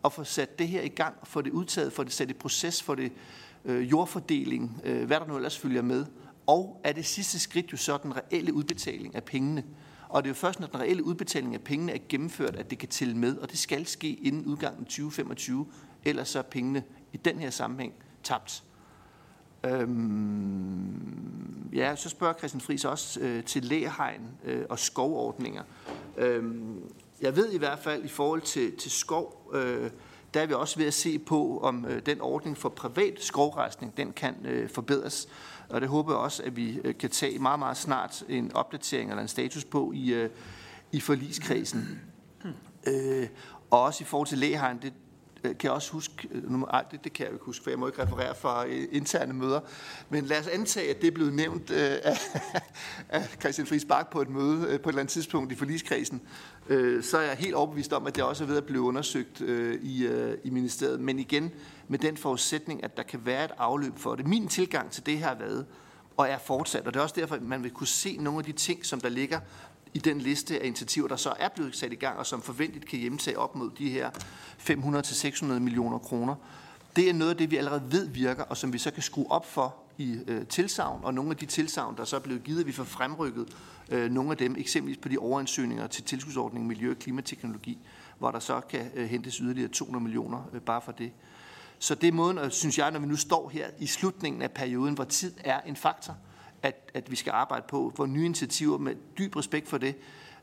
at 0.05 0.13
få 0.13 0.23
sat 0.23 0.59
det 0.59 0.67
her 0.67 0.81
i 0.81 0.87
gang, 0.87 1.15
få 1.23 1.41
det 1.41 1.51
udtaget, 1.51 1.93
få 1.93 2.03
det 2.03 2.13
sat 2.13 2.29
i 2.29 2.33
proces, 2.33 2.83
få 2.83 2.95
det 2.95 3.11
øh, 3.65 3.91
jordfordeling, 3.91 4.81
øh, 4.83 5.05
hvad 5.05 5.19
der 5.19 5.27
nu 5.27 5.35
ellers 5.35 5.57
følger 5.57 5.81
med. 5.81 6.05
Og 6.47 6.81
er 6.83 6.91
det 6.91 7.05
sidste 7.05 7.39
skridt 7.39 7.71
jo 7.71 7.77
så 7.77 7.97
den 8.03 8.17
reelle 8.17 8.53
udbetaling 8.53 9.15
af 9.15 9.23
pengene. 9.23 9.63
Og 10.15 10.23
det 10.23 10.29
er 10.29 10.31
jo 10.31 10.35
først, 10.35 10.59
når 10.59 10.67
den 10.67 10.79
reelle 10.79 11.03
udbetaling 11.03 11.53
af 11.53 11.61
pengene 11.61 11.91
er 11.91 11.97
gennemført, 12.09 12.55
at 12.55 12.69
det 12.69 12.77
kan 12.77 12.89
tælle 12.89 13.17
med, 13.17 13.37
og 13.37 13.51
det 13.51 13.59
skal 13.59 13.85
ske 13.85 14.13
inden 14.13 14.45
udgangen 14.45 14.85
2025, 14.85 15.67
ellers 16.05 16.29
så 16.29 16.39
er 16.39 16.43
pengene 16.43 16.83
i 17.13 17.17
den 17.17 17.39
her 17.39 17.49
sammenhæng 17.49 17.93
tabt. 18.23 18.63
Øhm, 19.65 20.89
ja, 21.73 21.95
så 21.95 22.09
spørger 22.09 22.33
Christian 22.33 22.61
Friis 22.61 22.85
også 22.85 23.19
øh, 23.19 23.43
til 23.43 23.63
læhegn 23.63 24.27
øh, 24.43 24.65
og 24.69 24.79
skovordninger. 24.79 25.63
Øhm, 26.17 26.81
jeg 27.21 27.35
ved 27.35 27.51
i 27.51 27.57
hvert 27.57 27.79
fald 27.79 28.05
i 28.05 28.07
forhold 28.07 28.41
til, 28.41 28.77
til 28.77 28.91
skov, 28.91 29.51
øh, 29.53 29.89
der 30.33 30.41
er 30.41 30.45
vi 30.45 30.53
også 30.53 30.77
ved 30.77 30.85
at 30.85 30.93
se 30.93 31.19
på, 31.19 31.59
om 31.59 31.85
øh, 31.85 32.01
den 32.05 32.21
ordning 32.21 32.57
for 32.57 32.69
privat 32.69 33.23
skovrejsning, 33.23 33.97
den 33.97 34.11
kan 34.11 34.35
øh, 34.45 34.69
forbedres. 34.69 35.27
Og 35.69 35.81
det 35.81 35.89
håber 35.89 36.11
jeg 36.11 36.19
også, 36.19 36.43
at 36.43 36.55
vi 36.55 36.79
øh, 36.83 36.97
kan 36.97 37.09
tage 37.09 37.39
meget, 37.39 37.59
meget 37.59 37.77
snart 37.77 38.23
en 38.29 38.53
opdatering 38.53 39.09
eller 39.09 39.21
en 39.21 39.27
status 39.27 39.65
på 39.65 39.91
i, 39.95 40.13
øh, 40.13 40.29
i 40.91 40.99
forligskredsen. 40.99 42.01
Øh, 42.87 43.27
og 43.71 43.81
også 43.81 44.03
i 44.03 44.05
forhold 44.05 44.27
til 44.27 44.37
lægehegn, 44.37 44.79
det, 44.81 44.93
Øh, 45.45 45.57
kan 45.57 45.67
jeg 45.67 45.71
også 45.71 45.91
huske, 45.91 46.29
øh, 46.31 46.51
nu, 46.51 46.65
ej, 46.65 46.83
det, 46.91 47.03
det 47.03 47.13
kan 47.13 47.25
jeg 47.25 47.33
ikke 47.33 47.45
huske, 47.45 47.63
for 47.63 47.69
jeg 47.69 47.79
må 47.79 47.87
ikke 47.87 48.03
referere 48.03 48.35
fra 48.35 48.67
øh, 48.67 48.87
interne 48.91 49.33
møder, 49.33 49.59
men 50.09 50.25
lad 50.25 50.39
os 50.39 50.47
antage, 50.47 50.89
at 50.89 51.01
det 51.01 51.07
er 51.07 51.11
blevet 51.11 51.33
nævnt 51.33 51.71
øh, 51.71 51.97
af, 52.03 52.17
af 53.09 53.27
Christian 53.39 53.67
Friis 53.67 53.85
Bak 53.85 54.09
på 54.09 54.21
et 54.21 54.29
møde 54.29 54.67
øh, 54.67 54.79
på 54.79 54.89
et 54.89 54.93
eller 54.93 54.99
andet 54.99 55.13
tidspunkt 55.13 55.51
i 55.51 55.55
forligskredsen, 55.55 56.21
øh, 56.67 57.03
så 57.03 57.17
er 57.17 57.21
jeg 57.21 57.35
helt 57.35 57.53
overbevist 57.53 57.93
om, 57.93 58.07
at 58.07 58.15
det 58.15 58.23
også 58.23 58.43
er 58.43 58.47
ved 58.47 58.57
at 58.57 58.65
blive 58.65 58.81
undersøgt 58.81 59.41
øh, 59.41 59.81
i, 59.81 60.05
øh, 60.05 60.37
i 60.43 60.49
ministeriet, 60.49 60.99
men 60.99 61.19
igen 61.19 61.51
med 61.87 61.99
den 61.99 62.17
forudsætning, 62.17 62.83
at 62.83 62.97
der 62.97 63.03
kan 63.03 63.25
være 63.25 63.45
et 63.45 63.51
afløb 63.57 63.97
for 63.97 64.15
det. 64.15 64.27
Min 64.27 64.47
tilgang 64.47 64.91
til 64.91 65.05
det 65.05 65.17
her 65.17 65.27
har 65.27 65.35
været, 65.35 65.65
og 66.17 66.29
er 66.29 66.37
fortsat, 66.37 66.87
og 66.87 66.93
det 66.93 66.99
er 66.99 67.03
også 67.03 67.15
derfor, 67.17 67.35
at 67.35 67.41
man 67.41 67.63
vil 67.63 67.71
kunne 67.71 67.87
se 67.87 68.17
nogle 68.17 68.39
af 68.39 68.45
de 68.45 68.51
ting, 68.51 68.85
som 68.85 69.01
der 69.01 69.09
ligger 69.09 69.39
i 69.95 69.99
den 69.99 70.21
liste 70.21 70.61
af 70.61 70.65
initiativer, 70.65 71.07
der 71.07 71.15
så 71.15 71.33
er 71.39 71.49
blevet 71.49 71.75
sat 71.75 71.93
i 71.93 71.95
gang, 71.95 72.17
og 72.17 72.25
som 72.25 72.41
forventet 72.41 72.85
kan 72.87 72.99
hjemtage 72.99 73.39
op 73.39 73.55
mod 73.55 73.71
de 73.77 73.89
her 73.89 74.09
500-600 74.59 75.45
millioner 75.45 75.97
kroner. 75.97 76.35
Det 76.95 77.09
er 77.09 77.13
noget 77.13 77.31
af 77.31 77.37
det, 77.37 77.51
vi 77.51 77.57
allerede 77.57 77.83
ved 77.91 78.07
virker, 78.07 78.43
og 78.43 78.57
som 78.57 78.73
vi 78.73 78.77
så 78.77 78.91
kan 78.91 79.03
skrue 79.03 79.31
op 79.31 79.45
for 79.45 79.75
i 79.97 80.19
øh, 80.27 80.47
tilsavn, 80.47 81.03
og 81.03 81.13
nogle 81.13 81.31
af 81.31 81.37
de 81.37 81.45
tilsavn, 81.45 81.97
der 81.97 82.05
så 82.05 82.15
er 82.15 82.19
blevet 82.19 82.43
givet, 82.43 82.67
vi 82.67 82.71
får 82.71 82.83
fremrykket 82.83 83.47
øh, 83.89 84.11
nogle 84.11 84.31
af 84.31 84.37
dem, 84.37 84.55
eksempelvis 84.57 84.97
på 84.97 85.09
de 85.09 85.17
overansøgninger 85.17 85.87
til 85.87 86.03
tilskudsordningen 86.03 86.67
Miljø- 86.67 86.91
og 86.91 86.99
Klimateknologi, 86.99 87.77
hvor 88.19 88.31
der 88.31 88.39
så 88.39 88.61
kan 88.69 88.91
øh, 88.95 89.09
hentes 89.09 89.35
yderligere 89.35 89.69
200 89.69 90.03
millioner 90.03 90.49
øh, 90.53 90.61
bare 90.61 90.81
for 90.81 90.91
det. 90.91 91.11
Så 91.79 91.95
det 91.95 92.07
er 92.07 92.11
måden, 92.11 92.37
og 92.37 92.51
synes 92.51 92.77
jeg, 92.77 92.91
når 92.91 92.99
vi 92.99 93.07
nu 93.07 93.15
står 93.15 93.49
her 93.49 93.67
i 93.79 93.85
slutningen 93.85 94.41
af 94.41 94.51
perioden, 94.51 94.93
hvor 94.93 95.03
tid 95.03 95.33
er 95.43 95.61
en 95.61 95.75
faktor, 95.75 96.17
at, 96.65 96.91
at 96.93 97.11
vi 97.11 97.15
skal 97.15 97.31
arbejde 97.31 97.65
på, 97.69 97.91
hvor 97.95 98.05
nye 98.05 98.25
initiativer 98.25 98.77
med 98.77 98.95
dyb 99.17 99.35
respekt 99.35 99.67
for 99.67 99.77
det, 99.77 99.95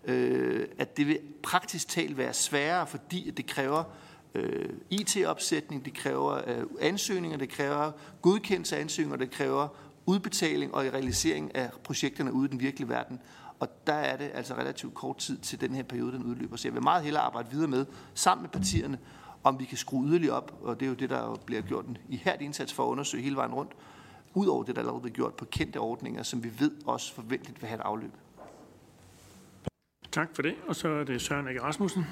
øh, 0.05 0.67
at 0.79 0.97
det 0.97 1.07
vil 1.07 1.19
praktisk 1.43 1.89
talt 1.89 2.19
være 2.19 2.35
sværere, 2.35 2.87
fordi 2.87 3.31
det 3.31 3.47
kræver 3.47 3.85
øh, 4.35 4.69
IT-opsætning, 4.91 5.85
det 5.85 5.95
kræver 5.95 6.41
øh, 6.47 6.67
ansøgninger, 6.81 7.39
det 7.39 7.49
kræver 7.49 7.93
godkendelse 8.23 8.77
af 8.77 8.81
ansøgninger, 8.81 9.19
det 9.19 9.31
kræver 9.31 9.69
udbetaling 10.07 10.75
og 10.75 10.85
realisering 10.85 11.55
af 11.55 11.71
projekterne 11.85 12.33
ude 12.33 12.49
i 12.49 12.51
den 12.51 12.61
virkelige 12.61 12.89
verden. 12.89 13.21
Og 13.61 13.69
der 13.87 13.93
er 13.93 14.17
det 14.17 14.31
altså 14.35 14.55
relativt 14.55 14.95
kort 14.95 15.17
tid 15.17 15.39
til 15.39 15.61
den 15.61 15.75
her 15.75 15.83
periode, 15.83 16.13
den 16.13 16.23
udløber. 16.23 16.57
Så 16.57 16.69
jeg 16.69 16.75
vil 16.75 16.83
meget 16.83 17.05
hellere 17.05 17.23
arbejde 17.23 17.51
videre 17.51 17.69
med, 17.69 17.87
sammen 18.15 18.43
med 18.43 18.51
partierne, 18.51 18.99
om 19.45 19.61
vi 19.61 19.65
kan 19.65 19.79
skrue 19.79 20.07
yderligere 20.07 20.37
op, 20.37 20.59
og 20.63 20.81
det 20.81 20.87
er 20.87 20.91
jo 20.91 20.95
det, 20.95 21.11
der 21.11 21.41
bliver 21.47 21.63
gjort 21.63 21.87
en 21.87 21.99
ihærdig 22.09 22.45
indsats 22.45 22.73
for 22.73 22.85
at 22.85 22.89
undersøge 22.89 23.23
hele 23.23 23.37
vejen 23.37 23.55
rundt, 23.55 23.73
ud 24.35 24.47
over 24.47 24.65
det, 24.65 24.77
der 24.77 24.81
allerede 24.81 25.03
er 25.05 25.13
gjort 25.13 25.35
på 25.35 25.45
kendte 25.45 25.77
ordninger, 25.77 26.23
som 26.23 26.45
vi 26.45 26.51
ved 26.59 26.71
også 26.87 27.15
forventeligt 27.15 27.63
vil 27.63 27.69
have 27.69 27.79
et 27.81 27.85
afløb. 27.85 28.13
Tak 30.13 30.29
for 30.35 30.43
det. 30.43 30.55
Og 30.69 30.77
så 30.77 30.89
er 30.89 31.05
det 31.05 31.21
Søren 31.21 31.47
Ege 31.47 31.63
Rasmussen. 31.63 32.05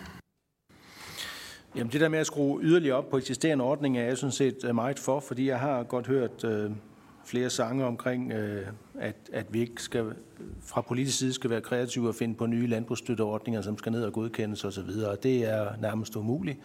Jamen 1.76 1.92
det 1.92 2.00
der 2.00 2.09
med 2.09 2.18
at 2.18 2.26
skrue 2.26 2.62
yderligere 2.62 2.96
op 2.96 3.11
på 3.11 3.16
eksisterende 3.16 3.64
ordninger 3.64 4.02
er 4.02 4.06
jeg 4.06 4.18
sådan 4.18 4.33
set 4.33 4.64
øh, 4.64 4.74
meget 4.74 4.98
for, 4.98 5.20
fordi 5.20 5.48
jeg 5.48 5.61
har 5.61 5.83
godt 5.83 6.06
hørt 6.06 6.44
øh, 6.44 6.70
flere 7.24 7.50
sange 7.50 7.85
omkring, 7.85 8.33
øh, 8.33 8.66
at, 8.98 9.16
at 9.33 9.46
vi 9.52 9.61
ikke 9.61 9.83
skal 9.83 10.14
fra 10.61 10.80
politisk 10.80 11.18
side 11.18 11.33
skal 11.33 11.50
være 11.50 11.61
kreative 11.61 12.09
og 12.09 12.14
finde 12.14 12.35
på 12.35 12.46
nye 12.46 12.66
landbrugsstøtteordninger, 12.66 13.62
som 13.62 13.78
skal 13.78 13.92
ned 13.92 14.04
og 14.04 14.12
godkendes 14.12 14.64
osv. 14.64 14.90
Det 15.22 15.44
er 15.44 15.76
nærmest 15.80 16.16
umuligt, 16.16 16.59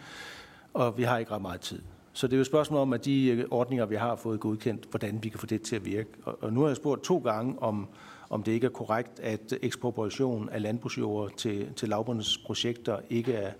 og 0.74 0.98
vi 0.98 1.02
har 1.02 1.18
ikke 1.18 1.30
ret 1.30 1.42
meget 1.42 1.60
tid. 1.60 1.82
Så 2.16 2.26
det 2.26 2.32
er 2.32 2.36
jo 2.36 2.40
et 2.40 2.46
spørgsmål 2.46 2.80
om, 2.80 2.92
at 2.92 3.04
de 3.04 3.28
øh, 3.28 3.44
ordninger, 3.50 3.86
vi 3.86 3.94
har 3.94 4.16
fået 4.16 4.40
godkendt, 4.40 4.86
hvordan 4.90 5.18
vi 5.22 5.28
kan 5.28 5.40
få 5.40 5.46
det 5.46 5.62
til 5.62 5.76
at 5.76 5.84
virke. 5.84 6.08
Og 6.24 6.52
nu 6.52 6.60
har 6.60 6.68
jeg 6.68 6.76
spurgt 6.76 7.04
to 7.04 7.18
gange, 7.18 7.62
om, 7.62 7.88
om 8.30 8.42
det 8.42 8.52
ikke 8.52 8.64
er 8.64 8.70
korrekt, 8.70 9.20
at 9.20 9.54
ekspropriation 9.62 10.48
af 10.48 10.62
landbrugsjord 10.62 11.32
til, 11.36 11.72
til 11.76 11.88
lavbundsprojekter 11.88 12.98
ikke 13.10 13.32
er, 13.32 13.52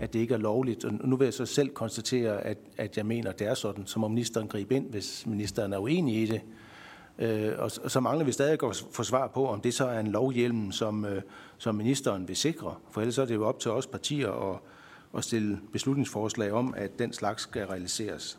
at 0.00 0.12
det 0.12 0.18
ikke 0.18 0.34
er 0.34 0.38
lovligt. 0.38 0.84
Og 0.84 0.92
nu 0.92 1.16
vil 1.16 1.24
jeg 1.24 1.34
så 1.34 1.46
selv 1.46 1.68
konstatere, 1.68 2.40
at, 2.40 2.58
at 2.76 2.96
jeg 2.96 3.06
mener, 3.06 3.30
at 3.30 3.38
det 3.38 3.46
er 3.46 3.54
sådan. 3.54 3.86
Så 3.86 3.98
må 3.98 4.08
ministeren 4.08 4.48
gribe 4.48 4.76
ind, 4.76 4.90
hvis 4.90 5.26
ministeren 5.26 5.72
er 5.72 5.78
uenig 5.78 6.22
i 6.22 6.26
det. 6.26 6.40
Øh, 7.18 7.52
og, 7.58 7.70
og 7.84 7.90
så 7.90 8.00
mangler 8.00 8.24
vi 8.24 8.32
stadig 8.32 8.62
at 8.62 8.84
få 8.92 9.02
svar 9.02 9.26
på, 9.26 9.48
om 9.48 9.60
det 9.60 9.74
så 9.74 9.86
er 9.86 10.00
en 10.00 10.06
lovhjelm, 10.06 10.72
som, 10.72 11.04
øh, 11.04 11.22
som 11.58 11.74
ministeren 11.74 12.28
vil 12.28 12.36
sikre. 12.36 12.74
For 12.90 13.00
ellers 13.00 13.18
er 13.18 13.24
det 13.24 13.34
jo 13.34 13.46
op 13.46 13.60
til 13.60 13.70
os 13.70 13.86
partier 13.86 14.52
at, 14.52 14.58
at 15.16 15.24
stille 15.24 15.60
beslutningsforslag 15.72 16.52
om, 16.52 16.74
at 16.76 16.98
den 16.98 17.12
slags 17.12 17.42
skal 17.42 17.66
realiseres. 17.66 18.38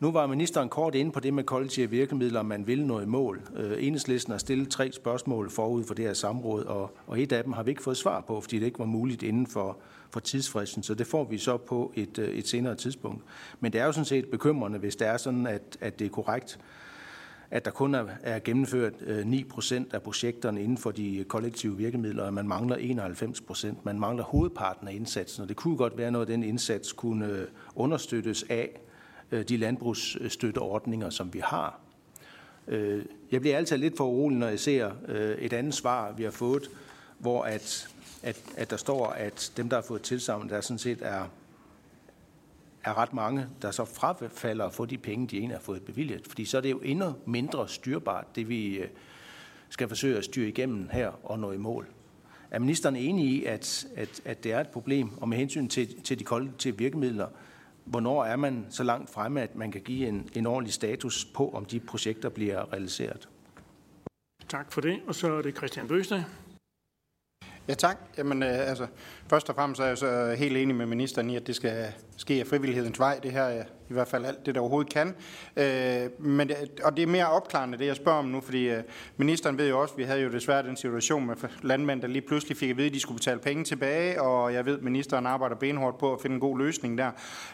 Nu 0.00 0.12
var 0.12 0.26
ministeren 0.26 0.68
kort 0.68 0.94
inde 0.94 1.12
på 1.12 1.20
det 1.20 1.34
med 1.34 1.44
kollektive 1.44 1.90
virkemidler, 1.90 2.40
om 2.40 2.46
man 2.46 2.66
vil 2.66 2.86
nå 2.86 3.00
i 3.00 3.06
mål. 3.06 3.42
Øh, 3.56 3.86
Enhedslisten 3.86 4.30
har 4.30 4.38
stillet 4.38 4.68
tre 4.68 4.92
spørgsmål 4.92 5.50
forud 5.50 5.84
for 5.84 5.94
det 5.94 6.04
her 6.04 6.12
samråd, 6.12 6.64
og, 6.64 6.96
og 7.06 7.20
et 7.20 7.32
af 7.32 7.44
dem 7.44 7.52
har 7.52 7.62
vi 7.62 7.70
ikke 7.70 7.82
fået 7.82 7.96
svar 7.96 8.20
på, 8.20 8.40
fordi 8.40 8.58
det 8.58 8.66
ikke 8.66 8.78
var 8.78 8.84
muligt 8.84 9.22
inden 9.22 9.46
for, 9.46 9.78
for 10.10 10.20
tidsfristen, 10.20 10.82
så 10.82 10.94
det 10.94 11.06
får 11.06 11.24
vi 11.24 11.38
så 11.38 11.56
på 11.56 11.92
et, 11.94 12.18
øh, 12.18 12.28
et 12.28 12.48
senere 12.48 12.74
tidspunkt. 12.74 13.22
Men 13.60 13.72
det 13.72 13.80
er 13.80 13.84
jo 13.84 13.92
sådan 13.92 14.04
set 14.04 14.28
bekymrende, 14.28 14.78
hvis 14.78 14.96
det 14.96 15.06
er 15.06 15.16
sådan, 15.16 15.46
at, 15.46 15.76
at 15.80 15.98
det 15.98 16.04
er 16.04 16.10
korrekt, 16.10 16.58
at 17.50 17.64
der 17.64 17.70
kun 17.70 17.94
er, 17.94 18.04
er 18.22 18.38
gennemført 18.38 18.92
øh, 19.00 19.26
9 19.26 19.44
procent 19.44 19.94
af 19.94 20.02
projekterne 20.02 20.62
inden 20.62 20.78
for 20.78 20.90
de 20.90 21.24
kollektive 21.28 21.76
virkemidler, 21.76 22.24
og 22.24 22.34
man 22.34 22.48
mangler 22.48 22.76
91 22.76 23.40
procent. 23.40 23.84
Man 23.84 24.00
mangler 24.00 24.24
hovedparten 24.24 24.88
af 24.88 24.92
indsatsen, 24.92 25.42
og 25.42 25.48
det 25.48 25.56
kunne 25.56 25.76
godt 25.76 25.98
være 25.98 26.10
noget, 26.10 26.26
at 26.26 26.32
den 26.32 26.42
indsats 26.42 26.92
kunne 26.92 27.26
øh, 27.26 27.46
understøttes 27.74 28.44
af 28.48 28.80
øh, 29.32 29.44
de 29.48 29.56
landbrugsstøtteordninger, 29.56 31.10
som 31.10 31.34
vi 31.34 31.38
har. 31.38 31.80
Jeg 33.32 33.40
bliver 33.40 33.56
altid 33.56 33.76
lidt 33.76 33.96
for 33.96 34.04
urolig, 34.04 34.38
når 34.38 34.48
jeg 34.48 34.60
ser 34.60 34.90
et 35.38 35.52
andet 35.52 35.74
svar, 35.74 36.12
vi 36.12 36.22
har 36.22 36.30
fået, 36.30 36.70
hvor 37.18 37.42
at 37.42 37.88
at, 38.24 38.42
at 38.56 38.70
der 38.70 38.76
står, 38.76 39.06
at 39.06 39.52
dem, 39.56 39.68
der 39.68 39.76
har 39.76 39.82
fået 39.82 40.02
tilsammen, 40.02 40.48
der 40.48 40.60
sådan 40.60 40.78
set 40.78 40.98
er, 41.02 41.24
er 42.84 42.98
ret 42.98 43.12
mange, 43.12 43.46
der 43.62 43.70
så 43.70 43.84
frafalder 43.84 44.64
at 44.64 44.74
få 44.74 44.84
de 44.84 44.98
penge, 44.98 45.26
de 45.26 45.36
egentlig 45.38 45.56
har 45.56 45.62
fået 45.62 45.82
bevilget. 45.82 46.26
Fordi 46.28 46.44
så 46.44 46.56
er 46.56 46.60
det 46.60 46.70
jo 46.70 46.78
endnu 46.78 47.14
mindre 47.26 47.68
styrbart, 47.68 48.36
det 48.36 48.48
vi 48.48 48.76
øh, 48.76 48.88
skal 49.68 49.88
forsøge 49.88 50.18
at 50.18 50.24
styre 50.24 50.48
igennem 50.48 50.88
her 50.92 51.26
og 51.30 51.38
nå 51.38 51.52
i 51.52 51.56
mål. 51.56 51.88
Er 52.50 52.58
ministeren 52.58 52.96
enig 52.96 53.26
i, 53.26 53.44
at, 53.44 53.86
at, 53.96 54.20
at 54.24 54.44
det 54.44 54.52
er 54.52 54.60
et 54.60 54.68
problem, 54.68 55.18
og 55.18 55.28
med 55.28 55.38
hensyn 55.38 55.68
til, 55.68 56.02
til 56.02 56.18
de 56.18 56.24
kollektive 56.24 56.78
virkemidler, 56.78 57.28
hvornår 57.84 58.24
er 58.24 58.36
man 58.36 58.66
så 58.70 58.82
langt 58.82 59.10
fremme, 59.10 59.42
at 59.42 59.56
man 59.56 59.72
kan 59.72 59.80
give 59.80 60.08
en, 60.08 60.28
en 60.34 60.46
ordentlig 60.46 60.72
status 60.72 61.24
på, 61.24 61.50
om 61.50 61.64
de 61.64 61.80
projekter 61.80 62.28
bliver 62.28 62.72
realiseret? 62.72 63.28
Tak 64.48 64.72
for 64.72 64.80
det. 64.80 65.00
Og 65.06 65.14
så 65.14 65.32
er 65.32 65.42
det 65.42 65.56
Christian 65.56 65.88
Bøsted. 65.88 66.22
Ja, 67.68 67.74
tak. 67.74 67.98
Jamen, 68.18 68.42
øh, 68.42 68.68
altså, 68.68 68.86
først 69.30 69.48
og 69.48 69.54
fremmest 69.54 69.80
er 69.80 69.86
jeg 69.86 69.98
så 69.98 70.34
helt 70.38 70.56
enig 70.56 70.76
med 70.76 70.86
ministeren 70.86 71.30
i, 71.30 71.36
at 71.36 71.46
det 71.46 71.56
skal 71.56 71.92
ske 72.16 72.34
af 72.34 72.46
frivillighedens 72.46 72.98
vej. 72.98 73.20
Det 73.22 73.32
her 73.32 73.42
er 73.42 73.64
i 73.90 73.92
hvert 73.92 74.08
fald 74.08 74.24
alt 74.24 74.46
det, 74.46 74.54
der 74.54 74.60
overhovedet 74.60 74.92
kan. 74.92 75.14
Øh, 75.56 76.24
men, 76.26 76.50
øh, 76.50 76.56
og 76.82 76.96
det 76.96 77.02
er 77.02 77.06
mere 77.06 77.26
opklarende, 77.26 77.78
det 77.78 77.86
jeg 77.86 77.96
spørger 77.96 78.18
om 78.18 78.24
nu, 78.24 78.40
fordi 78.40 78.68
øh, 78.68 78.82
ministeren 79.16 79.58
ved 79.58 79.68
jo 79.68 79.80
også, 79.80 79.94
at 79.94 79.98
vi 79.98 80.04
havde 80.04 80.20
jo 80.20 80.32
desværre 80.32 80.62
den 80.62 80.76
situation 80.76 81.26
med 81.26 81.36
landmænd, 81.62 82.02
der 82.02 82.08
lige 82.08 82.22
pludselig 82.22 82.56
fik 82.56 82.70
at 82.70 82.76
vide, 82.76 82.86
at 82.86 82.94
de 82.94 83.00
skulle 83.00 83.18
betale 83.18 83.40
penge 83.40 83.64
tilbage, 83.64 84.22
og 84.22 84.54
jeg 84.54 84.66
ved, 84.66 84.76
at 84.76 84.82
ministeren 84.82 85.26
arbejder 85.26 85.56
benhårdt 85.56 85.98
på 85.98 86.12
at 86.14 86.20
finde 86.22 86.34
en 86.34 86.40
god 86.40 86.58
løsning 86.58 86.98
der. 86.98 87.10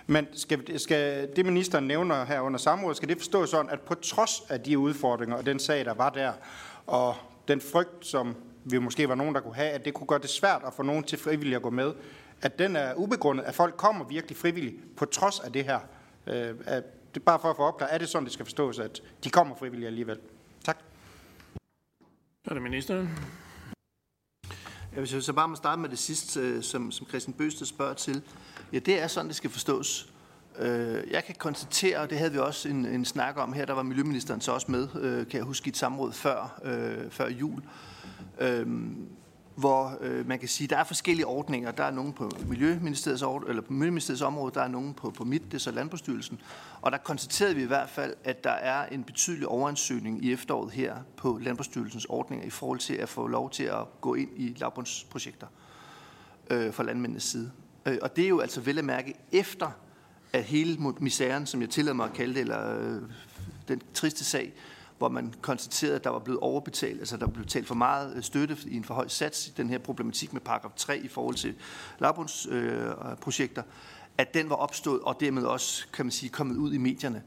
Men 0.06 0.26
skal, 0.32 0.80
skal 0.80 1.28
det, 1.36 1.46
ministeren 1.46 1.86
nævner 1.86 2.24
her 2.24 2.40
under 2.40 2.58
samrådet, 2.58 2.96
skal 2.96 3.08
det 3.08 3.18
forstås 3.18 3.50
sådan, 3.50 3.70
at 3.70 3.80
på 3.80 3.94
trods 3.94 4.42
af 4.48 4.60
de 4.60 4.78
udfordringer 4.78 5.36
og 5.36 5.46
den 5.46 5.58
sag, 5.58 5.84
der 5.84 5.94
var 5.94 6.10
der, 6.10 6.32
og 6.86 7.14
den 7.48 7.60
frygt, 7.60 8.06
som 8.06 8.36
vi 8.64 8.78
måske 8.78 9.08
var 9.08 9.14
nogen, 9.14 9.34
der 9.34 9.40
kunne 9.40 9.54
have, 9.54 9.70
at 9.70 9.84
det 9.84 9.94
kunne 9.94 10.06
gøre 10.06 10.18
det 10.18 10.30
svært 10.30 10.62
at 10.66 10.74
få 10.74 10.82
nogen 10.82 11.04
til 11.04 11.18
frivilligt 11.18 11.56
at 11.56 11.62
gå 11.62 11.70
med, 11.70 11.92
at 12.42 12.58
den 12.58 12.76
er 12.76 12.94
ubegrundet, 12.94 13.44
at 13.44 13.54
folk 13.54 13.76
kommer 13.76 14.04
virkelig 14.04 14.36
frivilligt 14.36 14.96
på 14.96 15.04
trods 15.04 15.40
af 15.40 15.52
det 15.52 15.64
her. 15.64 15.80
Øh, 16.26 16.54
at, 16.66 16.84
det 17.14 17.20
er 17.20 17.24
bare 17.24 17.38
for 17.38 17.50
at 17.50 17.56
få 17.56 17.62
opklaret, 17.62 17.94
er 17.94 17.98
det 17.98 18.08
sådan, 18.08 18.24
det 18.24 18.32
skal 18.32 18.46
forstås, 18.46 18.78
at 18.78 19.02
de 19.24 19.30
kommer 19.30 19.56
frivilligt 19.56 19.86
alligevel? 19.86 20.18
Tak. 20.64 20.78
Så 22.44 22.50
er 22.50 22.54
det 22.54 22.62
ministeren. 22.62 23.10
Jeg 24.92 25.00
vil 25.00 25.22
så 25.22 25.32
bare 25.32 25.48
må 25.48 25.56
starte 25.56 25.80
med 25.80 25.88
det 25.88 25.98
sidste, 25.98 26.40
øh, 26.40 26.62
som, 26.62 26.90
som 26.90 27.08
Christian 27.08 27.34
Bøsted 27.34 27.66
spørger 27.66 27.94
til. 27.94 28.22
Ja, 28.72 28.78
det 28.78 29.02
er 29.02 29.06
sådan, 29.06 29.28
det 29.28 29.36
skal 29.36 29.50
forstås. 29.50 30.12
Øh, 30.58 31.10
jeg 31.10 31.24
kan 31.24 31.34
konstatere, 31.38 31.98
og 31.98 32.10
det 32.10 32.18
havde 32.18 32.32
vi 32.32 32.38
også 32.38 32.68
en, 32.68 32.86
en 32.86 33.04
snak 33.04 33.36
om 33.36 33.52
her, 33.52 33.64
der 33.64 33.72
var 33.72 33.82
Miljøministeren 33.82 34.40
så 34.40 34.52
også 34.52 34.70
med, 34.70 34.88
kan 35.26 35.36
jeg 35.36 35.44
huske, 35.44 35.66
i 35.66 35.68
et 35.68 35.76
samråd 35.76 36.12
før, 36.12 36.60
øh, 36.64 37.10
før 37.10 37.28
jul, 37.28 37.62
øhm, 38.40 39.08
hvor 39.54 39.98
øh, 40.00 40.28
man 40.28 40.38
kan 40.38 40.48
sige, 40.48 40.68
der 40.68 40.76
er 40.76 40.84
forskellige 40.84 41.26
ordninger. 41.26 41.70
Der 41.70 41.84
er 41.84 41.90
nogen 41.90 42.12
på 42.12 42.30
Miljøministeriets, 42.46 43.22
ord, 43.22 43.44
eller 43.48 43.62
på 43.62 43.72
Miljøministeriets 43.72 44.22
område, 44.22 44.54
der 44.54 44.62
er 44.62 44.68
nogen 44.68 44.94
på, 44.94 45.10
på 45.10 45.24
MIT, 45.24 45.42
det 45.44 45.54
er 45.54 45.58
så 45.58 45.70
Landbrugsstyrelsen. 45.70 46.40
Og 46.80 46.92
der 46.92 46.98
konstaterede 46.98 47.54
vi 47.54 47.62
i 47.62 47.66
hvert 47.66 47.90
fald, 47.90 48.14
at 48.24 48.44
der 48.44 48.50
er 48.50 48.86
en 48.86 49.04
betydelig 49.04 49.48
overansøgning 49.48 50.24
i 50.24 50.32
efteråret 50.32 50.72
her 50.72 50.96
på 51.16 51.38
Landbrugsstyrelsens 51.42 52.04
ordninger 52.04 52.46
i 52.46 52.50
forhold 52.50 52.78
til 52.78 52.94
at 52.94 53.08
få 53.08 53.26
lov 53.26 53.50
til 53.50 53.64
at 53.64 54.00
gå 54.00 54.14
ind 54.14 54.30
i 54.36 54.56
lavbundsprojekter 54.58 55.46
øh, 56.50 56.72
fra 56.72 56.82
landmændenes 56.82 57.22
side. 57.22 57.50
Øh, 57.86 57.98
og 58.02 58.16
det 58.16 58.24
er 58.24 58.28
jo 58.28 58.40
altså 58.40 58.60
vel 58.60 58.78
at 58.78 58.84
mærke 58.84 59.14
efter, 59.32 59.70
at 60.32 60.44
hele 60.44 60.78
misæren, 61.00 61.46
som 61.46 61.60
jeg 61.60 61.70
tillader 61.70 61.96
mig 61.96 62.06
at 62.06 62.12
kalde 62.12 62.34
det, 62.34 62.40
eller 62.40 62.78
øh, 62.78 63.02
den 63.68 63.82
triste 63.94 64.24
sag, 64.24 64.52
hvor 65.00 65.08
man 65.08 65.34
konstaterede, 65.40 65.96
at 65.96 66.04
der 66.04 66.10
var 66.10 66.18
blevet 66.18 66.40
overbetalt, 66.40 66.98
altså 66.98 67.16
der 67.16 67.26
blev 67.26 67.44
betalt 67.44 67.66
for 67.66 67.74
meget 67.74 68.16
øh, 68.16 68.22
støtte 68.22 68.56
i 68.66 68.76
en 68.76 68.84
for 68.84 68.94
høj 68.94 69.08
sats, 69.08 69.48
i 69.48 69.52
den 69.56 69.70
her 69.70 69.78
problematik 69.78 70.32
med 70.32 70.40
paragraf 70.40 70.70
3 70.76 70.98
i 70.98 71.08
forhold 71.08 71.34
til 71.34 71.50
øh, 71.50 71.56
lavbundsprojekter, 71.98 73.62
øh, 73.62 73.72
at 74.18 74.34
den 74.34 74.50
var 74.50 74.56
opstået 74.56 75.00
og 75.00 75.20
dermed 75.20 75.42
også, 75.42 75.86
kan 75.92 76.06
man 76.06 76.10
sige, 76.10 76.30
kommet 76.30 76.56
ud 76.56 76.72
i 76.72 76.78
medierne. 76.78 77.22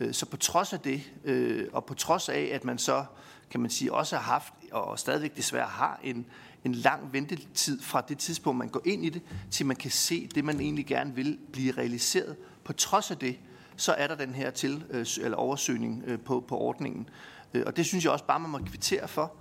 Øh, 0.00 0.14
så 0.14 0.26
på 0.26 0.36
trods 0.36 0.72
af 0.72 0.80
det, 0.80 1.12
øh, 1.24 1.66
og 1.72 1.84
på 1.84 1.94
trods 1.94 2.28
af, 2.28 2.50
at 2.52 2.64
man 2.64 2.78
så, 2.78 3.04
kan 3.50 3.60
man 3.60 3.70
sige, 3.70 3.92
også 3.92 4.16
har 4.16 4.22
haft, 4.22 4.52
og 4.72 4.98
stadigvæk 4.98 5.36
desværre 5.36 5.68
har 5.68 6.00
en, 6.02 6.26
en 6.64 6.74
lang 6.74 7.12
ventetid 7.12 7.82
fra 7.82 8.00
det 8.00 8.18
tidspunkt, 8.18 8.58
man 8.58 8.68
går 8.68 8.82
ind 8.84 9.04
i 9.04 9.08
det, 9.08 9.22
til 9.50 9.66
man 9.66 9.76
kan 9.76 9.90
se 9.90 10.28
det, 10.34 10.44
man 10.44 10.60
egentlig 10.60 10.86
gerne 10.86 11.14
vil 11.14 11.38
blive 11.52 11.72
realiseret. 11.72 12.36
På 12.64 12.72
trods 12.72 13.10
af 13.10 13.16
det, 13.16 13.38
så 13.80 13.92
er 13.92 14.06
der 14.06 14.14
den 14.14 14.34
her 14.34 14.50
til, 14.50 14.84
øh, 14.90 15.06
eller 15.20 15.36
oversøgning 15.36 16.02
øh, 16.06 16.18
på, 16.18 16.44
på 16.48 16.58
ordningen. 16.58 17.08
Øh, 17.54 17.62
og 17.66 17.76
det 17.76 17.86
synes 17.86 18.04
jeg 18.04 18.12
også 18.12 18.24
bare, 18.24 18.40
man 18.40 18.50
må 18.50 18.58
kvittere 18.58 19.08
for. 19.08 19.32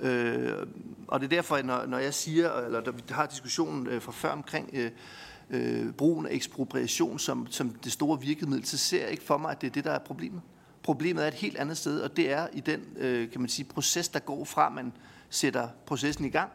Øh, 0.00 0.66
og 1.08 1.20
det 1.20 1.26
er 1.26 1.36
derfor, 1.36 1.62
når, 1.62 1.86
når 1.86 1.98
jeg 1.98 2.14
siger, 2.14 2.52
eller 2.52 2.80
der, 2.80 2.90
vi 2.90 3.02
har 3.10 3.26
diskussionen 3.26 3.86
øh, 3.86 4.02
fra 4.02 4.12
før 4.12 4.30
omkring 4.30 4.70
øh, 4.72 4.90
øh, 5.50 5.92
brugen 5.92 6.26
af 6.26 6.34
ekspropriation 6.34 7.18
som, 7.18 7.46
som 7.50 7.70
det 7.70 7.92
store 7.92 8.20
virkemiddel, 8.20 8.66
så 8.66 8.78
ser 8.78 9.02
jeg 9.02 9.10
ikke 9.10 9.22
for 9.22 9.38
mig, 9.38 9.50
at 9.50 9.60
det 9.60 9.66
er 9.66 9.70
det, 9.70 9.84
der 9.84 9.92
er 9.92 9.98
problemet. 9.98 10.42
Problemet 10.82 11.24
er 11.24 11.28
et 11.28 11.34
helt 11.34 11.56
andet 11.56 11.76
sted, 11.76 12.00
og 12.00 12.16
det 12.16 12.30
er 12.30 12.48
i 12.52 12.60
den 12.60 12.80
øh, 12.96 13.30
kan 13.30 13.40
man 13.40 13.48
sige, 13.48 13.66
proces, 13.66 14.08
der 14.08 14.18
går 14.18 14.44
fra, 14.44 14.68
man 14.68 14.92
sætter 15.30 15.68
processen 15.86 16.24
i 16.24 16.28
gang, 16.28 16.50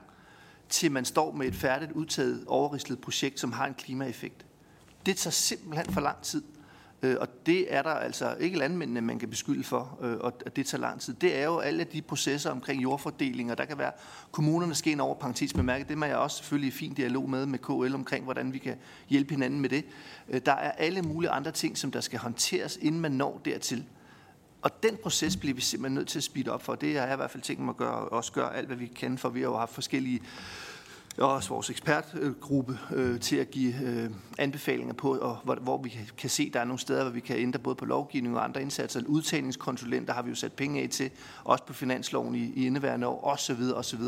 til 0.69 0.91
man 0.91 1.05
står 1.05 1.31
med 1.31 1.47
et 1.47 1.55
færdigt, 1.55 1.91
udtaget, 1.91 2.43
overrislet 2.47 3.01
projekt, 3.01 3.39
som 3.39 3.51
har 3.51 3.65
en 3.65 3.73
klimaeffekt. 3.73 4.45
Det 5.05 5.17
tager 5.17 5.31
simpelthen 5.31 5.93
for 5.93 6.01
lang 6.01 6.21
tid. 6.21 6.43
Øh, 7.03 7.15
og 7.19 7.27
det 7.45 7.73
er 7.73 7.81
der 7.81 7.89
altså 7.89 8.35
ikke 8.39 8.57
landmændene, 8.57 9.01
man 9.01 9.19
kan 9.19 9.29
beskylde 9.29 9.63
for, 9.63 9.99
øh, 10.01 10.17
og 10.19 10.55
det 10.55 10.65
tager 10.65 10.81
lang 10.81 11.01
tid. 11.01 11.13
Det 11.13 11.37
er 11.37 11.43
jo 11.43 11.59
alle 11.59 11.83
de 11.83 12.01
processer 12.01 12.51
omkring 12.51 12.83
jordfordeling, 12.83 13.51
og 13.51 13.57
der 13.57 13.65
kan 13.65 13.77
være 13.77 13.91
kommunerne 14.31 14.75
skal 14.75 14.91
ind 14.91 15.01
over 15.01 15.15
parentes 15.15 15.53
bemærket. 15.53 15.89
Det 15.89 15.97
må 15.97 16.05
jeg 16.05 16.17
også 16.17 16.37
selvfølgelig 16.37 16.67
i 16.67 16.71
fin 16.71 16.93
dialog 16.93 17.29
med 17.29 17.45
med 17.45 17.59
KL 17.59 17.95
omkring, 17.95 18.23
hvordan 18.23 18.53
vi 18.53 18.57
kan 18.57 18.75
hjælpe 19.09 19.33
hinanden 19.33 19.59
med 19.59 19.69
det. 19.69 19.85
Øh, 20.29 20.41
der 20.45 20.53
er 20.53 20.71
alle 20.71 21.01
mulige 21.01 21.29
andre 21.29 21.51
ting, 21.51 21.77
som 21.77 21.91
der 21.91 22.01
skal 22.01 22.19
håndteres, 22.19 22.77
inden 22.81 23.01
man 23.01 23.11
når 23.11 23.41
dertil. 23.45 23.85
Og 24.61 24.83
den 24.83 24.97
proces 25.03 25.37
bliver 25.37 25.55
vi 25.55 25.61
simpelthen 25.61 25.95
nødt 25.95 26.07
til 26.07 26.19
at 26.19 26.23
speede 26.23 26.51
op 26.51 26.63
for. 26.63 26.75
Det 26.75 26.99
har 26.99 27.05
jeg 27.05 27.13
i 27.13 27.15
hvert 27.15 27.31
fald 27.31 27.43
tænkt 27.43 27.61
mig 27.61 27.69
at 27.69 27.77
gøre, 27.77 28.09
også 28.09 28.31
gøre 28.31 28.55
alt, 28.55 28.67
hvad 28.67 28.77
vi 28.77 28.87
kan, 28.87 29.17
for 29.17 29.29
vi 29.29 29.39
har 29.39 29.47
jo 29.47 29.57
haft 29.57 29.73
forskellige 29.73 30.21
og 31.17 31.33
også 31.33 31.49
vores 31.49 31.69
ekspertgruppe 31.69 32.79
øh, 32.93 33.19
til 33.19 33.35
at 33.35 33.51
give 33.51 33.73
øh, 33.83 34.09
anbefalinger 34.37 34.93
på, 34.93 35.17
og 35.17 35.37
hvor, 35.43 35.55
hvor 35.55 35.81
vi 35.81 35.99
kan 36.17 36.29
se, 36.29 36.43
at 36.47 36.53
der 36.53 36.59
er 36.59 36.65
nogle 36.65 36.79
steder, 36.79 37.03
hvor 37.03 37.11
vi 37.11 37.19
kan 37.19 37.37
ændre 37.37 37.59
både 37.59 37.75
på 37.75 37.85
lovgivning 37.85 38.37
og 38.37 38.43
andre 38.43 38.61
indsatser. 38.61 39.01
Udtagningskonsulenter 39.07 40.13
har 40.13 40.21
vi 40.21 40.29
jo 40.29 40.35
sat 40.35 40.53
penge 40.53 40.81
af 40.81 40.89
til, 40.89 41.11
også 41.43 41.63
på 41.63 41.73
finansloven 41.73 42.35
i, 42.35 42.53
i 42.55 42.65
indeværende 42.65 43.07
år, 43.07 43.23
osv. 43.23 43.61
osv. 43.75 44.01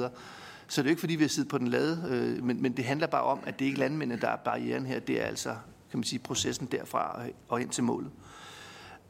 Så 0.67 0.81
det 0.81 0.87
er 0.87 0.89
jo 0.89 0.89
ikke, 0.89 0.99
fordi 0.99 1.15
vi 1.15 1.23
har 1.23 1.29
siddet 1.29 1.49
på 1.49 1.57
den 1.57 1.67
lade, 1.67 2.05
øh, 2.09 2.43
men, 2.43 2.61
men 2.61 2.77
det 2.77 2.85
handler 2.85 3.07
bare 3.07 3.23
om, 3.23 3.39
at 3.45 3.59
det 3.59 3.65
er 3.65 3.67
ikke 3.67 3.79
landmændene, 3.79 4.21
der 4.21 4.29
er 4.29 4.35
barrieren 4.35 4.85
her. 4.85 4.99
Det 4.99 5.21
er 5.21 5.25
altså, 5.25 5.49
kan 5.91 5.99
man 5.99 6.03
sige, 6.03 6.19
processen 6.19 6.67
derfra 6.71 7.21
og 7.49 7.61
ind 7.61 7.69
til 7.69 7.83
målet. 7.83 8.11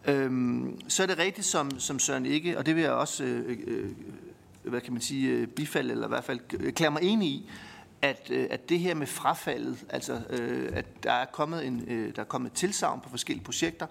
Øhm, 0.07 0.79
så 0.87 1.03
er 1.03 1.07
det 1.07 1.17
rigtigt, 1.17 1.47
som, 1.47 1.79
som 1.79 1.99
Søren 1.99 2.25
ikke, 2.25 2.57
og 2.57 2.65
det 2.65 2.75
vil 2.75 2.83
jeg 2.83 2.91
også, 2.91 3.23
øh, 3.23 3.57
øh, 3.67 3.89
hvad 4.63 4.81
kan 4.81 4.93
man 4.93 5.01
sige, 5.01 5.29
øh, 5.29 5.47
bifalde, 5.47 5.91
eller 5.91 6.05
i 6.05 6.09
hvert 6.09 6.23
fald 6.23 6.71
klæde 6.71 6.91
mig 6.91 7.03
enig 7.03 7.27
i, 7.27 7.49
at, 8.03 8.27
øh, 8.31 8.47
at 8.49 8.69
det 8.69 8.79
her 8.79 8.93
med 8.93 9.07
frafaldet, 9.07 9.85
altså 9.89 10.21
øh, 10.29 10.71
at 10.73 11.03
der 11.03 11.11
er 11.11 11.25
kommet 11.25 11.67
en, 11.67 11.83
øh, 11.87 12.15
der 12.15 12.21
er 12.21 12.25
kommet 12.25 12.51
tilsavn 12.51 13.01
på 13.01 13.09
forskellige 13.09 13.45
projekter, 13.45 13.87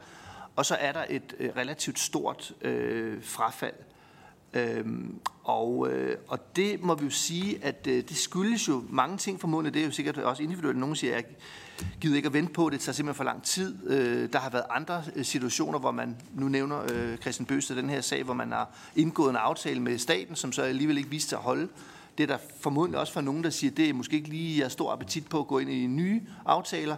og 0.56 0.66
så 0.66 0.74
er 0.74 0.92
der 0.92 1.04
et 1.10 1.34
øh, 1.38 1.50
relativt 1.56 1.98
stort 1.98 2.52
øh, 2.62 3.24
frafald. 3.24 3.74
Øhm, 4.54 5.20
og, 5.44 5.88
øh, 5.90 6.16
og 6.28 6.56
det 6.56 6.82
må 6.82 6.94
vi 6.94 7.04
jo 7.04 7.10
sige, 7.10 7.64
at 7.64 7.86
øh, 7.86 8.08
det 8.08 8.16
skyldes 8.16 8.68
jo 8.68 8.84
mange 8.88 9.16
ting 9.16 9.40
formodentlig. 9.40 9.74
Det 9.74 9.82
er 9.82 9.86
jo 9.86 9.92
sikkert 9.92 10.18
også 10.18 10.42
individuelt. 10.42 10.78
Nogen 10.78 10.96
siger, 10.96 11.16
at 11.16 11.24
jeg 11.24 11.88
gider 12.00 12.16
ikke 12.16 12.26
at 12.26 12.32
vente 12.32 12.52
på 12.52 12.64
det. 12.64 12.72
Det 12.72 12.80
tager 12.80 12.94
simpelthen 12.94 13.16
for 13.16 13.24
lang 13.24 13.42
tid. 13.42 13.90
Øh, 13.90 14.32
der 14.32 14.38
har 14.38 14.50
været 14.50 14.64
andre 14.70 15.04
øh, 15.16 15.24
situationer, 15.24 15.78
hvor 15.78 15.90
man, 15.90 16.16
nu 16.34 16.48
nævner 16.48 16.82
øh, 16.92 17.16
Christian 17.16 17.46
Bøsted 17.46 17.76
den 17.76 17.90
her 17.90 18.00
sag, 18.00 18.22
hvor 18.22 18.34
man 18.34 18.52
har 18.52 18.70
indgået 18.96 19.30
en 19.30 19.36
aftale 19.36 19.80
med 19.80 19.98
staten, 19.98 20.36
som 20.36 20.52
så 20.52 20.62
alligevel 20.62 20.98
ikke 20.98 21.10
viste 21.10 21.28
sig 21.28 21.38
at 21.38 21.44
holde. 21.44 21.68
Det 22.18 22.22
er 22.22 22.26
der 22.26 22.38
formodentlig 22.60 23.00
også 23.00 23.12
for 23.12 23.20
nogen, 23.20 23.44
der 23.44 23.50
siger, 23.50 23.70
at 23.70 23.76
det 23.76 23.88
er 23.88 23.92
måske 23.92 24.16
ikke 24.16 24.28
lige 24.28 24.62
jeg 24.62 24.70
stor 24.70 24.92
appetit 24.92 25.28
på 25.28 25.38
at 25.38 25.46
gå 25.46 25.58
ind 25.58 25.70
i 25.70 25.86
nye 25.86 26.22
aftaler. 26.46 26.96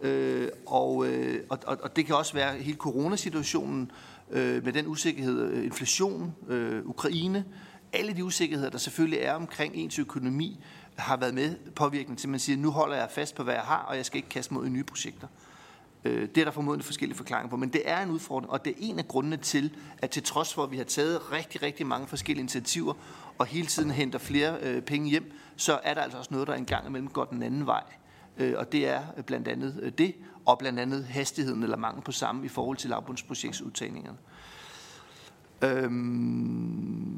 Øh, 0.00 0.48
og, 0.66 1.06
øh, 1.06 1.42
og, 1.48 1.58
og 1.66 1.96
det 1.96 2.06
kan 2.06 2.14
også 2.14 2.34
være 2.34 2.54
hele 2.54 2.76
coronasituationen 2.76 3.90
øh, 4.30 4.64
med 4.64 4.72
den 4.72 4.86
usikkerhed, 4.86 5.40
øh, 5.40 5.64
inflation, 5.64 6.34
øh, 6.48 6.86
Ukraine, 6.86 7.44
alle 7.92 8.12
de 8.12 8.24
usikkerheder, 8.24 8.70
der 8.70 8.78
selvfølgelig 8.78 9.20
er 9.20 9.32
omkring 9.32 9.74
ens 9.74 9.98
økonomi, 9.98 10.60
har 10.96 11.16
været 11.16 11.34
med 11.34 11.56
påvirkning 11.74 12.18
til, 12.18 12.26
at 12.26 12.30
man 12.30 12.40
siger, 12.40 12.56
nu 12.56 12.70
holder 12.70 12.96
jeg 12.96 13.08
fast 13.10 13.34
på, 13.34 13.42
hvad 13.42 13.54
jeg 13.54 13.62
har, 13.62 13.86
og 13.88 13.96
jeg 13.96 14.06
skal 14.06 14.16
ikke 14.16 14.28
kaste 14.28 14.54
mod 14.54 14.68
nye 14.68 14.84
projekter. 14.84 15.26
Øh, 16.08 16.28
det 16.34 16.38
er 16.38 16.44
der 16.44 16.50
formodentlig 16.50 16.84
forskellige 16.84 17.16
forklaringer 17.16 17.50
på, 17.50 17.56
men 17.56 17.68
det 17.68 17.82
er 17.84 18.02
en 18.02 18.10
udfordring, 18.10 18.52
og 18.52 18.64
det 18.64 18.70
er 18.70 18.76
en 18.78 18.98
af 18.98 19.08
grundene 19.08 19.36
til, 19.36 19.76
at 19.98 20.10
til 20.10 20.22
trods 20.22 20.54
for, 20.54 20.62
at 20.62 20.70
vi 20.70 20.76
har 20.76 20.84
taget 20.84 21.32
rigtig, 21.32 21.62
rigtig 21.62 21.86
mange 21.86 22.06
forskellige 22.06 22.40
initiativer, 22.40 22.94
og 23.38 23.46
hele 23.46 23.66
tiden 23.66 23.90
henter 23.90 24.18
flere 24.18 24.58
øh, 24.62 24.82
penge 24.82 25.10
hjem, 25.10 25.32
så 25.56 25.80
er 25.82 25.94
der 25.94 26.02
altså 26.02 26.18
også 26.18 26.30
noget, 26.34 26.48
der 26.48 26.54
engang 26.54 26.86
imellem 26.86 27.08
går 27.08 27.24
den 27.24 27.42
anden 27.42 27.66
vej. 27.66 27.84
Øh, 28.38 28.54
og 28.56 28.72
det 28.72 28.88
er 28.88 29.22
blandt 29.26 29.48
andet 29.48 29.94
det, 29.98 30.14
og 30.46 30.58
blandt 30.58 30.80
andet 30.80 31.04
hastigheden 31.04 31.62
eller 31.62 31.76
mangel 31.76 32.02
på 32.02 32.12
samme 32.12 32.44
i 32.44 32.48
forhold 32.48 32.76
til 32.76 32.90
lavbundsprojektsudtagningerne. 32.90 34.18
Øhm, 35.64 37.08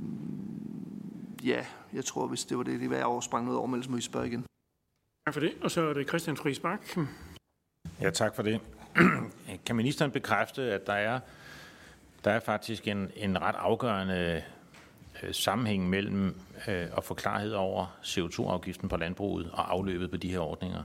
ja, 1.44 1.64
jeg 1.92 2.04
tror, 2.04 2.26
hvis 2.26 2.44
det 2.44 2.58
var 2.58 2.62
det, 2.62 2.80
det 2.80 2.90
var 2.90 2.96
jeg 2.96 3.04
oversprang 3.04 3.44
noget 3.44 3.58
over, 3.58 3.66
men 3.66 3.74
ellers 3.74 3.88
må 3.88 3.96
I 3.96 4.00
spørge 4.00 4.26
igen. 4.26 4.44
Tak 5.26 5.34
for 5.34 5.40
det. 5.40 5.52
Og 5.62 5.70
så 5.70 5.80
er 5.80 5.92
det 5.92 6.08
Christian 6.08 6.36
Friis 6.36 6.60
Bak. 6.60 6.96
Ja, 8.00 8.10
tak 8.10 8.36
for 8.36 8.42
det. 8.42 8.60
Kan 9.66 9.76
ministeren 9.76 10.10
bekræfte, 10.10 10.62
at 10.62 10.86
der 10.86 10.92
er, 10.92 11.20
der 12.24 12.30
er 12.30 12.40
faktisk 12.40 12.88
en, 12.88 13.10
en 13.16 13.42
ret 13.42 13.54
afgørende 13.58 14.42
øh, 15.22 15.34
sammenhæng 15.34 15.88
mellem 15.88 16.36
øh, 16.68 16.86
at 16.96 17.04
få 17.04 17.14
klarhed 17.14 17.52
over 17.52 17.96
CO2-afgiften 18.02 18.88
på 18.88 18.96
landbruget 18.96 19.50
og 19.52 19.72
afløbet 19.72 20.10
på 20.10 20.16
de 20.16 20.30
her 20.30 20.38
ordninger? 20.38 20.82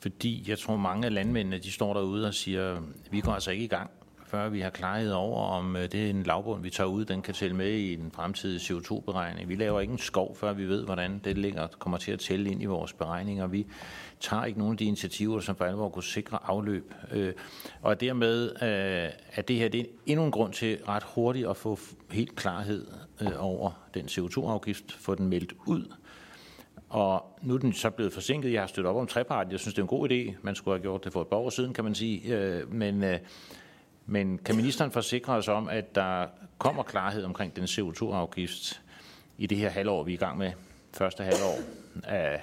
Fordi 0.00 0.44
jeg 0.48 0.58
tror, 0.58 0.76
mange 0.76 1.06
af 1.06 1.14
landmændene 1.14 1.58
de 1.58 1.72
står 1.72 1.94
derude 1.94 2.26
og 2.26 2.34
siger, 2.34 2.82
vi 3.10 3.20
går 3.20 3.32
altså 3.32 3.50
ikke 3.50 3.64
i 3.64 3.68
gang, 3.68 3.90
før 4.28 4.48
vi 4.48 4.60
har 4.60 4.70
klarhed 4.70 5.12
over, 5.12 5.42
om 5.42 5.76
øh, 5.76 5.82
det 5.82 6.06
er 6.06 6.10
en 6.10 6.22
lavbund, 6.22 6.62
vi 6.62 6.70
tager 6.70 6.88
ud, 6.88 7.04
den 7.04 7.22
kan 7.22 7.34
tælle 7.34 7.56
med 7.56 7.70
i 7.70 7.94
den 7.94 8.10
fremtidige 8.10 8.58
CO2-beregning. 8.58 9.48
Vi 9.48 9.54
laver 9.54 9.80
ikke 9.80 9.92
en 9.92 9.98
skov, 9.98 10.36
før 10.36 10.52
vi 10.52 10.64
ved, 10.64 10.84
hvordan 10.84 11.20
det 11.24 11.38
ligger, 11.38 11.66
kommer 11.78 11.98
til 11.98 12.12
at 12.12 12.18
tælle 12.18 12.50
ind 12.50 12.62
i 12.62 12.64
vores 12.64 12.92
beregninger. 12.92 13.46
Vi 13.46 13.66
tager 14.20 14.44
ikke 14.44 14.58
nogen 14.58 14.72
af 14.72 14.78
de 14.78 14.84
initiativer, 14.84 15.40
som 15.40 15.56
for 15.56 15.64
alvor 15.64 15.88
kunne 15.88 16.02
sikre 16.04 16.38
afløb. 16.44 16.94
Øh, 17.12 17.32
og 17.82 18.00
dermed 18.00 18.50
øh, 18.50 18.68
er 18.68 19.10
at 19.32 19.48
det 19.48 19.56
her 19.56 19.68
det 19.68 19.80
er 19.80 19.84
endnu 20.06 20.24
en 20.24 20.30
grund 20.30 20.52
til 20.52 20.78
ret 20.88 21.02
hurtigt 21.02 21.48
at 21.48 21.56
få 21.56 21.78
helt 22.10 22.36
klarhed 22.36 22.86
over 23.38 23.70
den 23.94 24.04
CO2-afgift, 24.04 24.92
få 24.92 25.14
den 25.14 25.26
meldt 25.26 25.52
ud, 25.66 25.92
og 26.88 27.38
nu 27.42 27.54
er 27.54 27.58
den 27.58 27.72
så 27.72 27.90
blevet 27.90 28.12
forsinket. 28.12 28.52
Jeg 28.52 28.62
har 28.62 28.66
støttet 28.66 28.90
op 28.90 28.96
om 28.96 29.06
treparten. 29.06 29.52
Jeg 29.52 29.60
synes, 29.60 29.74
det 29.74 29.78
er 29.78 29.84
en 29.84 29.88
god 29.88 30.10
idé. 30.10 30.34
Man 30.42 30.54
skulle 30.54 30.74
have 30.74 30.82
gjort 30.82 31.04
det 31.04 31.12
for 31.12 31.22
et 31.22 31.28
par 31.28 31.36
år 31.36 31.50
siden, 31.50 31.72
kan 31.72 31.84
man 31.84 31.94
sige. 31.94 32.64
Men, 32.68 33.04
men 34.10 34.38
kan 34.38 34.56
ministeren 34.56 34.90
forsikre 34.90 35.32
os 35.32 35.48
om, 35.48 35.68
at 35.68 35.94
der 35.94 36.26
kommer 36.58 36.82
klarhed 36.82 37.24
omkring 37.24 37.56
den 37.56 37.64
CO2-afgift 37.64 38.82
i 39.38 39.46
det 39.46 39.58
her 39.58 39.68
halvår, 39.68 40.02
vi 40.02 40.12
er 40.12 40.16
i 40.16 40.18
gang 40.18 40.38
med? 40.38 40.52
Første 40.94 41.22
halvår 41.22 41.58
af 42.04 42.42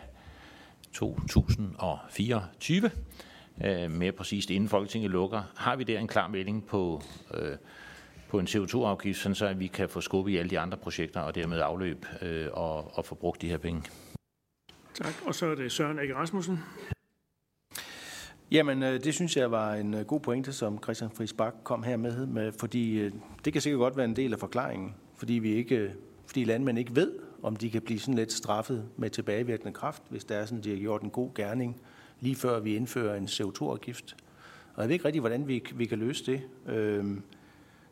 2024. 0.94 2.92
Øh, 3.66 3.92
mere 3.92 4.12
præcist 4.12 4.50
inden 4.50 4.70
Folketinget 4.70 5.12
lukker. 5.12 5.44
Har 5.56 5.76
vi 5.76 5.84
der 5.84 6.00
en 6.00 6.08
klar 6.08 6.28
melding 6.28 6.66
på, 6.66 7.02
øh, 7.34 7.58
på 8.30 8.40
en 8.40 8.48
CO2-afgift, 8.48 9.20
sådan 9.20 9.36
så 9.36 9.46
at 9.46 9.60
vi 9.60 9.68
kan 9.68 9.90
få 9.90 10.02
skub 10.02 10.28
i 10.28 10.38
alle 10.38 10.50
de 10.50 10.60
andre 10.60 10.78
projekter 10.78 11.20
og 11.20 11.36
dermed 11.36 11.60
afløb 11.60 12.06
øh, 12.22 12.48
og, 12.54 12.98
og 12.98 13.06
få 13.06 13.16
brugt 13.16 13.42
de 13.42 13.50
her 13.50 13.58
penge? 13.58 13.84
Tak. 14.94 15.14
Og 15.26 15.36
så 15.36 15.46
er 15.46 15.56
det 15.56 15.72
Søren 15.72 16.00
Ege 16.00 16.16
Rasmussen. 16.16 16.60
Jamen, 18.52 18.84
øh, 18.84 19.04
det 19.04 19.14
synes 19.14 19.38
jeg 19.38 19.52
var 19.52 19.74
en 19.74 19.94
øh, 19.94 20.06
god 20.06 20.20
pointe, 20.20 20.54
som 20.54 20.80
Christian 20.84 21.12
Friis 21.12 21.34
Bak 21.34 21.54
kom 21.64 21.84
her 21.84 21.98
med, 21.98 22.26
med, 22.26 22.52
fordi 22.52 23.00
øh, 23.00 23.12
det 23.46 23.54
kan 23.54 23.62
sikkert 23.62 23.80
godt 23.80 23.98
være 23.98 24.06
en 24.06 24.16
del 24.16 24.34
af 24.34 24.40
forklaringen, 24.40 24.96
fordi 25.18 25.34
vi 25.34 25.54
ikke, 25.54 25.94
fordi 26.26 26.44
landmænd 26.44 26.78
ikke 26.78 26.96
ved, 26.96 27.12
om 27.44 27.56
de 27.56 27.70
kan 27.70 27.82
blive 27.82 28.00
sådan 28.00 28.14
lidt 28.14 28.32
straffet 28.32 28.86
med 28.98 29.10
tilbagevirkende 29.10 29.74
kraft, 29.74 30.04
hvis 30.10 30.24
der 30.24 30.36
er 30.36 30.46
sådan, 30.46 30.64
de 30.64 30.70
har 30.70 30.78
gjort 30.78 31.02
en 31.02 31.10
god 31.10 31.30
gerning, 31.36 31.82
lige 32.20 32.36
før 32.36 32.60
vi 32.60 32.76
indfører 32.76 33.16
en 33.16 33.26
CO2-afgift. 33.26 34.16
Og 34.76 34.82
jeg 34.82 34.90
ved 34.90 34.94
ikke 34.94 35.06
rigtig, 35.06 35.20
hvordan 35.20 35.48
vi, 35.48 35.64
vi 35.76 35.86
kan 35.86 36.00
løse 36.00 36.26
det. 36.26 36.42
Øhm, 36.68 37.24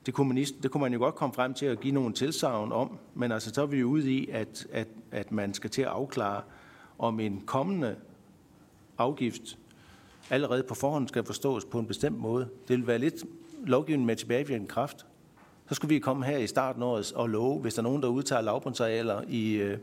det 0.05 0.13
kunne, 0.13 0.27
man, 0.27 0.45
det 0.63 0.71
kunne 0.71 0.81
man 0.81 0.93
jo 0.93 0.99
godt 0.99 1.15
komme 1.15 1.33
frem 1.33 1.53
til 1.53 1.65
at 1.65 1.79
give 1.79 1.93
nogle 1.93 2.13
tilsavn 2.13 2.71
om, 2.71 2.97
men 3.13 3.31
altså 3.31 3.51
så 3.53 3.61
er 3.61 3.65
vi 3.65 3.79
jo 3.79 3.87
ude 3.87 4.11
i, 4.11 4.29
at, 4.29 4.67
at, 4.71 4.87
at 5.11 5.31
man 5.31 5.53
skal 5.53 5.69
til 5.69 5.81
at 5.81 5.87
afklare, 5.87 6.41
om 6.99 7.19
en 7.19 7.41
kommende 7.45 7.95
afgift 8.97 9.57
allerede 10.29 10.63
på 10.63 10.75
forhånd 10.75 11.07
skal 11.07 11.25
forstås 11.25 11.65
på 11.65 11.79
en 11.79 11.87
bestemt 11.87 12.19
måde. 12.19 12.47
Det 12.67 12.77
vil 12.77 12.87
være 12.87 12.97
lidt 12.97 13.23
lovgivning 13.65 14.05
med 14.05 14.15
tilbagevirkende 14.15 14.67
kraft. 14.67 15.05
Så 15.69 15.75
skulle 15.75 15.93
vi 15.93 15.99
komme 15.99 16.25
her 16.25 16.37
i 16.37 16.47
starten 16.47 16.81
af 16.81 16.87
året 16.87 17.11
og 17.11 17.29
love, 17.29 17.59
hvis 17.59 17.73
der 17.73 17.81
er 17.81 17.83
nogen, 17.83 18.01
der 18.01 18.07
udtager 18.07 18.41
lavbundsarealer 18.41 19.21
i, 19.27 19.53
øh, 19.53 19.77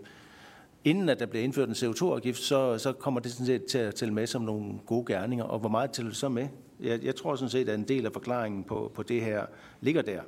inden 0.84 1.09
at 1.09 1.20
der 1.20 1.26
bliver 1.26 1.45
indført 1.45 1.68
en 1.68 1.74
CO2-afgift, 1.74 2.38
så, 2.38 2.78
så 2.78 2.93
kommer 2.93 3.20
det 3.20 3.32
sådan 3.32 3.47
set 3.47 3.64
til 3.64 3.78
at 3.78 3.95
tælle 3.95 4.14
med 4.14 4.26
som 4.26 4.43
nogle 4.43 4.74
gode 4.86 5.14
gerninger. 5.14 5.45
Og 5.45 5.59
hvor 5.59 5.68
meget 5.68 5.91
tæller 5.91 6.11
det 6.11 6.18
så 6.18 6.28
med? 6.28 6.49
Jeg, 6.80 7.05
jeg 7.05 7.16
tror 7.16 7.36
sådan 7.36 7.51
set, 7.51 7.68
at 7.68 7.74
en 7.74 7.88
del 7.88 8.07
af 8.07 8.12
forklaringen 8.12 8.64
på, 8.64 8.93
på 8.95 9.03
det 9.03 9.22
her 9.22 9.47
ligger 9.80 10.03
der. 10.03 10.20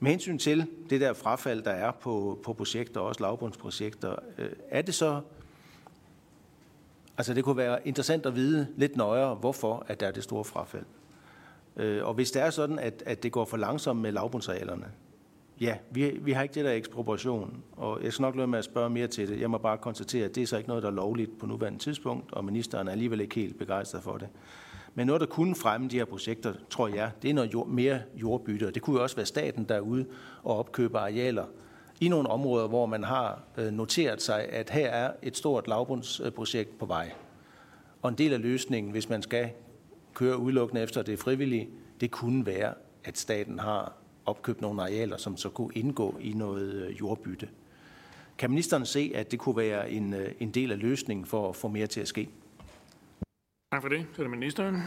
Med 0.00 0.10
hensyn 0.10 0.38
til 0.38 0.66
det 0.90 1.00
der 1.00 1.12
frafald, 1.12 1.62
der 1.62 1.70
er 1.70 1.90
på, 1.90 2.38
på 2.42 2.52
projekter, 2.52 3.00
også 3.00 3.20
lavbundsprojekter, 3.20 4.16
øh, 4.38 4.48
er 4.70 4.82
det 4.82 4.94
så 4.94 5.20
Altså 7.18 7.34
det 7.34 7.44
kunne 7.44 7.56
være 7.56 7.88
interessant 7.88 8.26
at 8.26 8.34
vide 8.34 8.66
lidt 8.76 8.96
nøjere, 8.96 9.34
hvorfor 9.34 9.84
at 9.88 10.00
der 10.00 10.06
er 10.06 10.10
det 10.10 10.24
store 10.24 10.44
frafald. 10.44 10.84
Øh, 11.76 12.06
og 12.06 12.14
hvis 12.14 12.30
det 12.30 12.42
er 12.42 12.50
sådan, 12.50 12.78
at, 12.78 13.02
at 13.06 13.22
det 13.22 13.32
går 13.32 13.44
for 13.44 13.56
langsomt 13.56 14.00
med 14.00 14.12
lavbundsarealerne, 14.12 14.86
ja, 15.60 15.76
vi, 15.90 16.18
vi 16.22 16.32
har 16.32 16.42
ikke 16.42 16.54
det 16.54 16.64
der 16.64 16.72
ekspropriation, 16.72 17.62
og 17.76 18.02
jeg 18.02 18.12
skal 18.12 18.22
nok 18.22 18.36
løbe 18.36 18.46
med 18.46 18.58
at 18.58 18.64
spørge 18.64 18.90
mere 18.90 19.06
til 19.06 19.28
det. 19.28 19.40
Jeg 19.40 19.50
må 19.50 19.58
bare 19.58 19.78
konstatere, 19.78 20.24
at 20.24 20.34
det 20.34 20.42
er 20.42 20.46
så 20.46 20.56
ikke 20.56 20.68
noget, 20.68 20.82
der 20.82 20.88
er 20.88 20.94
lovligt 20.94 21.38
på 21.38 21.46
nuværende 21.46 21.78
tidspunkt, 21.78 22.32
og 22.32 22.44
ministeren 22.44 22.88
er 22.88 22.92
alligevel 22.92 23.20
ikke 23.20 23.34
helt 23.34 23.58
begejstret 23.58 24.02
for 24.02 24.16
det. 24.16 24.28
Men 24.94 25.06
noget, 25.06 25.20
der 25.20 25.26
kunne 25.26 25.54
fremme 25.54 25.88
de 25.88 25.96
her 25.96 26.04
projekter, 26.04 26.54
tror 26.70 26.88
jeg, 26.88 27.10
det 27.22 27.30
er 27.30 27.34
noget 27.34 27.52
jord, 27.52 27.68
mere 27.68 28.00
jordbytte, 28.14 28.66
og 28.66 28.74
det 28.74 28.82
kunne 28.82 28.96
jo 28.96 29.02
også 29.02 29.16
være 29.16 29.26
staten 29.26 29.64
derude 29.64 30.06
og 30.42 30.58
opkøbe 30.58 30.98
arealer, 30.98 31.44
i 32.00 32.08
nogle 32.08 32.28
områder, 32.28 32.68
hvor 32.68 32.86
man 32.86 33.04
har 33.04 33.42
øh, 33.56 33.72
noteret 33.72 34.22
sig, 34.22 34.48
at 34.48 34.70
her 34.70 34.88
er 34.88 35.12
et 35.22 35.36
stort 35.36 35.68
lavbundsprojekt 35.68 36.78
på 36.78 36.86
vej. 36.86 37.12
Og 38.02 38.08
en 38.08 38.18
del 38.18 38.32
af 38.32 38.40
løsningen, 38.40 38.92
hvis 38.92 39.08
man 39.08 39.22
skal 39.22 39.50
køre 40.14 40.38
udelukkende 40.38 40.82
efter 40.82 41.02
det 41.02 41.18
frivillige, 41.18 41.68
det 42.00 42.10
kunne 42.10 42.46
være, 42.46 42.74
at 43.04 43.18
staten 43.18 43.58
har 43.58 43.92
opkøbt 44.26 44.60
nogle 44.60 44.82
arealer, 44.82 45.16
som 45.16 45.36
så 45.36 45.48
kunne 45.48 45.74
indgå 45.74 46.18
i 46.20 46.32
noget 46.32 46.74
øh, 46.74 47.00
jordbytte. 47.00 47.48
Kan 48.38 48.50
ministeren 48.50 48.86
se, 48.86 49.12
at 49.14 49.30
det 49.30 49.38
kunne 49.38 49.56
være 49.56 49.90
en, 49.90 50.14
øh, 50.14 50.32
en 50.40 50.50
del 50.50 50.72
af 50.72 50.78
løsningen 50.78 51.26
for 51.26 51.48
at 51.48 51.56
få 51.56 51.68
mere 51.68 51.86
til 51.86 52.00
at 52.00 52.08
ske? 52.08 52.28
Tak 53.72 53.82
for 53.82 53.88
det. 53.88 54.06
Så 54.12 54.22
er 54.22 54.24
det 54.24 54.30
ministeren. 54.30 54.82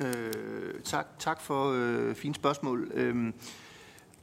Øh, 0.00 0.80
tak, 0.84 1.06
tak 1.18 1.40
for 1.40 1.72
øh, 1.72 2.14
fine 2.14 2.34
spørgsmål. 2.34 2.90
Øh, 2.94 3.32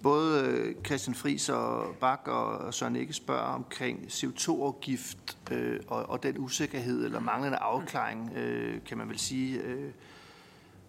både 0.06 0.46
øh, 0.46 0.76
Christian 0.86 1.16
Friis 1.16 1.50
og 1.50 1.96
Bak 2.00 2.28
og 2.28 2.74
Søren 2.74 2.96
Ikke 2.96 3.14
spørger 3.14 3.42
omkring 3.42 4.00
CO2-afgift 4.00 5.38
øh, 5.52 5.80
og, 5.88 6.10
og 6.10 6.24
den 6.24 6.38
usikkerhed 6.38 7.06
eller 7.06 7.20
manglende 7.20 7.58
afklaring, 7.58 8.32
øh, 8.36 8.78
kan 8.86 8.98
man 8.98 9.10
vel 9.10 9.20
sige. 9.20 9.60
Øh, 9.60 9.92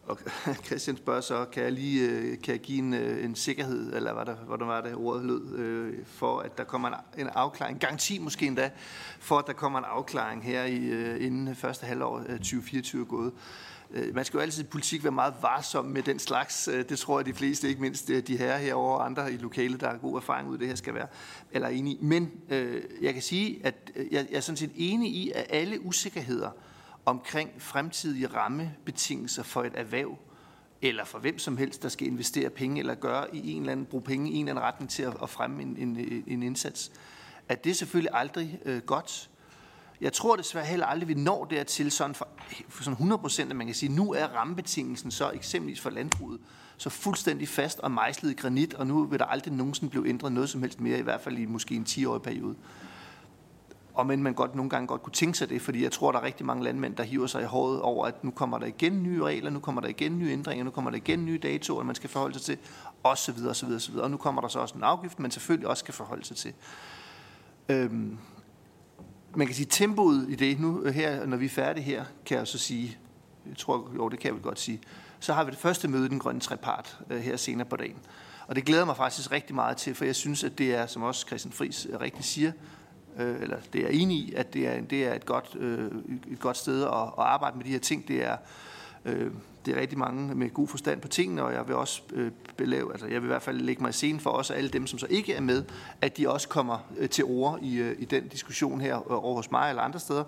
og 0.07 0.19
Christian 0.67 0.97
spørger 0.97 1.21
så, 1.21 1.45
kan 1.45 1.63
jeg 1.63 1.73
lige 1.73 2.11
øh, 2.11 2.39
kan 2.43 2.53
jeg 2.53 2.61
give 2.61 2.79
en, 2.79 2.95
øh, 2.95 3.25
en 3.25 3.35
sikkerhed, 3.35 3.93
eller 3.97 4.15
hvad 4.15 4.25
der, 4.25 4.35
hvordan 4.35 4.69
var 4.69 4.81
det 4.81 4.95
ordet 4.95 5.25
lød, 5.25 5.59
øh, 5.59 5.95
for 6.07 6.39
at 6.41 6.59
der 6.59 6.65
kommer 6.65 6.89
en, 6.89 6.95
en 7.19 7.29
afklaring, 7.35 7.75
en 7.75 7.81
garanti 7.81 8.19
måske 8.19 8.47
endda, 8.47 8.71
for 9.19 9.39
at 9.39 9.47
der 9.47 9.53
kommer 9.53 9.79
en 9.79 9.85
afklaring 9.89 10.45
her 10.45 10.65
i, 10.65 10.85
øh, 10.85 11.25
inden 11.25 11.55
første 11.55 11.87
halvår 11.87 12.23
2024 12.29 13.01
er 13.01 13.07
gået. 13.07 13.33
Øh, 13.91 14.15
man 14.15 14.25
skal 14.25 14.39
jo 14.39 14.43
altid 14.43 14.65
i 14.65 14.67
politik 14.67 15.05
være 15.05 15.13
meget 15.13 15.35
varsom 15.43 15.85
med 15.85 16.03
den 16.03 16.19
slags. 16.19 16.69
Øh, 16.69 16.89
det 16.89 16.99
tror 16.99 17.19
jeg, 17.19 17.27
de 17.27 17.35
fleste, 17.35 17.69
ikke 17.69 17.81
mindst 17.81 18.11
øh, 18.11 18.27
de 18.27 18.37
herrer 18.37 18.59
herovre 18.59 18.99
og 18.99 19.07
andre 19.07 19.33
i 19.33 19.37
lokalet, 19.37 19.81
der 19.81 19.91
har 19.91 19.97
god 19.97 20.17
erfaring 20.17 20.49
ud 20.49 20.53
af 20.53 20.59
det 20.59 20.69
her, 20.69 20.75
skal 20.75 20.95
være 20.95 21.07
eller 21.51 21.69
enige. 21.69 21.99
Men 22.01 22.31
øh, 22.49 22.83
jeg 23.01 23.13
kan 23.13 23.23
sige, 23.23 23.61
at 23.65 23.91
jeg, 23.97 24.27
jeg 24.31 24.37
er 24.37 24.41
sådan 24.41 24.57
set 24.57 24.71
enig 24.77 25.13
i, 25.13 25.33
at 25.35 25.47
alle 25.51 25.81
usikkerheder 25.81 26.51
omkring 27.05 27.51
fremtidige 27.59 28.27
rammebetingelser 28.27 29.43
for 29.43 29.65
et 29.65 29.73
erhverv, 29.75 30.19
eller 30.83 31.05
for 31.05 31.19
hvem 31.19 31.39
som 31.39 31.57
helst, 31.57 31.83
der 31.83 31.89
skal 31.89 32.07
investere 32.07 32.51
penge, 32.51 32.79
eller 32.79 32.95
gøre 32.95 33.37
i 33.37 33.53
en 33.53 33.61
eller 33.61 33.73
anden, 33.73 33.87
bruge 33.87 34.03
penge 34.03 34.31
i 34.31 34.35
en 34.35 34.49
eller 34.49 34.53
anden 34.53 34.65
retning 34.65 34.91
til 34.91 35.03
at, 35.03 35.17
at 35.23 35.31
fremme 35.31 35.63
en, 35.63 35.77
en, 35.77 36.25
en 36.27 36.43
indsats, 36.43 36.93
at 37.49 37.65
det 37.65 37.71
er 37.71 37.75
selvfølgelig 37.75 38.11
aldrig 38.15 38.59
øh, 38.65 38.83
godt. 38.83 39.31
Jeg 40.01 40.13
tror 40.13 40.37
desværre 40.37 40.65
heller 40.65 40.87
aldrig, 40.87 41.09
vi 41.09 41.15
når 41.15 41.45
dertil 41.45 41.91
sådan 41.91 42.15
for, 42.15 42.29
for 42.69 42.83
sådan 42.83 43.13
100%, 43.13 43.51
at 43.51 43.57
man 43.57 43.67
kan 43.67 43.75
sige, 43.75 43.93
nu 43.93 44.13
er 44.13 44.27
rammebetingelsen 44.27 45.11
så 45.11 45.31
eksempelvis 45.31 45.81
for 45.81 45.91
landbruget 45.91 46.41
så 46.77 46.91
fuldstændig 46.91 47.49
fast 47.49 47.81
og 47.81 47.91
mejslet 47.91 48.31
i 48.31 48.35
granit, 48.35 48.75
og 48.75 48.87
nu 48.87 49.05
vil 49.05 49.19
der 49.19 49.25
aldrig 49.25 49.55
nogensinde 49.55 49.91
blive 49.91 50.09
ændret 50.09 50.33
noget 50.33 50.49
som 50.51 50.63
helst 50.63 50.81
mere, 50.81 50.99
i 50.99 51.03
hvert 51.03 51.21
fald 51.21 51.39
i 51.39 51.47
måske 51.47 51.75
en 51.75 51.87
10-årig 51.89 52.23
periode. 52.23 52.55
Og 53.95 54.07
men 54.07 54.23
man 54.23 54.35
godt 54.35 54.55
nogle 54.55 54.71
gange 54.71 54.87
godt 54.87 55.03
kunne 55.03 55.13
tænke 55.13 55.39
sig 55.39 55.49
det, 55.49 55.63
fordi 55.63 55.83
jeg 55.83 55.93
tror, 55.93 56.13
der 56.13 56.19
er 56.19 56.23
rigtig 56.23 56.47
mange 56.47 56.65
landmænd, 56.65 56.97
der 56.97 57.03
hiver 57.03 57.27
sig 57.27 57.43
i 57.43 57.45
håret 57.45 57.81
over, 57.81 58.07
at 58.07 58.25
nu 58.25 58.31
kommer 58.31 58.59
der 58.59 58.67
igen 58.67 59.03
nye 59.03 59.23
regler, 59.23 59.51
nu 59.51 59.61
kommer 59.61 59.81
der 59.81 59.89
igen 59.89 60.19
nye 60.19 60.33
ændringer, 60.33 60.65
nu 60.65 60.71
kommer 60.71 60.91
der 60.91 60.97
igen 60.97 61.25
nye 61.25 61.39
datoer, 61.39 61.85
man 61.85 61.95
skal 61.95 62.11
forholde 62.11 62.35
sig 62.35 62.43
til, 62.43 62.59
osv. 63.05 63.47
osv. 63.49 63.69
osv. 63.73 63.97
Og 63.97 64.11
nu 64.11 64.17
kommer 64.17 64.41
der 64.41 64.49
så 64.49 64.59
også 64.59 64.75
en 64.75 64.83
afgift, 64.83 65.19
man 65.19 65.31
selvfølgelig 65.31 65.69
også 65.69 65.81
skal 65.81 65.95
forholde 65.95 66.25
sig 66.25 66.37
til. 66.37 66.53
Øhm, 67.69 68.19
man 69.37 69.47
kan 69.47 69.57
sige, 69.57 69.67
tempoet 69.71 70.27
i 70.29 70.35
det 70.35 70.61
nu 70.61 70.83
øh, 70.83 70.95
her, 70.95 71.27
når 71.27 71.37
vi 71.37 71.45
er 71.45 71.49
færdige 71.49 71.85
her, 71.85 72.05
kan 72.27 72.39
jeg 72.39 72.47
så 72.47 72.59
sige, 72.59 72.99
jeg 73.49 73.57
tror, 73.57 73.91
jo, 73.95 74.09
det 74.09 74.19
kan 74.19 74.29
jeg 74.29 74.35
vel 74.35 74.43
godt 74.43 74.61
sige, 74.61 74.81
så 75.21 75.33
har 75.33 75.45
vi 75.45 75.51
det 75.51 75.59
første 75.59 75.89
møde 75.89 76.07
i 76.07 76.09
den 76.09 76.19
grønne 76.19 76.41
trepart 76.41 76.99
øh, 77.11 77.21
her 77.21 77.37
senere 77.37 77.67
på 77.67 77.77
dagen. 77.77 77.97
Og 78.47 78.57
det 78.57 78.65
glæder 78.65 78.85
mig 78.85 78.97
faktisk 78.97 79.33
rigtig 79.33 79.55
meget 79.55 79.77
til, 79.77 79.95
for 79.95 80.05
jeg 80.05 80.15
synes, 80.15 80.45
at 80.45 80.59
det 80.59 80.75
er, 80.75 80.87
som 80.87 81.03
også 81.03 81.27
Christian 81.27 81.53
Friis 81.53 81.87
øh, 81.91 82.01
rigtig 82.01 82.25
siger, 82.25 82.53
øh, 83.19 83.43
eller 83.43 83.57
det 83.73 83.85
er 83.85 83.89
enig 83.89 84.17
i, 84.17 84.33
at 84.37 84.55
det 84.55 84.67
er, 84.67 84.81
det 84.81 85.07
er 85.07 85.15
et, 85.15 85.27
godt, 85.27 85.57
øh, 85.59 85.91
et 86.33 86.41
godt 86.41 86.57
sted 86.57 86.83
at, 86.83 86.89
at 86.89 87.13
arbejde 87.17 87.57
med 87.57 87.65
de 87.65 87.71
her 87.71 87.79
ting. 87.79 88.09
Det 88.09 88.25
er, 88.25 88.37
øh, 89.05 89.31
det 89.67 89.77
er 89.77 89.81
rigtig 89.81 89.99
mange 89.99 90.35
med 90.35 90.51
god 90.51 90.69
forstand 90.69 91.01
på 91.01 91.09
tingene, 91.09 91.43
og 91.43 91.53
jeg 91.53 91.69
vil 91.69 91.77
også 91.77 92.03
øh, 92.13 92.31
belave, 92.57 92.93
altså 92.93 93.07
jeg 93.07 93.23
vil 93.23 93.27
i 93.27 93.33
hvert 93.33 93.43
fald 93.43 93.61
lægge 93.61 93.83
mig 93.83 93.89
i 93.89 93.93
scenen 93.93 94.21
for 94.21 94.31
også 94.31 94.55
alle 94.55 94.71
dem, 94.71 94.87
som 94.87 94.99
så 94.99 95.07
ikke 95.11 95.35
er 95.35 95.41
med, 95.41 95.65
at 96.01 96.17
de 96.17 96.31
også 96.31 96.49
kommer 96.49 96.79
øh, 96.97 97.09
til 97.09 97.25
ord 97.25 97.59
i, 97.63 97.77
øh, 97.77 97.97
i 97.99 98.05
den 98.05 98.29
diskussion 98.29 98.81
her 98.81 98.97
øh, 98.97 99.25
over 99.25 99.35
hos 99.35 99.51
mig 99.51 99.69
eller 99.71 99.83
andre 99.83 100.01
steder. 100.01 100.25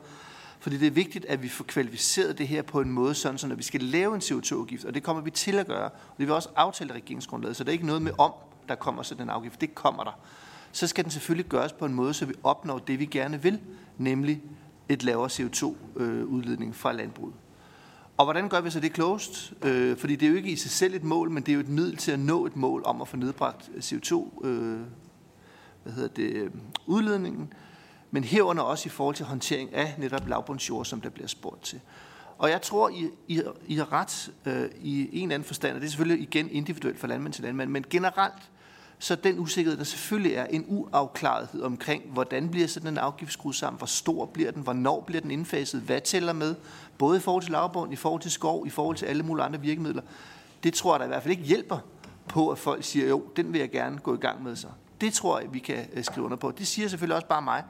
Fordi 0.61 0.76
det 0.76 0.86
er 0.86 0.91
vigtigt, 0.91 1.24
at 1.24 1.43
vi 1.43 1.49
får 1.49 1.64
kvalificeret 1.64 2.39
det 2.39 2.49
her 2.49 2.62
på 2.62 2.80
en 2.80 2.91
måde, 2.91 3.14
sådan 3.14 3.39
så 3.39 3.47
når 3.47 3.55
vi 3.55 3.62
skal 3.62 3.80
lave 3.80 4.14
en 4.14 4.20
CO2-afgift, 4.20 4.84
og 4.84 4.95
det 4.95 5.03
kommer 5.03 5.22
vi 5.22 5.30
til 5.30 5.59
at 5.59 5.66
gøre, 5.66 5.84
og 5.84 6.14
det 6.18 6.26
vil 6.26 6.34
også 6.34 6.49
aftale 6.57 6.95
regeringsgrundlaget, 6.95 7.57
så 7.57 7.64
det 7.64 7.68
er 7.68 7.72
ikke 7.72 7.86
noget 7.86 8.03
med 8.03 8.12
om, 8.18 8.32
der 8.68 8.74
kommer 8.74 9.03
sådan 9.03 9.22
en 9.22 9.30
afgift, 9.30 9.61
det 9.61 9.74
kommer 9.74 10.05
der. 10.05 10.18
Så 10.72 10.86
skal 10.86 11.05
den 11.05 11.11
selvfølgelig 11.11 11.47
gøres 11.47 11.72
på 11.72 11.84
en 11.84 11.95
måde, 11.95 12.14
så 12.14 12.26
vi 12.26 12.34
opnår 12.43 12.78
det, 12.78 12.99
vi 12.99 13.07
gerne 13.07 13.43
vil, 13.43 13.61
nemlig 13.99 14.43
et 14.89 15.03
lavere 15.03 15.28
CO2-udledning 15.28 16.68
øh, 16.68 16.74
fra 16.74 16.93
landbruget. 16.93 17.34
Og 18.19 18.25
hvordan 18.25 18.49
gør 18.49 18.61
vi 18.61 18.71
så 18.71 18.81
det 18.81 18.93
klogest? 18.93 19.53
Øh, 19.64 19.97
fordi 19.97 20.16
det 20.16 20.27
er 20.27 20.31
jo 20.31 20.37
ikke 20.37 20.51
i 20.51 20.57
sig 20.57 20.71
selv 20.71 20.95
et 20.95 21.05
mål, 21.05 21.31
men 21.31 21.43
det 21.43 21.53
er 21.53 21.55
jo 21.55 21.61
et 21.61 21.69
middel 21.69 21.97
til 21.97 22.12
at 22.12 22.19
nå 22.19 22.47
et 22.47 22.57
mål 22.57 22.83
om 22.85 23.03
at 23.03 23.09
få 23.09 23.16
nedbragt 23.16 23.71
CO2 23.77 24.47
øh, 24.47 24.81
hvad 25.83 25.93
hedder 25.93 26.09
det, 26.09 26.33
øh, 26.33 26.51
udledningen, 26.87 27.53
men 28.11 28.25
herunder 28.25 28.62
også 28.62 28.87
i 28.87 28.91
forhold 28.91 29.16
til 29.16 29.27
håndtering 29.27 29.75
af 29.75 29.95
netop 29.99 30.29
lavbundsjord, 30.29 30.85
som 30.85 31.01
der 31.01 31.11
bliver 31.11 31.27
spurgt 31.27 31.62
til. 31.62 31.81
Og 32.39 32.51
jeg 32.51 32.62
tror, 32.62 32.89
I, 32.89 33.11
I, 33.29 33.43
I 33.66 33.75
har 33.75 33.93
ret 33.93 34.33
øh, 34.47 34.71
i 34.81 35.01
en 35.12 35.23
eller 35.23 35.35
anden 35.35 35.47
forstand, 35.47 35.75
og 35.75 35.81
det 35.81 35.87
er 35.87 35.91
selvfølgelig 35.91 36.23
igen 36.23 36.51
individuelt 36.51 36.99
fra 36.99 37.07
landmand 37.07 37.33
til 37.33 37.45
landmand, 37.45 37.71
men 37.71 37.85
generelt 37.91 38.51
så 38.99 39.15
den 39.15 39.39
usikkerhed, 39.39 39.79
der 39.79 39.85
selvfølgelig 39.85 40.35
er 40.35 40.45
en 40.45 40.65
uafklarethed 40.69 41.63
omkring, 41.63 42.03
hvordan 42.13 42.49
bliver 42.49 42.67
sådan 42.67 42.89
en 42.89 42.99
afgift 42.99 43.33
skruet 43.33 43.57
sammen, 43.57 43.79
hvor 43.79 43.87
stor 43.87 44.27
bliver 44.27 44.51
den, 44.51 44.63
hvornår 44.63 45.01
bliver 45.01 45.21
den 45.21 45.31
indfaset, 45.31 45.81
hvad 45.81 46.01
tæller 46.01 46.33
med, 46.33 46.55
både 46.99 47.17
i 47.17 47.21
forhold 47.21 47.43
til 47.43 47.53
lavbund, 47.53 47.93
i 47.93 47.97
forhold 47.97 48.23
til 48.23 48.31
skov, 48.31 48.67
i 48.67 48.71
forhold 48.71 48.97
til 48.97 49.07
alle 49.07 49.23
mulige 49.23 49.45
andre 49.45 49.61
virkemidler. 49.61 50.03
Det 50.63 50.75
tror 50.75 50.95
jeg 50.95 51.01
der 51.01 51.07
i 51.07 51.09
hvert 51.09 51.23
fald 51.23 51.31
ikke 51.31 51.43
hjælper 51.43 51.79
på, 52.29 52.49
at 52.49 52.59
folk 52.59 52.85
siger, 52.85 53.09
jo, 53.09 53.25
den 53.37 53.53
vil 53.53 53.59
jeg 53.59 53.71
gerne 53.71 53.99
gå 53.99 54.15
i 54.15 54.19
gang 54.19 54.43
med 54.43 54.57
så. 54.57 54.69
Det 55.01 55.13
tror 55.13 55.41
jeg, 55.41 55.55
vi 55.55 55.59
kan 55.59 55.87
øh, 55.93 56.05
skrive 56.05 56.25
under 56.25 56.37
på. 56.37 56.51
Det 56.59 56.67
siger 56.67 56.89
selvfølgelig 56.89 57.17
også 57.17 57.29
bare 57.29 57.43
mig, 57.43 57.65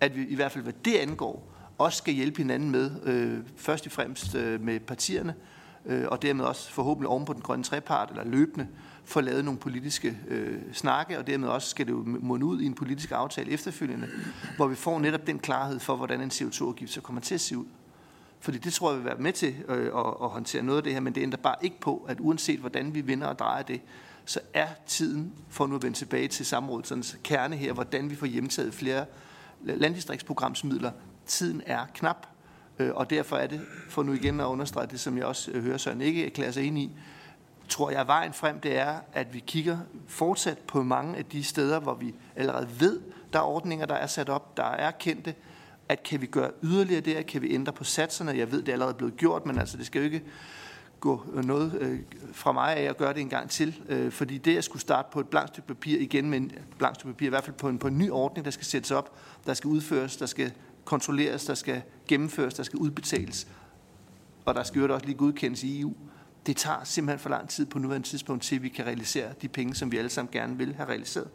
at 0.00 0.16
vi 0.16 0.26
i 0.26 0.34
hvert 0.34 0.52
fald, 0.52 0.64
hvad 0.64 0.72
det 0.84 0.94
angår, 0.94 1.54
også 1.78 1.98
skal 1.98 2.14
hjælpe 2.14 2.36
hinanden 2.36 2.70
med, 2.70 2.90
øh, 3.04 3.38
først 3.56 3.86
og 3.86 3.92
fremmest 3.92 4.34
øh, 4.34 4.60
med 4.60 4.80
partierne, 4.80 5.34
øh, 5.86 6.04
og 6.08 6.22
dermed 6.22 6.44
også 6.44 6.72
forhåbentlig 6.72 7.08
oven 7.08 7.24
på 7.24 7.32
den 7.32 7.40
grønne 7.40 7.64
trepart, 7.64 8.10
eller 8.10 8.24
løbende, 8.24 8.68
får 9.04 9.20
lavet 9.20 9.44
nogle 9.44 9.60
politiske 9.60 10.18
øh, 10.28 10.58
snakke, 10.72 11.18
og 11.18 11.26
dermed 11.26 11.48
også 11.48 11.68
skal 11.68 11.86
det 11.86 11.92
jo 11.92 12.02
munde 12.06 12.46
ud 12.46 12.60
i 12.60 12.66
en 12.66 12.74
politisk 12.74 13.10
aftale 13.12 13.50
efterfølgende, 13.50 14.08
hvor 14.56 14.66
vi 14.66 14.74
får 14.74 14.98
netop 14.98 15.26
den 15.26 15.38
klarhed 15.38 15.80
for, 15.80 15.96
hvordan 15.96 16.20
en 16.20 16.30
CO2-afgift 16.30 16.92
så 16.92 17.00
kommer 17.00 17.20
til 17.20 17.34
at 17.34 17.40
se 17.40 17.58
ud. 17.58 17.66
Fordi 18.40 18.58
det 18.58 18.72
tror 18.72 18.90
jeg 18.90 18.98
vil 18.98 19.06
være 19.06 19.18
med 19.18 19.32
til 19.32 19.54
øh, 19.68 19.86
at, 19.86 20.14
at 20.22 20.28
håndtere 20.28 20.62
noget 20.62 20.78
af 20.78 20.84
det 20.84 20.92
her, 20.92 21.00
men 21.00 21.14
det 21.14 21.22
ændrer 21.22 21.38
bare 21.38 21.56
ikke 21.62 21.80
på, 21.80 22.06
at 22.08 22.20
uanset 22.20 22.60
hvordan 22.60 22.94
vi 22.94 23.00
vinder 23.00 23.26
og 23.26 23.38
drejer 23.38 23.62
det, 23.62 23.80
så 24.24 24.40
er 24.54 24.68
tiden 24.86 25.32
for 25.48 25.66
nu 25.66 25.74
at 25.74 25.82
vende 25.82 25.96
tilbage 25.96 26.28
til 26.28 26.46
samrådets 26.46 27.18
kerne 27.24 27.56
her, 27.56 27.72
hvordan 27.72 28.10
vi 28.10 28.14
får 28.14 28.26
hjemtaget 28.26 28.74
flere 28.74 29.04
landdistriktsprogramsmidler. 29.64 30.90
Tiden 31.26 31.62
er 31.66 31.86
knap, 31.94 32.26
øh, 32.78 32.90
og 32.94 33.10
derfor 33.10 33.36
er 33.36 33.46
det, 33.46 33.60
for 33.88 34.02
nu 34.02 34.12
igen 34.12 34.40
at 34.40 34.44
understrege 34.44 34.86
det, 34.86 35.00
som 35.00 35.18
jeg 35.18 35.26
også 35.26 35.50
øh, 35.50 35.64
hører 35.64 35.76
Søren 35.76 36.00
ikke 36.00 36.26
erklære 36.26 36.52
sig 36.52 36.64
ind 36.64 36.78
i, 36.78 36.90
tror 37.68 37.90
jeg, 37.90 38.06
vejen 38.06 38.32
frem, 38.32 38.60
det 38.60 38.78
er, 38.78 38.94
at 39.12 39.34
vi 39.34 39.44
kigger 39.46 39.78
fortsat 40.08 40.58
på 40.58 40.82
mange 40.82 41.16
af 41.16 41.24
de 41.24 41.44
steder, 41.44 41.80
hvor 41.80 41.94
vi 41.94 42.14
allerede 42.36 42.68
ved, 42.80 43.00
der 43.32 43.38
er 43.38 43.42
ordninger, 43.42 43.86
der 43.86 43.94
er 43.94 44.06
sat 44.06 44.28
op, 44.28 44.56
der 44.56 44.64
er 44.64 44.90
kendte, 44.90 45.34
at 45.88 46.02
kan 46.02 46.20
vi 46.20 46.26
gøre 46.26 46.50
yderligere 46.62 47.00
der, 47.00 47.22
kan 47.22 47.42
vi 47.42 47.54
ændre 47.54 47.72
på 47.72 47.84
satserne. 47.84 48.32
Jeg 48.32 48.52
ved, 48.52 48.60
det 48.60 48.68
er 48.68 48.72
allerede 48.72 48.94
blevet 48.94 49.16
gjort, 49.16 49.46
men 49.46 49.58
altså, 49.58 49.76
det 49.76 49.86
skal 49.86 49.98
jo 49.98 50.04
ikke 50.04 50.22
gå 51.00 51.26
øh, 51.34 51.44
noget 51.44 51.78
øh, 51.80 52.00
fra 52.32 52.52
mig 52.52 52.76
af 52.76 52.82
at 52.82 52.96
gøre 52.96 53.12
det 53.12 53.20
en 53.20 53.28
gang 53.28 53.50
til. 53.50 53.82
Øh, 53.88 54.12
fordi 54.12 54.38
det 54.38 54.56
at 54.56 54.64
skulle 54.64 54.82
starte 54.82 55.08
på 55.12 55.20
et 55.20 55.28
blankt 55.28 55.48
stykke 55.48 55.68
papir 55.68 55.98
igen 56.00 56.30
med 56.30 56.40
blankt 56.78 56.96
stykke 56.96 57.12
papir, 57.12 57.26
i 57.26 57.28
hvert 57.28 57.44
fald 57.44 57.56
på 57.56 57.68
en, 57.68 57.78
på 57.78 57.86
en 57.86 57.98
ny 57.98 58.10
ordning, 58.10 58.44
der 58.44 58.50
skal 58.50 58.66
sættes 58.66 58.90
op, 58.90 59.16
der 59.46 59.54
skal 59.54 59.68
udføres, 59.68 60.16
der 60.16 60.26
skal 60.26 60.52
kontrolleres, 60.84 61.44
der 61.44 61.54
skal 61.54 61.82
gennemføres, 62.08 62.54
der 62.54 62.62
skal 62.62 62.78
udbetales, 62.78 63.46
og 64.44 64.54
der 64.54 64.62
skal 64.62 64.80
jo 64.80 64.94
også 64.94 65.06
lige 65.06 65.18
godkendes 65.18 65.62
i 65.62 65.80
EU 65.80 65.94
det 66.46 66.56
tager 66.56 66.84
simpelthen 66.84 67.18
for 67.18 67.28
lang 67.28 67.48
tid 67.48 67.66
på 67.66 67.78
nuværende 67.78 68.08
tidspunkt 68.08 68.42
til, 68.42 68.56
at 68.56 68.62
vi 68.62 68.68
kan 68.68 68.86
realisere 68.86 69.28
de 69.42 69.48
penge, 69.48 69.74
som 69.74 69.92
vi 69.92 69.98
alle 69.98 70.10
sammen 70.10 70.32
gerne 70.32 70.58
vil 70.58 70.74
have 70.74 70.88
realiseret. 70.88 71.28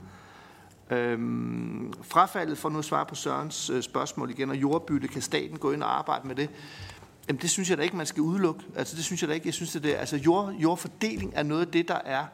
Øhm, 0.89 1.93
frafaldet, 2.01 2.57
for 2.57 2.70
nu 2.70 2.80
at 2.80 2.86
svare 2.86 3.05
på 3.05 3.16
Sørens 3.16 3.70
øh, 3.70 3.84
spørgsmål 3.84 4.30
igen, 4.30 4.49
og 4.49 4.55
jordbytte, 4.55 5.07
kan 5.07 5.22
staten 5.22 5.57
gå 5.57 5.72
ind 5.72 5.84
og 5.84 5.97
arbejde 5.97 6.28
med 6.28 6.36
det? 6.36 6.49
Jamen 7.28 7.41
det 7.41 7.49
synes 7.49 7.70
jeg 7.70 7.78
da 7.78 7.84
ikke, 7.84 7.97
man 7.97 8.05
skal 8.05 8.22
udelukke. 8.22 8.62
Altså 8.76 8.95
det 8.95 9.03
synes 9.03 9.22
jeg 9.22 9.30
da 9.30 9.34
ikke. 9.34 9.47
Jeg 9.47 9.53
synes, 9.53 9.72
det 9.72 9.86
er, 9.86 9.97
altså 9.97 10.18
jord, 10.18 10.53
jordfordeling 10.53 11.34
er 11.36 11.43
noget 11.43 11.66
af 11.66 11.72
det, 11.72 11.88
der 11.88 11.99
er 12.05 12.26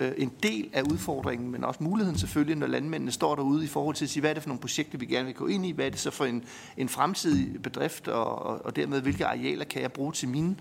øh, 0.00 0.12
en 0.16 0.32
del 0.42 0.70
af 0.72 0.82
udfordringen, 0.82 1.50
men 1.50 1.64
også 1.64 1.82
muligheden 1.82 2.18
selvfølgelig, 2.18 2.56
når 2.56 2.66
landmændene 2.66 3.12
står 3.12 3.34
derude 3.34 3.64
i 3.64 3.68
forhold 3.68 3.96
til 3.96 4.04
at 4.04 4.10
sige, 4.10 4.20
hvad 4.20 4.30
er 4.30 4.34
det 4.34 4.42
for 4.42 4.48
nogle 4.48 4.60
projekter, 4.60 4.98
vi 4.98 5.06
gerne 5.06 5.26
vil 5.26 5.34
gå 5.34 5.46
ind 5.46 5.66
i, 5.66 5.72
hvad 5.72 5.86
er 5.86 5.90
det 5.90 6.00
så 6.00 6.10
for 6.10 6.24
en, 6.24 6.44
en 6.76 6.88
fremtidig 6.88 7.62
bedrift, 7.62 8.08
og, 8.08 8.42
og, 8.42 8.64
og 8.64 8.76
dermed 8.76 9.00
hvilke 9.00 9.26
arealer 9.26 9.64
kan 9.64 9.82
jeg 9.82 9.92
bruge 9.92 10.12
til 10.12 10.28
mine 10.28 10.56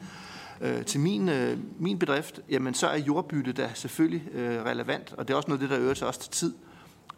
øh, 0.63 0.85
til 0.85 0.99
min, 0.99 1.29
øh, 1.29 1.57
min 1.79 1.99
bedrift, 1.99 2.39
jamen 2.49 2.73
så 2.73 2.87
er 2.87 2.97
jordbytte 2.97 3.53
da 3.53 3.71
selvfølgelig 3.73 4.31
øh, 4.31 4.65
relevant, 4.65 5.13
og 5.17 5.27
det 5.27 5.33
er 5.33 5.37
også 5.37 5.49
noget 5.49 5.61
af 5.61 5.67
det, 5.67 5.77
der 5.77 5.83
øger 5.85 5.93
til 5.93 6.07
os 6.07 6.17
til 6.17 6.31
tid. 6.31 6.53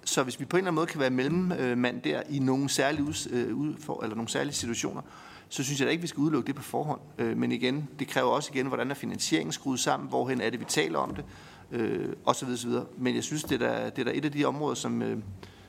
Så 0.04 0.24
hvis 0.24 0.39
vi 0.39 0.46
på 0.46 0.58
en 0.58 0.60
eller 0.60 0.68
anden 0.68 0.76
måde 0.76 0.88
kan 0.88 1.00
være 1.00 1.10
mellemmand 1.10 2.02
der 2.02 2.22
i 2.30 2.39
nogle 2.39 2.70
særlige, 2.70 3.04
ud, 3.04 3.30
øh, 3.32 3.56
ud 3.56 3.74
for, 3.80 4.04
eller 4.04 4.16
nogle 4.16 4.30
særlige 4.30 4.54
situationer, 4.54 5.02
så 5.50 5.64
synes 5.64 5.80
jeg 5.80 5.86
da 5.86 5.91
ikke, 5.91 6.02
vi 6.02 6.08
skal 6.08 6.22
udelukke 6.22 6.48
det 6.48 6.56
på 6.56 6.62
forhånd. 6.62 7.02
Øh, 7.18 7.38
men 7.38 7.52
igen, 7.52 7.89
det 8.00 8.08
kræver 8.08 8.30
også 8.30 8.52
igen, 8.54 8.68
hvordan 8.68 8.91
er 8.91 8.96
finansieringen 8.96 9.52
skruet 9.52 9.80
sammen, 9.80 10.10
hvorhen 10.10 10.41
er 10.41 10.50
det, 10.50 10.60
vi 10.60 10.66
taler 10.66 11.00
om 11.00 11.16
det, 11.16 11.26
øh, 11.72 12.14
osv. 12.26 12.48
osv. 12.48 12.72
Men 12.98 13.16
jeg 13.16 13.24
synes, 13.24 13.43
det 13.43 13.62
er, 13.62 13.68
da, 13.68 13.89
det 13.89 14.00
er 14.00 14.04
da 14.04 14.12
et 14.14 14.26
af 14.26 14.32
de 14.32 14.46
områder, 14.46 14.76
som, 14.76 15.02
øh, 15.02 15.18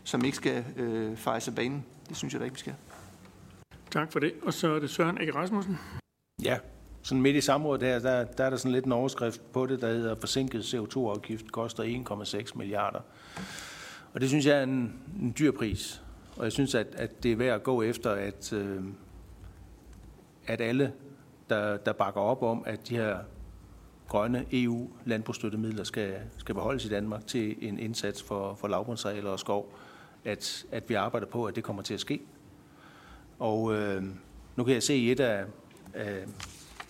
som 0.04 0.24
ikke 0.24 0.36
skal 0.36 0.64
øh, 0.76 1.16
fejres 1.16 1.48
af 1.48 1.54
banen. 1.54 1.84
Det 2.08 2.16
synes 2.16 2.32
jeg 2.32 2.40
da 2.40 2.44
ikke, 2.44 2.54
vi 2.54 2.60
skal. 2.60 2.74
Tak 3.90 4.12
for 4.12 4.18
det. 4.18 4.32
Og 4.42 4.54
så 4.54 4.74
er 4.74 4.78
det 4.78 4.90
Søren 4.90 5.18
Ege 5.18 5.34
Rasmussen. 5.34 5.78
Ja, 6.42 6.58
sådan 7.06 7.22
midt 7.22 7.36
i 7.36 7.40
samrådet 7.40 7.82
her, 7.82 7.98
der, 7.98 8.24
der 8.24 8.44
er 8.44 8.50
der 8.50 8.56
sådan 8.56 8.72
lidt 8.72 8.84
en 8.84 8.92
overskrift 8.92 9.52
på 9.52 9.66
det, 9.66 9.80
der 9.80 9.88
hedder 9.88 10.14
forsinket 10.14 10.60
CO2-afgift 10.60 11.52
koster 11.52 12.04
1,6 12.44 12.58
milliarder. 12.58 13.00
Og 14.14 14.20
det 14.20 14.28
synes 14.28 14.46
jeg 14.46 14.58
er 14.58 14.62
en, 14.62 15.00
en 15.22 15.34
dyr 15.38 15.52
pris. 15.52 16.02
Og 16.36 16.44
jeg 16.44 16.52
synes, 16.52 16.74
at, 16.74 16.86
at 16.96 17.22
det 17.22 17.32
er 17.32 17.36
værd 17.36 17.54
at 17.54 17.62
gå 17.62 17.82
efter, 17.82 18.10
at, 18.10 18.52
øh, 18.52 18.82
at 20.46 20.60
alle, 20.60 20.92
der, 21.50 21.76
der 21.76 21.92
bakker 21.92 22.20
op 22.20 22.42
om, 22.42 22.62
at 22.66 22.88
de 22.88 22.96
her 22.96 23.18
grønne 24.08 24.46
EU-landbrugsstøttemidler 24.52 25.84
skal, 25.84 26.14
skal 26.38 26.54
beholdes 26.54 26.84
i 26.84 26.88
Danmark 26.88 27.26
til 27.26 27.68
en 27.68 27.78
indsats 27.78 28.22
for, 28.22 28.54
for 28.54 28.68
lavbundsarealer 28.68 29.30
og 29.30 29.40
skov, 29.40 29.74
at, 30.24 30.64
at 30.72 30.88
vi 30.88 30.94
arbejder 30.94 31.26
på, 31.26 31.44
at 31.44 31.56
det 31.56 31.64
kommer 31.64 31.82
til 31.82 31.94
at 31.94 32.00
ske. 32.00 32.20
Og 33.38 33.74
øh, 33.74 34.04
nu 34.56 34.64
kan 34.64 34.74
jeg 34.74 34.82
se 34.82 34.94
i 34.94 35.12
et 35.12 35.20
af, 35.20 35.44
af, 35.94 36.24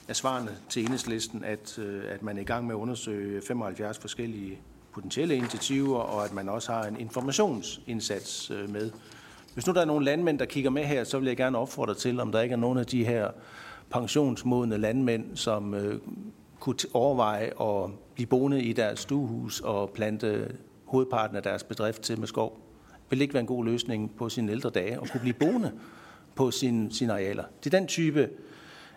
af 0.09 0.16
svarene 0.16 0.50
til 0.68 0.82
enhedslisten, 0.82 1.44
at, 1.44 1.78
øh, 1.78 2.02
at 2.09 2.22
man 2.22 2.36
er 2.36 2.40
i 2.40 2.44
gang 2.44 2.66
med 2.66 2.74
at 2.74 2.78
undersøge 2.78 3.42
75 3.46 3.98
forskellige 3.98 4.59
potentielle 4.92 5.36
initiativer, 5.36 5.98
og 5.98 6.24
at 6.24 6.32
man 6.32 6.48
også 6.48 6.72
har 6.72 6.84
en 6.84 7.00
informationsindsats 7.00 8.50
øh, 8.50 8.70
med. 8.70 8.90
Hvis 9.54 9.66
nu 9.66 9.72
der 9.72 9.80
er 9.80 9.84
nogle 9.84 10.04
landmænd, 10.04 10.38
der 10.38 10.44
kigger 10.44 10.70
med 10.70 10.84
her, 10.84 11.04
så 11.04 11.18
vil 11.18 11.26
jeg 11.26 11.36
gerne 11.36 11.59
opfordre 11.59 11.94
til, 11.94 12.20
om 12.20 12.32
der 12.32 12.40
ikke 12.40 12.52
er 12.52 12.57
nogen 12.57 12.78
af 12.78 12.86
de 12.86 13.04
her 13.04 13.30
pensionsmodne 13.90 14.76
landmænd, 14.76 15.36
som 15.36 15.74
øh, 15.74 16.00
kunne 16.61 16.76
overveje 16.92 17.52
at 17.61 17.90
blive 18.14 18.26
boende 18.26 18.62
i 18.62 18.72
deres 18.72 19.00
stuehus 19.00 19.61
og 19.61 19.90
plante 19.90 20.57
hovedparten 20.84 21.36
af 21.36 21.42
deres 21.42 21.64
bedrift 21.64 22.02
til 22.02 22.20
med 22.20 22.26
skov. 22.26 22.61
Vil 23.11 23.18
det 23.18 23.22
ikke 23.22 23.34
være 23.34 23.40
en 23.40 23.46
god 23.46 23.64
løsning 23.64 24.16
på 24.16 24.28
sine 24.28 24.52
ældre 24.52 24.70
dage 24.70 24.92
at 25.02 25.11
kunne 25.11 25.20
blive 25.20 25.34
boende 25.34 25.72
på 26.34 26.50
sine, 26.50 26.92
sine 26.92 27.12
arealer? 27.12 27.44
Det 27.64 27.74
er 27.74 27.78
den 27.78 27.88
type 27.88 28.28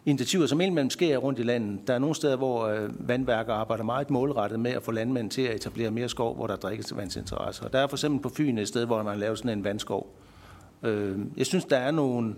initiativer, 0.10 0.45
som 0.45 0.62
indimellem 0.62 0.89
sker 0.89 1.18
rundt 1.18 1.39
i 1.39 1.43
landet. 1.43 1.88
Der 1.88 1.93
er 1.93 1.99
nogle 1.99 2.16
steder, 2.16 2.36
hvor 2.36 2.66
øh, 2.66 3.10
vandværker 3.10 3.53
arbejder 3.53 3.84
meget 3.84 4.10
målrettet 4.10 4.60
med 4.60 4.72
at 4.72 4.84
få 4.84 4.91
landmænd 4.91 5.30
til 5.30 5.41
at 5.41 5.55
etablere 5.55 5.91
mere 5.91 6.10
skov, 6.10 6.36
hvor 6.36 6.47
der 6.47 6.53
er 6.53 6.57
drikkevandsinteresser. 6.57 7.68
Der 7.68 7.80
er 7.80 7.88
for 7.88 7.95
eksempel 7.95 8.22
på 8.22 8.30
Fyn 8.30 8.57
et 8.57 8.68
sted, 8.68 8.86
hvor 8.86 9.03
man 9.03 9.20
lavet 9.20 9.38
sådan 9.38 9.57
en 9.57 9.64
vandskov. 9.64 10.16
Øh, 10.84 11.20
jeg 11.38 11.45
synes, 11.45 11.66
der 11.66 11.78
er 11.78 11.91
nogle, 11.91 12.36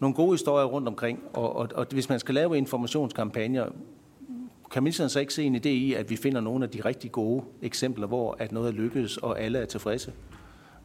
nogle 0.00 0.14
gode 0.14 0.32
historier 0.32 0.66
rundt 0.66 0.88
omkring, 0.88 1.22
og, 1.32 1.56
og, 1.56 1.68
og 1.74 1.86
hvis 1.90 2.08
man 2.08 2.18
skal 2.18 2.34
lave 2.34 2.58
informationskampagner, 2.58 3.66
kan 4.70 4.82
ministeren 4.82 5.10
så 5.10 5.20
ikke 5.20 5.34
se 5.34 5.44
en 5.44 5.56
idé 5.56 5.68
i, 5.68 5.94
at 5.94 6.10
vi 6.10 6.16
finder 6.16 6.40
nogle 6.40 6.64
af 6.64 6.70
de 6.70 6.80
rigtig 6.80 7.12
gode 7.12 7.44
eksempler, 7.62 8.06
hvor 8.06 8.36
at 8.38 8.52
noget 8.52 8.68
er 8.68 8.72
lykkedes, 8.72 9.16
og 9.16 9.40
alle 9.40 9.58
er 9.58 9.66
tilfredse? 9.66 10.12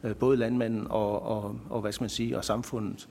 Øh, 0.03 0.15
både 0.15 0.37
landmanden 0.37 0.87
og, 0.89 1.21
og, 1.21 1.55
og, 1.69 1.81
hvad 1.81 1.91
skal 1.91 2.03
man 2.03 2.09
sige, 2.09 2.37
og 2.37 2.45
samfundet 2.45 3.07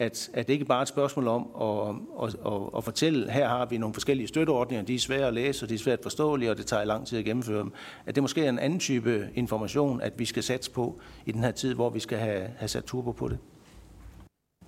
at, 0.00 0.30
at 0.34 0.46
det 0.46 0.52
ikke 0.52 0.64
bare 0.64 0.78
er 0.78 0.82
et 0.82 0.88
spørgsmål 0.88 1.28
om 1.28 1.48
at, 1.60 1.94
at, 2.22 2.34
at, 2.46 2.62
at 2.76 2.84
fortælle, 2.84 3.30
her 3.30 3.48
har 3.48 3.66
vi 3.66 3.78
nogle 3.78 3.94
forskellige 3.94 4.28
støtteordninger, 4.28 4.84
de 4.84 4.94
er 4.94 4.98
svære 4.98 5.26
at 5.26 5.34
læse, 5.34 5.64
og 5.64 5.68
de 5.68 5.74
er 5.74 5.78
svært 5.78 5.98
forståelige, 6.02 6.50
og 6.50 6.56
det 6.56 6.66
tager 6.66 6.84
lang 6.84 7.06
tid 7.06 7.18
at 7.18 7.24
gennemføre 7.24 7.58
dem. 7.58 7.72
At 8.06 8.14
det 8.14 8.22
måske 8.22 8.44
er 8.44 8.48
en 8.48 8.58
anden 8.58 8.80
type 8.80 9.28
information, 9.34 10.00
at 10.00 10.18
vi 10.18 10.24
skal 10.24 10.42
satse 10.42 10.70
på 10.70 11.00
i 11.26 11.32
den 11.32 11.44
her 11.44 11.50
tid, 11.50 11.74
hvor 11.74 11.90
vi 11.90 12.00
skal 12.00 12.18
have, 12.18 12.50
have 12.56 12.68
sat 12.68 12.84
turbo 12.84 13.12
på 13.12 13.28
det. 13.28 13.38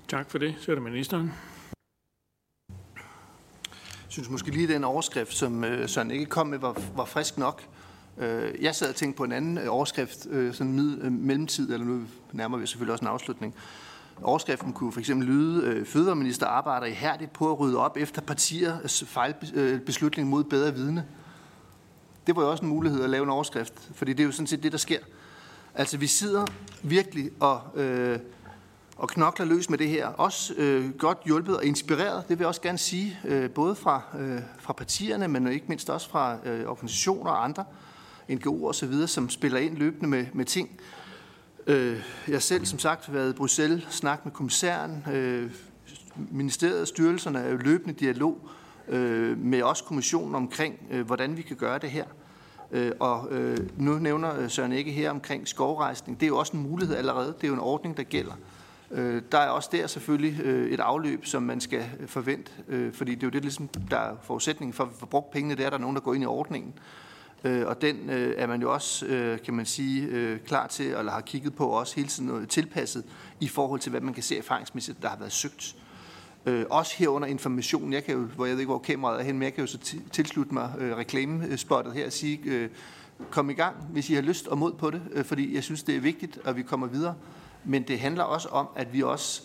Tak 0.09 0.31
for 0.31 0.39
det. 0.39 0.55
Så 0.59 0.71
er 0.71 0.75
det 0.75 0.83
ministeren. 0.83 1.33
Jeg 3.79 4.15
synes 4.15 4.31
måske 4.31 4.51
lige, 4.51 4.69
den 4.69 4.85
overskrift, 4.85 5.35
som 5.35 5.65
øh, 5.65 5.89
Søren 5.89 6.11
ikke 6.11 6.27
kom 6.27 6.47
med, 6.47 6.59
var, 6.59 6.81
var 6.97 7.05
frisk 7.05 7.39
nok. 7.39 7.63
Øh, 8.19 8.55
jeg 8.61 8.75
sad 8.75 8.89
og 8.89 8.95
tænkte 8.95 9.17
på 9.17 9.25
en 9.25 9.33
anden 9.33 9.59
overskrift, 9.69 10.27
øh, 10.31 10.55
sådan 10.55 10.73
en 10.73 11.27
mellemtid, 11.27 11.73
eller 11.73 11.87
nu 11.87 12.03
nærmer 12.33 12.59
vi 12.59 12.67
selvfølgelig 12.67 12.93
også 12.93 13.05
en 13.05 13.09
afslutning, 13.09 13.55
Overskriften 14.25 14.73
kunne 14.73 14.93
for 14.93 15.01
eksempel 15.01 15.29
lyde, 15.29 15.67
øh, 15.67 15.87
Fødevareminister 15.87 16.47
arbejder 16.47 16.87
ihærdigt 16.87 17.33
på 17.33 17.51
at 17.53 17.61
rydde 17.61 17.79
op 17.79 17.97
efter 17.97 18.23
partiers 18.23 19.03
øh, 19.03 19.09
fejlbeslutning 19.09 20.27
øh, 20.27 20.31
mod 20.31 20.45
bedre 20.45 20.75
vidne. 20.75 21.07
Det 22.27 22.37
var 22.37 22.43
jo 22.43 22.51
også 22.51 22.63
en 22.63 22.69
mulighed 22.69 23.05
at 23.05 23.11
lave 23.11 23.23
en 23.23 23.31
overskrift, 23.31 23.75
fordi 23.95 24.13
det 24.13 24.21
er 24.21 24.25
jo 24.25 24.33
sådan 24.33 24.47
set 24.47 24.63
det, 24.63 24.73
der 24.73 24.79
sker. 24.79 24.99
Altså 25.75 25.97
vi 25.97 26.07
sidder 26.07 26.47
virkelig 26.83 27.31
og, 27.41 27.61
øh, 27.75 28.19
og 28.97 29.09
knokler 29.09 29.47
løs 29.47 29.71
med 29.71 29.79
det 29.79 29.89
her. 29.89 30.07
Også 30.07 30.55
øh, 30.57 30.91
godt 30.99 31.19
hjulpet 31.25 31.57
og 31.57 31.65
inspireret, 31.65 32.29
det 32.29 32.39
vil 32.39 32.43
jeg 32.43 32.49
også 32.49 32.61
gerne 32.61 32.79
sige, 32.79 33.19
øh, 33.25 33.51
både 33.51 33.75
fra, 33.75 34.03
øh, 34.19 34.41
fra 34.59 34.73
partierne, 34.73 35.29
men 35.29 35.47
ikke 35.47 35.67
mindst 35.69 35.91
også 35.91 36.11
fra 36.11 36.37
øh, 36.45 36.67
organisationer 36.67 37.31
og 37.31 37.45
andre, 37.45 37.65
NGO'er 38.31 38.65
osv., 38.65 39.07
som 39.07 39.31
spiller 39.31 39.59
ind 39.59 39.77
løbende 39.77 40.07
med, 40.09 40.27
med 40.33 40.45
ting, 40.45 40.71
Øh, 41.67 42.03
jeg 42.29 42.35
har 42.35 42.41
selv, 42.41 42.67
som 42.67 42.79
sagt, 42.79 43.13
været 43.13 43.31
i 43.31 43.37
Bruxelles, 43.37 43.87
snakket 43.91 44.25
med 44.25 44.33
kommissæren. 44.33 45.05
Øh, 45.13 45.51
ministeriet 46.17 46.81
og 46.81 46.89
styrelserne 46.89 47.39
er 47.39 47.51
jo 47.51 47.57
løbende 47.57 47.95
dialog 47.95 48.49
øh, 48.89 49.39
med 49.39 49.63
os 49.63 49.81
kommissionen 49.81 50.35
omkring, 50.35 50.79
øh, 50.91 51.07
hvordan 51.07 51.37
vi 51.37 51.43
kan 51.43 51.57
gøre 51.57 51.79
det 51.79 51.91
her. 51.91 52.05
Øh, 52.71 52.93
og 53.01 53.29
øh, 53.31 53.57
nu 53.77 53.95
nævner 53.95 54.49
Søren 54.49 54.73
ikke 54.73 54.91
her 54.91 55.11
omkring 55.11 55.49
skovrejsning. 55.49 56.21
Det 56.21 56.27
er 56.27 56.29
jo 56.29 56.39
også 56.39 56.57
en 56.57 56.63
mulighed 56.63 56.97
allerede. 56.97 57.35
Det 57.37 57.45
er 57.45 57.49
jo 57.49 57.55
en 57.55 57.61
ordning, 57.61 57.97
der 57.97 58.03
gælder. 58.03 58.35
Der 59.33 59.39
er 59.39 59.49
også 59.49 59.69
der 59.73 59.87
selvfølgelig 59.87 60.41
et 60.73 60.81
afløb, 60.81 61.27
som 61.27 61.43
man 61.43 61.61
skal 61.61 61.85
forvente, 62.07 62.53
fordi 62.93 63.15
det 63.15 63.23
er 63.23 63.27
jo 63.27 63.31
det, 63.31 63.43
ligesom, 63.43 63.69
der 63.91 63.97
er 63.97 64.17
forudsætningen 64.23 64.73
for, 64.73 64.85
at 64.85 64.91
vi 64.91 64.95
får 64.99 65.07
brugt 65.07 65.31
pengene. 65.31 65.55
Det 65.55 65.65
er, 65.65 65.71
der 65.71 65.77
er 65.77 65.81
nogen, 65.81 65.97
der 65.97 66.03
går 66.03 66.15
ind 66.15 66.23
i 66.23 66.27
ordningen. 66.27 66.75
Øh, 66.77 67.12
Øh, 67.45 67.67
og 67.67 67.83
den 67.83 68.11
øh, 68.11 68.35
er 68.37 68.47
man 68.47 68.63
jo 68.63 68.73
også, 68.73 69.07
øh, 69.07 69.41
kan 69.41 69.55
man 69.55 69.67
sige, 69.67 70.07
øh, 70.07 70.41
klar 70.41 70.67
til, 70.67 70.87
eller 70.87 71.13
har 71.13 71.21
kigget 71.21 71.55
på 71.55 71.67
også 71.67 71.97
hele 71.97 72.09
tiden 72.09 72.31
øh, 72.31 72.49
tilpasset 72.49 73.05
i 73.41 73.49
forhold 73.49 73.81
til, 73.81 73.91
hvad 73.91 74.01
man 74.01 74.15
kan 74.15 74.23
se 74.23 74.39
erfaringsmæssigt, 74.39 75.03
der 75.03 75.09
har 75.09 75.17
været 75.17 75.33
søgt. 75.33 75.77
Øh, 76.47 76.65
også 76.71 76.95
herunder 76.99 77.29
information. 77.29 77.93
Jeg 77.93 78.05
kan 78.05 78.15
jo, 78.15 78.21
hvor 78.25 78.47
jeg 78.47 78.53
ved 78.53 78.61
ikke, 78.61 78.71
hvor 78.71 78.79
kameraet 78.79 79.21
er 79.21 79.25
hen, 79.25 79.35
men 79.35 79.43
jeg 79.43 79.55
kan 79.55 79.65
jo 79.65 79.67
så 79.67 79.97
tilslutte 80.13 80.55
mig 80.55 80.73
reklamespottet 80.79 81.93
her 81.93 82.07
og 82.07 82.13
sige, 82.13 82.71
kom 83.31 83.51
i 83.51 83.53
gang, 83.53 83.77
hvis 83.77 84.11
I 84.11 84.15
har 84.15 84.23
lyst 84.23 84.49
og 84.49 84.59
mod 84.59 84.73
på 84.73 84.91
det, 84.91 85.27
fordi 85.27 85.55
jeg 85.55 85.63
synes, 85.63 85.83
det 85.83 85.97
er 85.97 86.01
vigtigt, 86.01 86.39
at 86.45 86.57
vi 86.57 86.63
kommer 86.63 86.87
videre. 86.87 87.15
Men 87.65 87.83
det 87.83 88.01
handler 88.01 88.25
også 88.25 88.49
om, 88.49 88.69
at 88.77 88.93
vi 88.93 89.03
også 89.03 89.43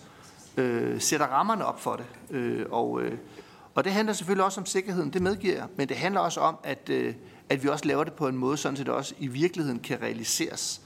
øh, 0.58 1.02
sætter 1.02 1.26
rammerne 1.26 1.66
op 1.66 1.82
for 1.82 1.95
det. 1.95 2.36
Øh, 2.36 2.66
og, 2.70 3.02
øh, 3.02 3.18
og 3.76 3.84
det 3.84 3.91
handler 3.91 4.14
selvfølgelig 4.14 4.45
også 4.45 4.60
om 4.60 4.66
sikkerheden, 4.66 5.10
det 5.14 5.22
medgiver 5.22 5.56
jeg, 5.56 5.68
men 5.76 5.89
det 5.89 5.98
handler 5.98 6.22
også 6.22 6.39
om, 6.39 6.58
at, 6.64 6.89
øh, 6.89 7.14
at 7.50 7.64
vi 7.64 7.68
også 7.68 7.86
laver 7.86 8.04
det 8.04 8.14
på 8.14 8.28
en 8.28 8.38
måde, 8.38 8.58
sådan 8.58 8.80
at 8.80 8.86
det 8.86 8.93
også 8.93 9.14
i 9.20 9.28
virkeligheden 9.28 9.80
kan 9.80 10.02
realiseres. 10.02 10.82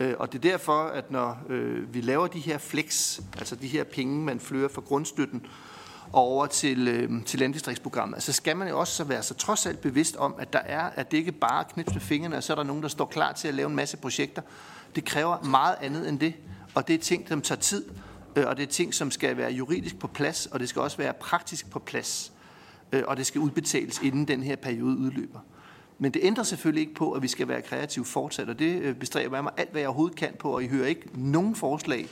Øh, 0.00 0.14
og 0.18 0.32
det 0.32 0.44
er 0.44 0.50
derfor, 0.50 0.82
at 0.82 1.10
når 1.10 1.38
øh, 1.48 1.94
vi 1.94 2.00
laver 2.00 2.26
de 2.26 2.38
her 2.38 2.58
flex, 2.58 3.20
altså 3.38 3.56
de 3.56 3.68
her 3.68 3.84
penge, 3.84 4.24
man 4.24 4.40
flyver 4.40 4.68
fra 4.68 4.80
grundstøtten 4.80 5.46
og 6.12 6.22
over 6.22 6.46
til, 6.46 6.88
øh, 6.88 7.24
til 7.24 7.38
landdistriktsprogrammet, 7.38 8.22
så 8.22 8.32
skal 8.32 8.56
man 8.56 8.68
jo 8.68 8.80
også 8.80 8.94
så 8.94 9.04
være 9.04 9.22
så 9.22 9.34
trods 9.34 9.66
alt 9.66 9.80
bevidst 9.80 10.16
om, 10.16 10.34
at 10.38 10.52
der 10.52 10.58
er, 10.58 10.90
at 10.94 11.10
det 11.10 11.16
ikke 11.16 11.32
bare 11.32 11.64
knips 11.64 11.92
med 11.92 12.00
fingrene, 12.00 12.36
og 12.36 12.42
så 12.42 12.52
er 12.52 12.54
der 12.54 12.62
nogen, 12.62 12.82
der 12.82 12.88
står 12.88 13.04
klar 13.04 13.32
til 13.32 13.48
at 13.48 13.54
lave 13.54 13.68
en 13.68 13.76
masse 13.76 13.96
projekter. 13.96 14.42
Det 14.94 15.04
kræver 15.04 15.42
meget 15.42 15.76
andet 15.80 16.08
end 16.08 16.18
det, 16.18 16.34
og 16.74 16.88
det 16.88 16.94
er 16.94 16.98
ting, 16.98 17.28
som 17.28 17.40
tager 17.40 17.60
tid, 17.60 17.84
øh, 18.36 18.46
og 18.46 18.56
det 18.56 18.62
er 18.62 18.66
ting, 18.66 18.94
som 18.94 19.10
skal 19.10 19.36
være 19.36 19.52
juridisk 19.52 19.98
på 19.98 20.06
plads, 20.06 20.46
og 20.46 20.60
det 20.60 20.68
skal 20.68 20.82
også 20.82 20.96
være 20.96 21.12
praktisk 21.12 21.70
på 21.70 21.78
plads, 21.78 22.32
øh, 22.92 23.02
og 23.06 23.16
det 23.16 23.26
skal 23.26 23.40
udbetales, 23.40 23.98
inden 24.02 24.28
den 24.28 24.42
her 24.42 24.56
periode 24.56 24.96
udløber. 24.96 25.40
Men 26.02 26.12
det 26.12 26.20
ændrer 26.24 26.44
selvfølgelig 26.44 26.80
ikke 26.80 26.94
på, 26.94 27.12
at 27.12 27.22
vi 27.22 27.28
skal 27.28 27.48
være 27.48 27.62
kreative 27.62 28.04
fortsat, 28.04 28.48
og 28.48 28.58
det 28.58 28.82
øh, 28.82 28.94
bestræber 28.94 29.36
jeg 29.36 29.44
mig 29.44 29.52
alt, 29.56 29.70
hvad 29.70 29.80
jeg 29.80 29.88
overhovedet 29.88 30.16
kan 30.16 30.34
på, 30.38 30.54
og 30.54 30.64
I 30.64 30.66
hører 30.66 30.86
ikke 30.86 31.08
nogen 31.14 31.54
forslag, 31.54 32.08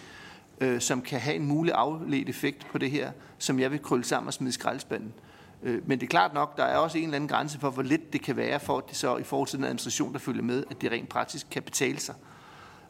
øh, 0.60 0.80
som 0.80 1.02
kan 1.02 1.20
have 1.20 1.36
en 1.36 1.46
mulig 1.46 1.72
afledt 1.74 2.28
effekt 2.28 2.66
på 2.72 2.78
det 2.78 2.90
her, 2.90 3.12
som 3.38 3.60
jeg 3.60 3.70
vil 3.70 3.82
krølle 3.82 4.04
sammen 4.04 4.26
og 4.26 4.34
smide 4.34 4.52
skraldespanden. 4.52 5.12
Øh, 5.62 5.88
men 5.88 6.00
det 6.00 6.06
er 6.06 6.10
klart 6.10 6.34
nok, 6.34 6.56
der 6.56 6.64
er 6.64 6.76
også 6.76 6.98
en 6.98 7.04
eller 7.04 7.16
anden 7.16 7.28
grænse 7.28 7.60
for, 7.60 7.70
hvor 7.70 7.82
lidt 7.82 8.12
det 8.12 8.22
kan 8.22 8.36
være, 8.36 8.60
for 8.60 8.78
at 8.78 8.84
det 8.88 8.96
så 8.96 9.16
i 9.16 9.22
forhold 9.22 9.48
til 9.48 9.56
den 9.56 9.64
administration, 9.64 10.12
der 10.12 10.18
følger 10.18 10.42
med, 10.42 10.64
at 10.70 10.80
det 10.80 10.92
rent 10.92 11.08
praktisk 11.08 11.46
kan 11.50 11.62
betale 11.62 11.98
sig. 11.98 12.14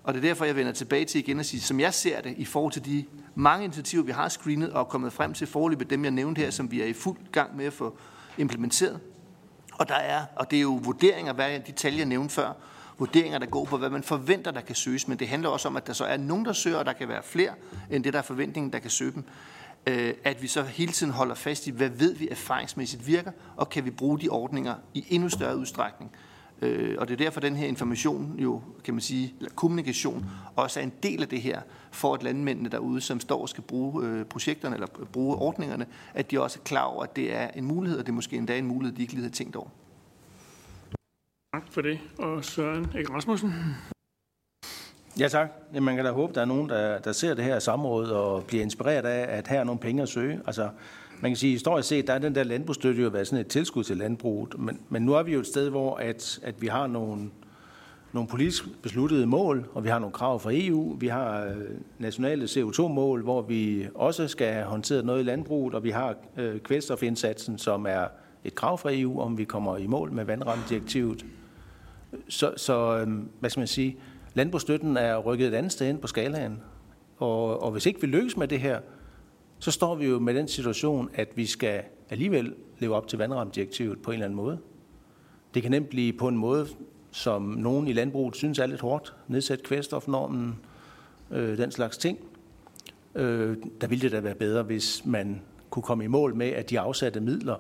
Og 0.05 0.15
det 0.15 0.25
er 0.25 0.29
derfor, 0.29 0.45
jeg 0.45 0.57
vender 0.57 0.73
tilbage 0.73 1.05
til 1.05 1.19
igen 1.19 1.39
og 1.39 1.45
sige, 1.45 1.61
som 1.61 1.81
jeg 1.81 1.95
ser 1.95 2.21
det, 2.21 2.35
i 2.37 2.45
forhold 2.45 2.73
til 2.73 2.85
de 2.85 3.05
mange 3.35 3.65
initiativer, 3.65 4.03
vi 4.03 4.13
har 4.13 4.29
screenet 4.29 4.73
og 4.73 4.89
kommet 4.89 5.13
frem 5.13 5.35
til 5.35 5.47
forløbet, 5.47 5.91
dem 5.91 6.05
jeg 6.05 6.11
nævnte 6.11 6.41
her, 6.41 6.51
som 6.51 6.71
vi 6.71 6.81
er 6.81 6.87
i 6.87 6.93
fuld 6.93 7.17
gang 7.33 7.57
med 7.57 7.65
at 7.65 7.73
få 7.73 7.99
implementeret, 8.39 9.01
og 9.79 9.89
der 9.89 9.95
er, 9.95 10.25
og 10.37 10.51
det 10.51 10.57
er 10.57 10.61
jo 10.61 10.81
vurderinger, 10.83 11.33
hvad 11.33 11.61
de 11.61 11.73
tal, 11.73 11.95
jeg 11.95 12.07
nævnte 12.07 12.35
før, 12.35 12.53
vurderinger, 12.99 13.39
der 13.39 13.47
går 13.47 13.65
på, 13.65 13.77
hvad 13.77 13.91
man 13.91 14.03
forventer, 14.03 14.51
der 14.51 14.61
kan 14.61 14.75
søges, 14.75 15.09
men 15.09 15.19
det 15.19 15.29
handler 15.29 15.49
også 15.49 15.69
om, 15.69 15.77
at 15.77 15.87
der 15.87 15.93
så 15.93 16.05
er 16.05 16.17
nogen, 16.17 16.45
der 16.45 16.53
søger, 16.53 16.79
og 16.79 16.87
der 16.87 16.93
kan 16.93 17.09
være 17.09 17.23
flere, 17.23 17.53
end 17.91 18.05
det, 18.05 18.13
der 18.13 18.19
er 18.19 18.23
forventningen, 18.23 18.73
der 18.73 18.79
kan 18.79 18.91
søge 18.91 19.13
dem. 19.13 19.25
Øh, 19.87 20.15
at 20.25 20.43
vi 20.43 20.47
så 20.47 20.63
hele 20.63 20.93
tiden 20.93 21.13
holder 21.13 21.35
fast 21.35 21.67
i, 21.67 21.71
hvad 21.71 21.89
ved 21.89 22.15
vi 22.15 22.29
erfaringsmæssigt 22.29 23.07
virker, 23.07 23.31
og 23.57 23.69
kan 23.69 23.85
vi 23.85 23.91
bruge 23.91 24.21
de 24.21 24.29
ordninger 24.29 24.75
i 24.95 25.05
endnu 25.09 25.29
større 25.29 25.57
udstrækning. 25.57 26.13
Øh, 26.63 26.97
og 26.99 27.09
det 27.09 27.15
er 27.15 27.25
derfor, 27.25 27.41
den 27.41 27.57
her 27.57 27.67
information, 27.67 28.35
jo, 28.39 28.63
kan 28.85 28.95
man 28.95 29.01
sige, 29.01 29.35
eller 29.39 29.51
kommunikation, 29.55 30.27
også 30.57 30.81
er 30.81 30.85
en 30.85 30.93
del 31.03 31.23
af 31.23 31.29
det 31.29 31.43
her, 31.43 31.61
for 31.91 32.15
at 32.15 32.23
landmændene 32.23 32.69
derude, 32.69 33.01
som 33.01 33.21
står 33.21 33.41
og 33.41 33.49
skal 33.49 33.63
bruge 33.63 34.07
øh, 34.07 34.25
projekterne, 34.25 34.75
eller 34.75 34.87
bruge 35.13 35.37
ordningerne, 35.37 35.87
at 36.15 36.31
de 36.31 36.43
også 36.43 36.59
er 36.59 36.65
klar 36.65 36.83
over, 36.83 37.03
at 37.03 37.17
det 37.17 37.35
er 37.35 37.49
en 37.49 37.65
mulighed, 37.65 37.99
og 37.99 38.07
det 38.07 38.13
er 38.13 38.15
måske 38.15 38.37
endda 38.37 38.59
en 38.59 38.67
mulighed, 38.67 38.97
de 38.97 39.03
ikke 39.03 39.15
lige 39.15 39.25
har 39.25 39.31
tænkt 39.31 39.57
over. 39.57 39.69
Tak 41.55 41.73
for 41.73 41.81
det. 41.81 42.01
Og 42.19 42.45
Søren 42.45 42.85
Erik 42.95 43.11
Rasmussen. 43.11 43.53
Ja 45.21 45.29
tak. 45.29 45.49
Man 45.81 45.97
kan 45.97 46.05
da 46.05 46.11
håbe, 46.11 46.35
der 46.35 46.41
er 46.41 46.45
nogen, 46.45 46.69
der, 46.69 46.99
der 46.99 47.13
ser 47.13 47.35
det 47.35 47.45
her 47.45 47.59
samråd 47.59 48.07
og 48.07 48.45
bliver 48.45 48.63
inspireret 48.63 49.05
af, 49.05 49.39
at 49.39 49.49
her 49.49 49.61
er 49.61 49.65
nogle 49.65 49.81
penge 49.81 50.03
at 50.03 50.09
søge. 50.09 50.41
Altså, 50.47 50.69
man 51.21 51.31
kan 51.31 51.37
sige, 51.37 51.53
historisk 51.53 51.89
set, 51.89 52.07
der 52.07 52.13
er 52.13 52.19
den 52.19 52.35
der 52.35 52.45
landbrugsstøtte 52.45 53.03
jo 53.03 53.09
været 53.09 53.27
sådan 53.27 53.41
et 53.41 53.47
tilskud 53.47 53.85
til 53.85 53.97
landbruget, 53.97 54.59
men, 54.59 54.81
men 54.89 55.03
nu 55.03 55.15
er 55.15 55.23
vi 55.23 55.33
jo 55.33 55.41
et 55.41 55.47
sted, 55.47 55.71
hvor 55.71 55.97
at, 55.97 56.41
at 56.43 56.63
vi 56.63 56.67
har 56.67 56.87
nogle, 56.87 57.31
nogle 58.13 58.29
politisk 58.29 58.65
besluttede 58.83 59.27
mål, 59.27 59.69
og 59.75 59.85
vi 59.85 59.89
har 59.89 59.99
nogle 59.99 60.13
krav 60.13 60.41
fra 60.41 60.51
EU, 60.53 60.97
vi 61.01 61.09
har 61.09 61.45
øh, 61.45 61.55
nationale 61.99 62.45
CO2-mål, 62.45 63.23
hvor 63.23 63.43
vi 63.43 63.89
også 63.95 64.29
skal 64.29 64.53
have 64.53 64.67
håndteret 64.67 65.05
noget 65.05 65.21
i 65.21 65.25
landbruget, 65.25 65.75
og 65.75 65.85
vi 65.85 65.91
har 65.91 66.15
øh, 66.37 66.61
kvælstofindsatsen, 66.61 67.59
som 67.59 67.87
er 67.87 68.05
et 68.45 68.55
krav 68.55 68.79
fra 68.79 68.91
EU, 68.93 69.21
om 69.21 69.39
vi 69.39 69.45
kommer 69.45 69.77
i 69.77 69.87
mål 69.87 70.13
med 70.13 70.25
vandrammedirektivet. 70.25 71.27
Så, 72.29 72.53
så 72.57 72.99
øh, 72.99 73.09
hvad 73.41 73.51
skal 73.51 73.61
man 73.61 73.67
sige, 73.67 73.97
landbrugsstøtten 74.39 74.97
er 74.97 75.19
rykket 75.19 75.49
et 75.49 75.55
andet 75.55 75.73
sted 75.73 75.89
ind 75.89 75.99
på 75.99 76.07
skalaen. 76.07 76.61
Og, 77.17 77.63
og 77.63 77.71
hvis 77.71 77.87
ikke 77.87 78.01
vi 78.01 78.07
lykkes 78.07 78.37
med 78.37 78.49
det 78.49 78.61
her, 78.61 78.81
så 79.59 79.71
står 79.71 79.95
vi 79.95 80.07
jo 80.07 80.19
med 80.19 80.35
den 80.35 80.49
situation, 80.49 81.11
at 81.15 81.29
vi 81.35 81.47
skal 81.47 81.83
alligevel 82.11 82.55
leve 82.79 82.95
op 82.95 83.09
til 83.09 83.19
vandrammedirektivet 83.19 84.03
på 84.03 84.11
en 84.11 84.15
eller 84.15 84.25
anden 84.25 84.37
måde. 84.37 84.59
Det 85.55 85.63
kan 85.63 85.71
nemt 85.71 85.89
blive 85.89 86.13
på 86.13 86.29
en 86.29 86.37
måde, 86.37 86.67
som 87.11 87.43
nogen 87.43 87.89
i 87.89 87.93
landbruget 87.93 88.37
synes 88.37 88.59
er 88.59 88.67
lidt 88.67 88.81
hårdt. 88.81 89.15
Nedsætte 89.29 89.65
kvælstofnormen, 89.65 90.57
øh, 91.31 91.59
den 91.59 91.71
slags 91.71 91.99
ting. 91.99 92.19
Øh, 93.15 93.57
der 93.81 93.87
ville 93.87 94.03
det 94.03 94.13
da 94.13 94.21
være 94.21 94.35
bedre, 94.35 94.63
hvis 94.63 95.03
man 95.05 95.43
kunne 95.71 95.83
komme 95.83 96.05
i 96.05 96.07
mål 96.07 96.35
med, 96.35 96.49
at 96.49 96.71
de 96.71 96.81
afsatte 96.81 97.21
midler 97.21 97.57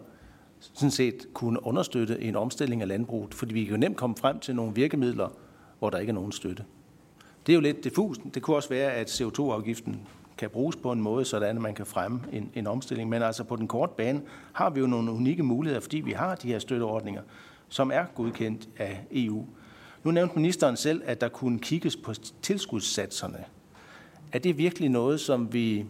sådan 0.60 0.90
set 0.90 1.26
kunne 1.34 1.66
understøtte 1.66 2.20
en 2.20 2.36
omstilling 2.36 2.82
af 2.82 2.88
landbruget. 2.88 3.34
Fordi 3.34 3.54
vi 3.54 3.64
kan 3.64 3.70
jo 3.70 3.76
nemt 3.76 3.96
komme 3.96 4.16
frem 4.16 4.38
til 4.40 4.54
nogle 4.54 4.74
virkemidler, 4.74 5.28
hvor 5.78 5.90
der 5.90 5.98
ikke 5.98 6.10
er 6.10 6.14
nogen 6.14 6.32
støtte. 6.32 6.64
Det 7.46 7.52
er 7.52 7.54
jo 7.54 7.60
lidt 7.60 7.84
diffust. 7.84 8.20
Det 8.34 8.42
kunne 8.42 8.56
også 8.56 8.68
være, 8.68 8.92
at 8.92 9.20
CO2-afgiften 9.20 10.00
kan 10.38 10.50
bruges 10.50 10.76
på 10.76 10.92
en 10.92 11.00
måde, 11.00 11.24
sådan 11.24 11.56
at 11.56 11.62
man 11.62 11.74
kan 11.74 11.86
fremme 11.86 12.20
en, 12.32 12.50
en 12.54 12.66
omstilling. 12.66 13.08
Men 13.08 13.22
altså 13.22 13.44
på 13.44 13.56
den 13.56 13.68
korte 13.68 13.92
bane 13.96 14.22
har 14.52 14.70
vi 14.70 14.80
jo 14.80 14.86
nogle 14.86 15.12
unikke 15.12 15.42
muligheder, 15.42 15.80
fordi 15.80 15.96
vi 15.96 16.12
har 16.12 16.34
de 16.34 16.48
her 16.48 16.58
støtteordninger, 16.58 17.22
som 17.68 17.90
er 17.90 18.04
godkendt 18.14 18.68
af 18.76 19.04
EU. 19.10 19.46
Nu 20.04 20.10
nævnte 20.10 20.34
ministeren 20.34 20.76
selv, 20.76 21.02
at 21.04 21.20
der 21.20 21.28
kunne 21.28 21.58
kigges 21.58 21.96
på 21.96 22.14
tilskudssatserne. 22.42 23.44
Er 24.32 24.38
det 24.38 24.58
virkelig 24.58 24.88
noget, 24.88 25.20
som 25.20 25.52
vi 25.52 25.86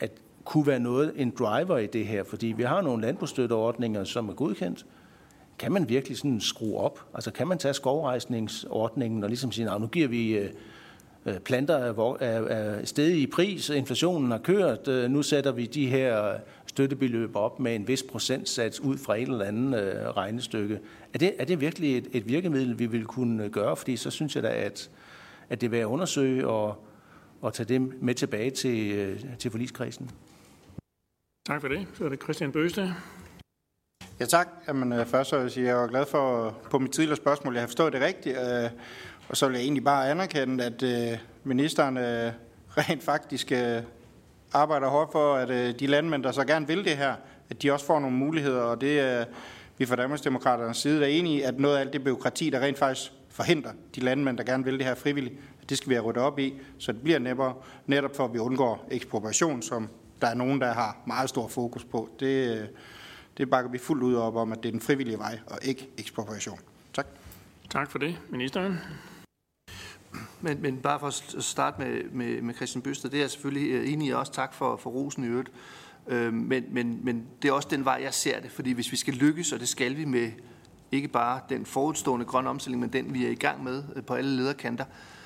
at 0.00 0.10
kunne 0.44 0.66
være 0.66 0.80
noget, 0.80 1.12
en 1.16 1.30
driver 1.38 1.78
i 1.78 1.86
det 1.86 2.06
her? 2.06 2.24
Fordi 2.24 2.46
vi 2.46 2.62
har 2.62 2.82
nogle 2.82 3.02
landbrugsstøtteordninger, 3.02 4.04
som 4.04 4.28
er 4.28 4.32
godkendt. 4.32 4.86
Kan 5.58 5.72
man 5.72 5.88
virkelig 5.88 6.18
sådan 6.18 6.40
skrue 6.40 6.78
op? 6.78 7.04
Altså 7.14 7.30
kan 7.30 7.48
man 7.48 7.58
tage 7.58 7.74
skovrejsningsordningen 7.74 9.22
og 9.24 9.28
ligesom 9.28 9.52
sige, 9.52 9.78
nu 9.80 9.86
giver 9.86 10.08
vi 10.08 10.36
øh, 10.36 10.50
øh 11.26 11.38
planter 11.38 11.74
er, 11.74 12.16
er, 12.20 12.82
er 12.98 13.02
i 13.02 13.26
pris, 13.26 13.68
inflationen 13.68 14.30
har 14.30 14.38
kørt, 14.38 14.88
øh, 14.88 15.10
nu 15.10 15.22
sætter 15.22 15.52
vi 15.52 15.66
de 15.66 15.86
her 15.86 16.38
støttebeløb 16.66 17.36
op 17.36 17.60
med 17.60 17.74
en 17.74 17.88
vis 17.88 18.02
procentsats 18.02 18.80
ud 18.80 18.98
fra 18.98 19.16
et 19.16 19.28
eller 19.28 19.44
andet 19.44 19.82
øh, 19.82 20.08
regnestykke. 20.08 20.80
Er 21.14 21.18
det, 21.18 21.34
er 21.38 21.44
det 21.44 21.60
virkelig 21.60 21.98
et, 21.98 22.08
et 22.12 22.28
virkemiddel, 22.28 22.78
vi 22.78 22.86
vil 22.86 23.04
kunne 23.04 23.44
øh, 23.44 23.50
gøre? 23.50 23.76
Fordi 23.76 23.96
så 23.96 24.10
synes 24.10 24.36
jeg 24.36 24.42
da, 24.42 24.48
at, 24.48 24.90
at 25.48 25.60
det 25.60 25.66
er 25.66 25.70
værd 25.70 25.80
at 25.80 25.86
undersøge 25.86 26.46
og, 26.46 26.84
og 27.40 27.54
tage 27.54 27.68
dem 27.68 27.98
med 28.00 28.14
tilbage 28.14 28.50
til, 28.50 28.92
øh, 28.92 29.20
til 29.38 29.50
forligskredsen. 29.50 30.10
Tak 31.46 31.60
for 31.60 31.68
det. 31.68 31.86
Så 31.94 32.04
er 32.04 32.08
det 32.08 32.22
Christian 32.22 32.52
Bøste. 32.52 32.94
Ja 34.20 34.24
tak. 34.24 34.48
Jamen, 34.68 34.92
øh, 34.92 35.06
først 35.06 35.30
så 35.30 35.36
vil 35.36 35.42
jeg 35.42 35.50
sige, 35.50 35.70
at 35.70 35.74
jeg 35.76 35.82
er 35.82 35.88
glad 35.88 36.06
for 36.06 36.54
på 36.70 36.78
mit 36.78 36.92
tidligere 36.92 37.16
spørgsmål. 37.16 37.54
Jeg 37.54 37.62
har 37.62 37.66
forstået 37.66 37.92
det 37.92 38.00
rigtigt. 38.00 38.36
Øh, 38.38 38.70
og 39.28 39.36
så 39.36 39.46
vil 39.46 39.54
jeg 39.54 39.62
egentlig 39.62 39.84
bare 39.84 40.10
anerkende, 40.10 40.64
at 40.64 40.82
øh, 40.82 41.18
ministeren 41.44 41.96
øh, 41.96 42.32
rent 42.68 43.02
faktisk 43.02 43.52
øh, 43.52 43.82
arbejder 44.52 44.88
hårdt 44.88 45.12
for, 45.12 45.34
at 45.34 45.50
øh, 45.50 45.74
de 45.78 45.86
landmænd, 45.86 46.22
der 46.22 46.32
så 46.32 46.44
gerne 46.44 46.66
vil 46.66 46.84
det 46.84 46.96
her, 46.96 47.14
at 47.50 47.62
de 47.62 47.72
også 47.72 47.86
får 47.86 48.00
nogle 48.00 48.16
muligheder, 48.16 48.62
og 48.62 48.80
det 48.80 49.00
er 49.00 49.20
øh, 49.20 49.26
vi 49.78 49.86
fra 49.86 49.96
Danmarksdemokraternes 49.96 50.76
side 50.76 51.02
er 51.02 51.08
enige 51.08 51.38
i, 51.38 51.42
at 51.42 51.60
noget 51.60 51.76
af 51.76 51.80
alt 51.80 51.92
det 51.92 52.04
byråkrati, 52.04 52.50
der 52.50 52.60
rent 52.60 52.78
faktisk 52.78 53.12
forhindrer 53.30 53.72
de 53.94 54.00
landmænd, 54.00 54.38
der 54.38 54.44
gerne 54.44 54.64
vil 54.64 54.78
det 54.78 54.86
her 54.86 54.94
frivilligt, 54.94 55.34
at 55.62 55.70
det 55.70 55.76
skal 55.78 55.90
vi 55.90 55.94
have 55.94 56.04
ryddet 56.04 56.22
op 56.22 56.38
i, 56.38 56.54
så 56.78 56.92
det 56.92 57.02
bliver 57.02 57.18
nemmere, 57.18 57.54
netop 57.86 58.16
for 58.16 58.24
at 58.24 58.34
vi 58.34 58.38
undgår 58.38 58.88
ekspropriation, 58.90 59.62
som 59.62 59.88
der 60.20 60.26
er 60.26 60.34
nogen, 60.34 60.60
der 60.60 60.72
har 60.72 60.96
meget 61.06 61.28
stor 61.28 61.48
fokus 61.48 61.84
på. 61.84 62.08
Det, 62.20 62.58
øh, 62.58 62.66
det 63.36 63.50
bakker 63.50 63.70
vi 63.70 63.78
fuldt 63.78 64.02
ud 64.02 64.14
op 64.14 64.36
om, 64.36 64.52
at 64.52 64.62
det 64.62 64.68
er 64.68 64.72
den 64.72 64.80
frivillige 64.80 65.18
vej, 65.18 65.38
og 65.46 65.58
ikke 65.62 65.88
ekspropriation. 65.98 66.58
Tak. 66.92 67.06
Tak 67.70 67.90
for 67.90 67.98
det. 67.98 68.18
Ministeren. 68.30 68.78
Men, 70.40 70.62
men 70.62 70.76
bare 70.76 71.00
for 71.00 71.06
at 71.06 71.44
starte 71.44 71.80
med, 71.80 72.10
med, 72.10 72.42
med 72.42 72.54
Christian 72.54 72.82
Bøster, 72.82 73.08
det 73.08 73.16
er 73.16 73.22
jeg 73.22 73.30
selvfølgelig 73.30 73.70
øh, 73.70 73.92
enig 73.92 74.08
i 74.08 74.10
også. 74.10 74.32
Tak 74.32 74.54
for, 74.54 74.76
for 74.76 74.90
rosen 74.90 75.24
i 75.24 75.26
øvrigt. 75.26 75.52
Øh, 76.08 76.32
men, 76.32 76.64
men, 76.70 77.00
men 77.04 77.26
det 77.42 77.48
er 77.48 77.52
også 77.52 77.68
den 77.70 77.84
vej, 77.84 78.00
jeg 78.02 78.14
ser 78.14 78.40
det. 78.40 78.50
Fordi 78.50 78.72
hvis 78.72 78.92
vi 78.92 78.96
skal 78.96 79.14
lykkes, 79.14 79.52
og 79.52 79.60
det 79.60 79.68
skal 79.68 79.96
vi 79.96 80.04
med 80.04 80.30
ikke 80.92 81.08
bare 81.08 81.40
den 81.48 81.66
forudstående 81.66 82.26
grønne 82.26 82.50
omstilling, 82.50 82.80
men 82.80 82.92
den 82.92 83.14
vi 83.14 83.26
er 83.26 83.30
i 83.30 83.34
gang 83.34 83.64
med 83.64 83.84
øh, 83.96 84.04
på 84.04 84.14
alle 84.14 84.36
lederkanter, 84.36 84.84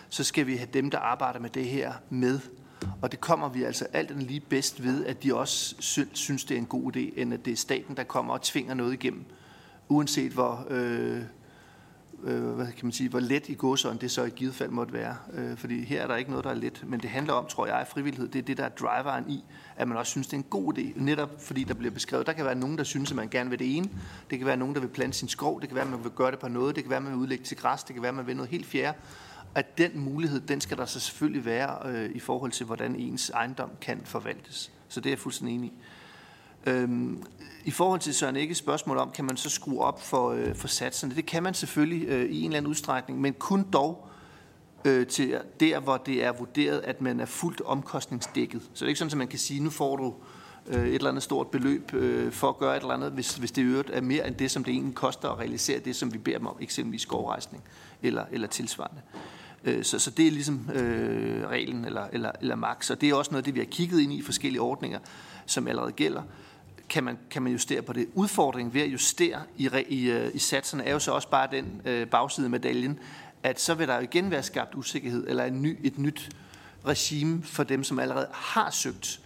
så 0.09 0.25
skal 0.25 0.47
vi 0.47 0.57
have 0.57 0.69
dem, 0.75 0.91
der 0.91 0.99
arbejder 0.99 1.41
med 1.41 1.51
det 1.51 1.65
her 1.65 1.93
med. 2.11 2.41
Og 3.03 3.13
det 3.13 3.21
kommer 3.21 3.49
vi 3.49 3.63
altså 3.63 3.87
alt 3.93 4.11
andet 4.11 4.27
lige 4.27 4.41
bedst 4.41 4.83
ved, 4.83 5.07
at 5.07 5.23
de 5.23 5.35
også 5.35 5.75
synes, 6.13 6.45
det 6.45 6.55
er 6.55 6.59
en 6.59 6.67
god 6.67 6.97
idé, 6.97 7.21
end 7.21 7.35
at 7.35 7.45
det 7.45 7.53
er 7.53 7.57
staten, 7.57 7.97
der 7.97 8.03
kommer 8.03 8.35
og 8.35 8.43
tvinger 8.43 8.75
noget 8.75 8.93
igennem. 8.93 9.25
Uanset 9.89 10.33
hvor... 10.33 10.67
Øh, 10.71 11.23
øh, 12.25 12.51
hvad 12.51 12.67
kan 12.67 12.87
man 12.87 12.93
sige, 12.93 13.09
hvor 13.09 13.21
let 13.21 13.49
i 13.49 13.55
godsøjne 13.55 13.99
det 13.99 14.11
så 14.11 14.25
i 14.25 14.31
givet 14.31 14.55
fald 14.55 14.71
måtte 14.71 14.93
være. 14.93 15.17
Øh, 15.33 15.57
fordi 15.57 15.85
her 15.85 16.03
er 16.03 16.07
der 16.07 16.17
ikke 16.17 16.31
noget, 16.31 16.45
der 16.45 16.51
er 16.51 16.55
let, 16.55 16.85
men 16.87 17.01
det 17.01 17.11
handler 17.11 17.33
om, 17.33 17.47
tror 17.47 17.67
jeg, 17.67 17.87
frivillighed. 17.89 18.29
Det 18.29 18.39
er 18.39 18.43
det, 18.43 18.57
der 18.57 18.65
er 18.65 18.69
driveren 18.69 19.31
i, 19.31 19.45
at 19.77 19.89
man 19.89 19.97
også 19.97 20.11
synes, 20.11 20.27
det 20.27 20.33
er 20.33 20.39
en 20.39 20.47
god 20.51 20.79
idé. 20.79 20.93
Netop 20.95 21.31
fordi 21.43 21.65
der 21.65 21.75
bliver 21.75 21.95
beskrevet, 21.95 22.27
der 22.27 22.33
kan 22.33 22.45
være 22.45 22.55
nogen, 22.55 22.79
der 22.79 22.85
synes, 22.85 23.11
at 23.11 23.17
man 23.17 23.29
gerne 23.29 23.51
vil 23.51 23.59
det 23.59 23.77
ene. 23.77 23.89
Det 24.31 24.39
kan 24.39 24.47
være 24.47 24.57
nogen, 24.57 24.75
der 24.75 24.81
vil 24.81 24.89
plante 24.89 25.19
sin 25.19 25.29
skov. 25.29 25.61
Det 25.61 25.69
kan 25.69 25.77
være, 25.77 25.85
at 25.85 25.91
man 25.91 26.05
vil 26.05 26.13
gøre 26.13 26.31
det 26.31 26.39
på 26.39 26.49
noget. 26.49 26.77
Det 26.77 26.85
kan 26.85 26.91
være, 26.91 26.97
at 26.97 27.03
man 27.03 27.13
vil 27.13 27.21
udlægge 27.21 27.45
til 27.45 27.57
græs. 27.57 27.85
Det 27.85 27.95
kan 27.95 28.03
være, 28.03 28.09
at 28.09 28.15
man 28.15 28.27
vil 28.27 28.37
noget 28.37 28.51
helt 28.51 28.67
fjerde. 28.67 28.99
At 29.57 29.79
den 29.79 29.99
mulighed, 30.01 30.41
den 30.41 30.61
skal 30.61 30.77
der 30.77 30.85
så 30.85 31.01
selvfølgelig 31.01 31.45
være 31.45 31.79
øh, 31.85 32.11
i 32.15 32.21
forhold 32.21 32.53
til, 32.53 32.67
hvordan 32.67 32.97
ens 32.97 33.31
ejendom 33.31 33.71
kan 33.81 34.01
forvaltes. 34.05 34.73
Så 34.89 35.01
det 35.01 35.07
er 35.07 35.11
jeg 35.11 35.19
fuldstændig 35.19 35.55
enig 35.55 35.69
i. 35.69 35.73
Øhm, 36.67 37.23
I 37.65 37.71
forhold 37.71 38.01
til 38.01 38.15
Søren 38.15 38.37
ikke 38.37 38.55
spørgsmål 38.55 38.99
om, 38.99 39.11
kan 39.11 39.25
man 39.25 39.37
så 39.37 39.51
skrue 39.51 39.81
op 39.81 40.03
for, 40.03 40.31
øh, 40.31 40.55
for 40.55 40.69
satserne? 40.69 41.15
Det 41.15 41.27
kan 41.27 41.43
man 41.43 41.55
selvfølgelig 41.55 42.09
øh, 42.09 42.31
i 42.31 42.39
en 42.39 42.45
eller 42.45 42.57
anden 42.57 42.71
udstrækning, 42.71 43.21
men 43.21 43.35
kun 43.35 43.67
dog 43.73 44.09
øh, 44.85 45.07
til 45.07 45.41
der, 45.61 45.81
hvor 45.81 45.97
det 45.97 46.25
er 46.25 46.33
vurderet, 46.33 46.81
at 46.81 47.01
man 47.01 47.21
er 47.21 47.27
fuldt 47.27 47.61
omkostningsdækket. 47.61 48.63
Så 48.63 48.69
det 48.75 48.83
er 48.83 48.89
ikke 48.89 48.99
sådan, 48.99 49.13
at 49.13 49.19
man 49.19 49.29
kan 49.29 49.39
sige, 49.39 49.61
nu 49.61 49.71
får 49.71 49.97
du 49.97 50.15
øh, 50.67 50.87
et 50.87 50.95
eller 50.95 51.09
andet 51.09 51.23
stort 51.23 51.47
beløb 51.47 51.95
øh, 51.95 52.33
for 52.33 52.49
at 52.49 52.59
gøre 52.59 52.77
et 52.77 52.81
eller 52.81 52.95
andet, 52.95 53.13
hvis, 53.13 53.37
hvis 53.37 53.53
det 53.53 53.63
øvrigt 53.63 53.91
er 53.91 54.01
mere 54.01 54.27
end 54.27 54.35
det, 54.35 54.51
som 54.51 54.65
det 54.65 54.73
egentlig 54.73 54.95
koster 54.95 55.29
at 55.29 55.39
realisere 55.39 55.79
det, 55.79 55.97
som 55.97 56.13
vi 56.13 56.19
beder 56.19 56.39
dem 56.39 56.47
om, 56.47 56.57
eksempelvis 56.61 57.03
skovrejsning 57.03 57.65
eller, 58.03 58.25
eller 58.33 58.49
tilsvarende. 58.49 59.01
Øh, 59.15 59.37
Øh, 59.67 59.85
så, 59.85 59.99
så 59.99 60.11
det 60.11 60.27
er 60.27 60.31
ligesom 60.31 60.71
øh, 60.75 61.49
reglen 61.49 61.85
eller, 61.85 62.07
eller, 62.13 62.33
eller 62.41 62.55
max, 62.55 62.91
og 62.91 63.01
det 63.01 63.09
er 63.09 63.15
også 63.15 63.31
noget, 63.31 63.45
det 63.47 63.55
vi 63.55 63.61
har 63.61 63.67
kigget 63.67 64.01
ind 64.01 64.13
i 64.13 64.23
forskellige 64.23 64.61
ordninger, 64.61 64.99
som 65.47 65.69
allerede 65.69 65.93
gælder 65.93 66.23
kan 66.89 67.05
man, 67.05 67.19
kan 67.31 67.43
man 67.43 67.53
justere 67.53 67.83
på 67.83 67.93
det. 67.93 68.07
Udfordringen 68.15 68.75
ved 68.75 68.81
at 68.81 68.89
justere 68.89 69.43
i, 69.57 69.71
i, 69.89 70.11
øh, 70.11 70.31
i 70.35 70.39
satserne 70.39 70.85
er 70.85 70.93
jo 70.93 70.99
så 70.99 71.13
også 71.13 71.29
bare 71.29 71.49
den 71.51 71.83
øh, 71.85 72.07
bagside 72.07 72.47
af 72.47 72.51
medaljen, 72.51 72.99
at 73.43 73.61
så 73.61 73.75
vil 73.75 73.89
der 73.89 73.95
jo 73.95 74.01
igen 74.01 74.31
være 74.31 74.43
skabt 74.43 74.75
usikkerhed, 74.75 75.27
eller 75.29 75.45
en 75.45 75.63
ny, 75.63 75.79
et 75.83 75.99
nyt 75.99 76.31
regime 76.87 77.43
for 77.43 77.63
dem, 77.63 77.85
som 77.85 77.99
allerede 77.99 78.29
har 78.33 78.71
søgt. 78.71 79.21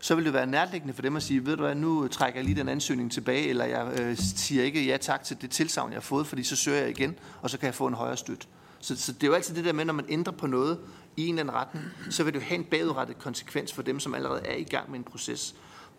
Så 0.00 0.14
vil 0.14 0.24
det 0.24 0.32
være 0.32 0.46
nærliggende 0.46 0.94
for 0.94 1.02
dem 1.02 1.16
at 1.16 1.22
sige, 1.22 1.46
ved 1.46 1.56
du 1.56 1.62
hvad, 1.62 1.74
nu 1.74 2.08
trækker 2.08 2.40
jeg 2.40 2.44
lige 2.44 2.56
den 2.56 2.68
ansøgning 2.68 3.12
tilbage, 3.12 3.48
eller 3.48 3.64
jeg 3.64 4.00
øh, 4.00 4.16
siger 4.16 4.62
ikke 4.62 4.86
ja 4.86 4.96
tak 4.96 5.24
til 5.24 5.40
det 5.40 5.50
tilsavn, 5.50 5.90
jeg 5.90 5.96
har 5.96 6.00
fået, 6.00 6.26
fordi 6.26 6.42
så 6.42 6.56
søger 6.56 6.78
jeg 6.78 6.90
igen, 6.90 7.14
og 7.42 7.50
så 7.50 7.58
kan 7.58 7.66
jeg 7.66 7.74
få 7.74 7.86
en 7.86 7.94
højere 7.94 8.16
støtte. 8.16 8.46
Så, 8.80 8.96
så 8.96 9.12
det 9.12 9.22
er 9.22 9.26
jo 9.26 9.34
altid 9.34 9.54
det 9.54 9.64
der 9.64 9.72
med, 9.72 9.84
når 9.84 9.92
man 9.92 10.06
ændrer 10.08 10.32
på 10.32 10.46
noget 10.46 10.78
i 11.16 11.26
en 11.26 11.38
eller 11.38 11.52
anden 11.52 11.54
retning, 11.54 11.84
så 12.10 12.24
vil 12.24 12.34
det 12.34 12.40
jo 12.40 12.44
have 12.44 12.58
en 12.58 12.64
bagudrettet 12.64 13.18
konsekvens 13.18 13.72
for 13.72 13.82
dem, 13.82 14.00
som 14.00 14.14
allerede 14.14 14.40
er 14.44 14.56
i 14.56 14.62
gang 14.62 14.90
med 14.90 14.98
en 14.98 15.04
proces. 15.04 15.54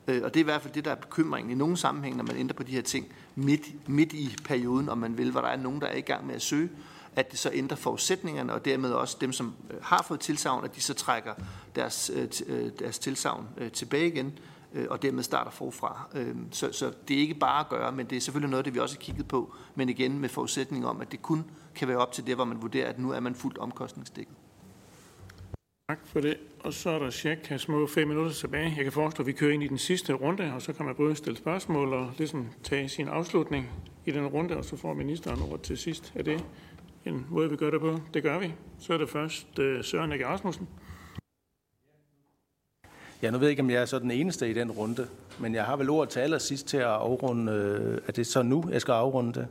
Øh, 0.07 0.21
og 0.23 0.33
det 0.33 0.39
er 0.39 0.43
i 0.43 0.43
hvert 0.43 0.61
fald 0.61 0.73
det, 0.73 0.85
der 0.85 0.91
er 0.91 0.95
bekymringen 0.95 1.51
i 1.51 1.55
nogle 1.55 1.77
sammenhæng, 1.77 2.17
når 2.17 2.23
man 2.23 2.37
ændrer 2.37 2.55
på 2.55 2.63
de 2.63 2.71
her 2.71 2.81
ting 2.81 3.07
midt, 3.35 3.89
midt 3.89 4.13
i 4.13 4.35
perioden, 4.45 4.89
om 4.89 4.97
man 4.97 5.17
vil, 5.17 5.31
hvor 5.31 5.41
der 5.41 5.47
er 5.47 5.57
nogen, 5.57 5.81
der 5.81 5.87
er 5.87 5.95
i 5.95 6.01
gang 6.01 6.27
med 6.27 6.35
at 6.35 6.41
søge, 6.41 6.69
at 7.15 7.31
det 7.31 7.39
så 7.39 7.49
ændrer 7.53 7.77
forudsætningerne, 7.77 8.53
og 8.53 8.65
dermed 8.65 8.91
også 8.91 9.17
dem, 9.21 9.31
som 9.31 9.53
øh, 9.69 9.77
har 9.81 10.05
fået 10.07 10.19
tilsavn, 10.19 10.65
at 10.65 10.75
de 10.75 10.81
så 10.81 10.93
trækker 10.93 11.33
deres, 11.75 12.11
øh, 12.13 12.27
øh, 12.47 12.71
deres 12.79 12.99
tilsavn 12.99 13.47
tilbage 13.73 14.07
igen, 14.07 14.39
og 14.89 15.01
dermed 15.01 15.23
starter 15.23 15.51
forfra. 15.51 16.07
Så, 16.51 16.69
så 16.71 16.91
det 17.07 17.15
er 17.15 17.21
ikke 17.21 17.33
bare 17.33 17.59
at 17.59 17.69
gøre, 17.69 17.91
men 17.91 18.05
det 18.05 18.15
er 18.15 18.21
selvfølgelig 18.21 18.49
noget, 18.49 18.65
det 18.65 18.73
vi 18.73 18.79
også 18.79 18.95
har 18.95 19.01
kigget 19.01 19.27
på, 19.27 19.53
men 19.75 19.89
igen 19.89 20.19
med 20.19 20.29
forudsætning 20.29 20.87
om, 20.87 21.01
at 21.01 21.11
det 21.11 21.21
kun 21.21 21.45
kan 21.79 21.87
være 21.87 21.97
op 21.97 22.11
til 22.11 22.27
det, 22.27 22.35
hvor 22.35 22.45
man 22.45 22.61
vurderer, 22.61 22.89
at 22.89 22.99
nu 22.99 23.11
er 23.11 23.19
man 23.19 23.35
fuldt 23.35 23.57
omkostningsdækket. 23.57 24.35
Tak 25.89 25.99
for 26.05 26.21
det. 26.21 26.37
Og 26.59 26.73
så 26.73 26.89
er 26.89 26.99
der 26.99 27.09
cirka 27.09 27.57
små 27.57 27.87
fem 27.87 28.07
minutter 28.07 28.31
tilbage. 28.31 28.73
Jeg 28.77 28.83
kan 28.83 28.93
forestille, 28.93 29.23
at 29.23 29.27
vi 29.27 29.31
kører 29.31 29.53
ind 29.53 29.63
i 29.63 29.67
den 29.67 29.77
sidste 29.77 30.13
runde, 30.13 30.53
og 30.55 30.61
så 30.61 30.73
kan 30.73 30.85
man 30.85 30.95
både 30.95 31.15
stille 31.15 31.37
spørgsmål 31.37 31.93
og 31.93 32.11
ligesom 32.17 32.47
tage 32.63 32.89
sin 32.89 33.07
afslutning 33.07 33.69
i 34.05 34.11
den 34.11 34.27
runde, 34.27 34.57
og 34.57 34.65
så 34.65 34.77
får 34.77 34.93
ministeren 34.93 35.41
ord 35.51 35.59
til 35.59 35.77
sidst. 35.77 36.13
Er 36.15 36.23
det 36.23 36.45
en 37.05 37.25
måde, 37.29 37.49
vi 37.49 37.55
gør 37.55 37.71
det 37.71 37.81
på? 37.81 37.99
Det 38.13 38.23
gør 38.23 38.39
vi. 38.39 38.53
Så 38.79 38.93
er 38.93 38.97
det 38.97 39.09
først 39.09 39.59
uh, 39.59 39.65
Søren 39.81 40.11
Ege 40.11 40.27
Rasmussen. 40.27 40.67
Ja, 43.21 43.31
nu 43.31 43.37
ved 43.37 43.47
jeg 43.47 43.51
ikke, 43.51 43.63
om 43.63 43.69
jeg 43.69 43.81
er 43.81 43.85
så 43.85 43.99
den 43.99 44.11
eneste 44.11 44.49
i 44.49 44.53
den 44.53 44.71
runde, 44.71 45.07
men 45.39 45.55
jeg 45.55 45.65
har 45.65 45.75
vel 45.75 45.89
ord 45.89 46.07
til 46.07 46.19
allersidst 46.19 46.67
til 46.67 46.77
at 46.77 46.83
afrunde. 46.83 47.51
Øh, 47.51 48.01
er 48.07 48.11
det 48.11 48.27
så 48.27 48.41
nu, 48.43 48.63
jeg 48.71 48.81
skal 48.81 48.91
afrunde 48.91 49.33
det? 49.33 49.47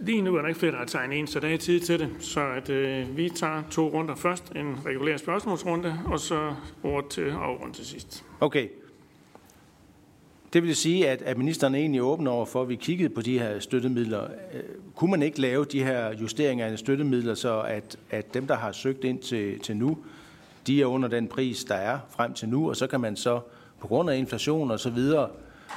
Lige 0.00 0.22
nu 0.22 0.36
er 0.36 0.40
der 0.40 0.48
ikke 0.48 0.60
flere, 0.60 0.72
der 0.72 0.78
har 0.78 0.84
tegnet 0.84 1.16
ind, 1.16 1.28
så 1.28 1.40
der 1.40 1.48
er 1.48 1.56
tid 1.56 1.80
til 1.80 1.98
det. 1.98 2.08
Så 2.20 2.40
at, 2.40 2.70
øh, 2.70 3.16
vi 3.16 3.28
tager 3.28 3.62
to 3.70 3.88
runder 3.88 4.14
først. 4.14 4.52
En 4.56 4.76
regulær 4.86 5.16
spørgsmålsrunde, 5.16 6.00
og 6.06 6.20
så 6.20 6.54
ord 6.82 7.10
til 7.10 7.30
afrund 7.30 7.74
til 7.74 7.86
sidst. 7.86 8.24
Okay. 8.40 8.68
Det 10.52 10.62
vil 10.62 10.76
sige, 10.76 11.08
at, 11.08 11.22
at 11.22 11.38
ministeren 11.38 11.74
er 11.74 11.78
egentlig 11.78 12.02
åben 12.02 12.26
over 12.26 12.46
for, 12.46 12.62
at 12.62 12.68
vi 12.68 12.76
kiggede 12.76 13.08
på 13.08 13.20
de 13.20 13.38
her 13.38 13.58
støttemidler. 13.58 14.24
Øh, 14.24 14.62
kunne 14.94 15.10
man 15.10 15.22
ikke 15.22 15.40
lave 15.40 15.64
de 15.64 15.84
her 15.84 16.14
justeringer 16.20 16.66
af 16.66 16.78
støttemidler, 16.78 17.34
så 17.34 17.60
at, 17.60 17.98
at 18.10 18.34
dem, 18.34 18.46
der 18.46 18.54
har 18.54 18.72
søgt 18.72 19.04
ind 19.04 19.18
til, 19.18 19.58
til 19.58 19.76
nu, 19.76 19.98
de 20.66 20.82
er 20.82 20.86
under 20.86 21.08
den 21.08 21.28
pris, 21.28 21.64
der 21.64 21.74
er 21.74 21.98
frem 22.10 22.34
til 22.34 22.48
nu, 22.48 22.68
og 22.68 22.76
så 22.76 22.86
kan 22.86 23.00
man 23.00 23.16
så 23.16 23.40
på 23.80 23.86
grund 23.86 24.10
af 24.10 24.16
inflation 24.16 24.70
og 24.70 24.80
så 24.80 24.90
videre 24.90 25.28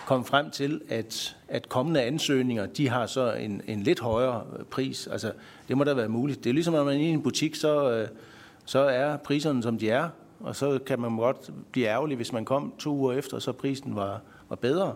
komme 0.05 0.25
frem 0.25 0.49
til, 0.51 0.81
at, 0.89 1.35
at 1.47 1.69
kommende 1.69 2.01
ansøgninger, 2.01 2.65
de 2.65 2.89
har 2.89 3.05
så 3.05 3.33
en, 3.33 3.61
en 3.67 3.83
lidt 3.83 3.99
højere 3.99 4.43
pris. 4.71 5.07
Altså, 5.07 5.31
det 5.67 5.77
må 5.77 5.83
da 5.83 5.93
være 5.93 6.09
muligt. 6.09 6.43
Det 6.43 6.49
er 6.49 6.53
ligesom, 6.53 6.73
når 6.73 6.83
man 6.83 6.93
er 6.93 6.99
i 6.99 7.03
en 7.03 7.21
butik, 7.21 7.55
så, 7.55 7.91
øh, 7.91 8.07
så 8.65 8.79
er 8.79 9.17
priserne, 9.17 9.63
som 9.63 9.77
de 9.77 9.89
er, 9.89 10.09
og 10.39 10.55
så 10.55 10.79
kan 10.85 10.99
man 10.99 11.17
godt 11.17 11.49
blive 11.71 11.87
ærgerlig, 11.87 12.17
hvis 12.17 12.33
man 12.33 12.45
kom 12.45 12.73
to 12.79 12.95
uger 12.95 13.13
efter, 13.13 13.39
så 13.39 13.51
prisen 13.51 13.95
var, 13.95 14.21
var 14.49 14.55
bedre. 14.55 14.93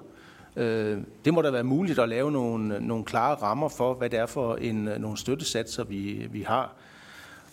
Øh, 0.55 0.97
det 1.25 1.33
må 1.33 1.41
da 1.41 1.49
være 1.49 1.63
muligt 1.63 1.99
at 1.99 2.09
lave 2.09 2.31
nogle, 2.31 2.87
nogle 2.87 3.03
klare 3.03 3.35
rammer 3.35 3.69
for, 3.69 3.93
hvad 3.93 4.09
det 4.09 4.19
er 4.19 4.25
for 4.25 4.55
en, 4.55 4.75
nogle 4.75 5.17
støttesatser, 5.17 5.83
vi, 5.83 6.27
vi 6.31 6.41
har. 6.41 6.73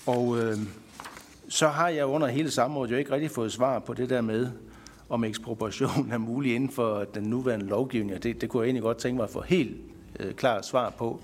Og 0.06 0.38
øh, 0.38 0.56
så 1.48 1.68
har 1.68 1.88
jeg 1.88 2.06
under 2.06 2.26
hele 2.26 2.50
samrådet 2.50 2.92
jo 2.92 2.96
ikke 2.96 3.12
rigtig 3.12 3.30
fået 3.30 3.52
svar 3.52 3.78
på 3.78 3.94
det 3.94 4.10
der 4.10 4.20
med, 4.20 4.50
om 5.10 5.24
ekspropriation 5.24 6.10
er 6.12 6.18
mulig 6.18 6.54
inden 6.54 6.70
for 6.70 7.04
den 7.04 7.22
nuværende 7.22 7.66
lovgivning. 7.66 8.22
Det, 8.22 8.40
det 8.40 8.48
kunne 8.48 8.60
jeg 8.60 8.66
egentlig 8.66 8.82
godt 8.82 8.98
tænke 8.98 9.16
mig 9.16 9.24
at 9.24 9.30
få 9.30 9.40
helt 9.40 9.76
øh, 10.20 10.34
klart 10.34 10.66
svar 10.66 10.90
på, 10.90 11.20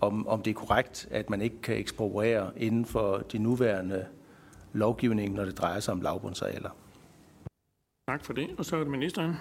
om, 0.00 0.28
om 0.28 0.42
det 0.42 0.50
er 0.50 0.54
korrekt, 0.54 1.08
at 1.10 1.30
man 1.30 1.42
ikke 1.42 1.62
kan 1.62 1.76
ekspropriere 1.76 2.50
inden 2.56 2.84
for 2.84 3.18
de 3.18 3.38
nuværende 3.38 4.06
lovgivning, 4.72 5.34
når 5.34 5.44
det 5.44 5.58
drejer 5.58 5.80
sig 5.80 5.92
om 5.92 6.00
lavbundsarealer. 6.00 6.70
Tak 8.08 8.24
for 8.24 8.32
det. 8.32 8.50
Og 8.58 8.64
så 8.64 8.76
er 8.76 8.80
det 8.80 8.90
ministeren. 8.90 9.36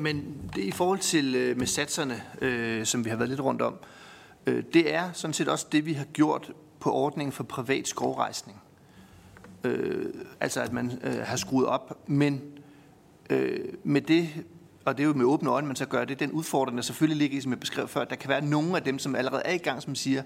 Men 0.00 0.36
det 0.54 0.62
i 0.62 0.70
forhold 0.70 0.98
til 0.98 1.34
øh, 1.34 1.56
med 1.56 1.66
satserne, 1.66 2.22
øh, 2.40 2.84
som 2.84 3.04
vi 3.04 3.10
har 3.10 3.16
været 3.16 3.28
lidt 3.28 3.40
rundt 3.40 3.62
om, 3.62 3.78
øh, 4.46 4.64
det 4.72 4.94
er 4.94 5.12
sådan 5.12 5.34
set 5.34 5.48
også 5.48 5.66
det, 5.72 5.86
vi 5.86 5.92
har 5.92 6.04
gjort 6.04 6.52
på 6.80 6.92
ordningen 6.92 7.32
for 7.32 7.44
privat 7.44 7.88
skovrejsning. 7.88 8.62
Øh, 9.66 10.14
altså 10.40 10.60
at 10.60 10.72
man 10.72 10.98
øh, 11.04 11.18
har 11.24 11.36
skruet 11.36 11.66
op, 11.66 12.08
men 12.08 12.42
øh, 13.30 13.58
med 13.84 14.00
det, 14.00 14.28
og 14.84 14.96
det 14.96 15.02
er 15.02 15.06
jo 15.06 15.14
med 15.14 15.24
åbne 15.24 15.50
øjne, 15.50 15.66
man 15.66 15.76
så 15.76 15.86
gør 15.86 16.04
det, 16.04 16.20
den 16.20 16.32
udfordring, 16.32 16.76
der 16.76 16.82
selvfølgelig 16.82 17.18
ligger 17.18 17.38
i, 17.38 17.40
som 17.40 17.52
jeg 17.52 17.60
beskrev 17.60 17.88
før, 17.88 18.04
der 18.04 18.16
kan 18.16 18.28
være 18.28 18.44
nogle 18.44 18.76
af 18.76 18.82
dem, 18.82 18.98
som 18.98 19.14
allerede 19.14 19.42
er 19.44 19.52
i 19.52 19.58
gang, 19.58 19.82
som 19.82 19.94
siger, 19.94 20.22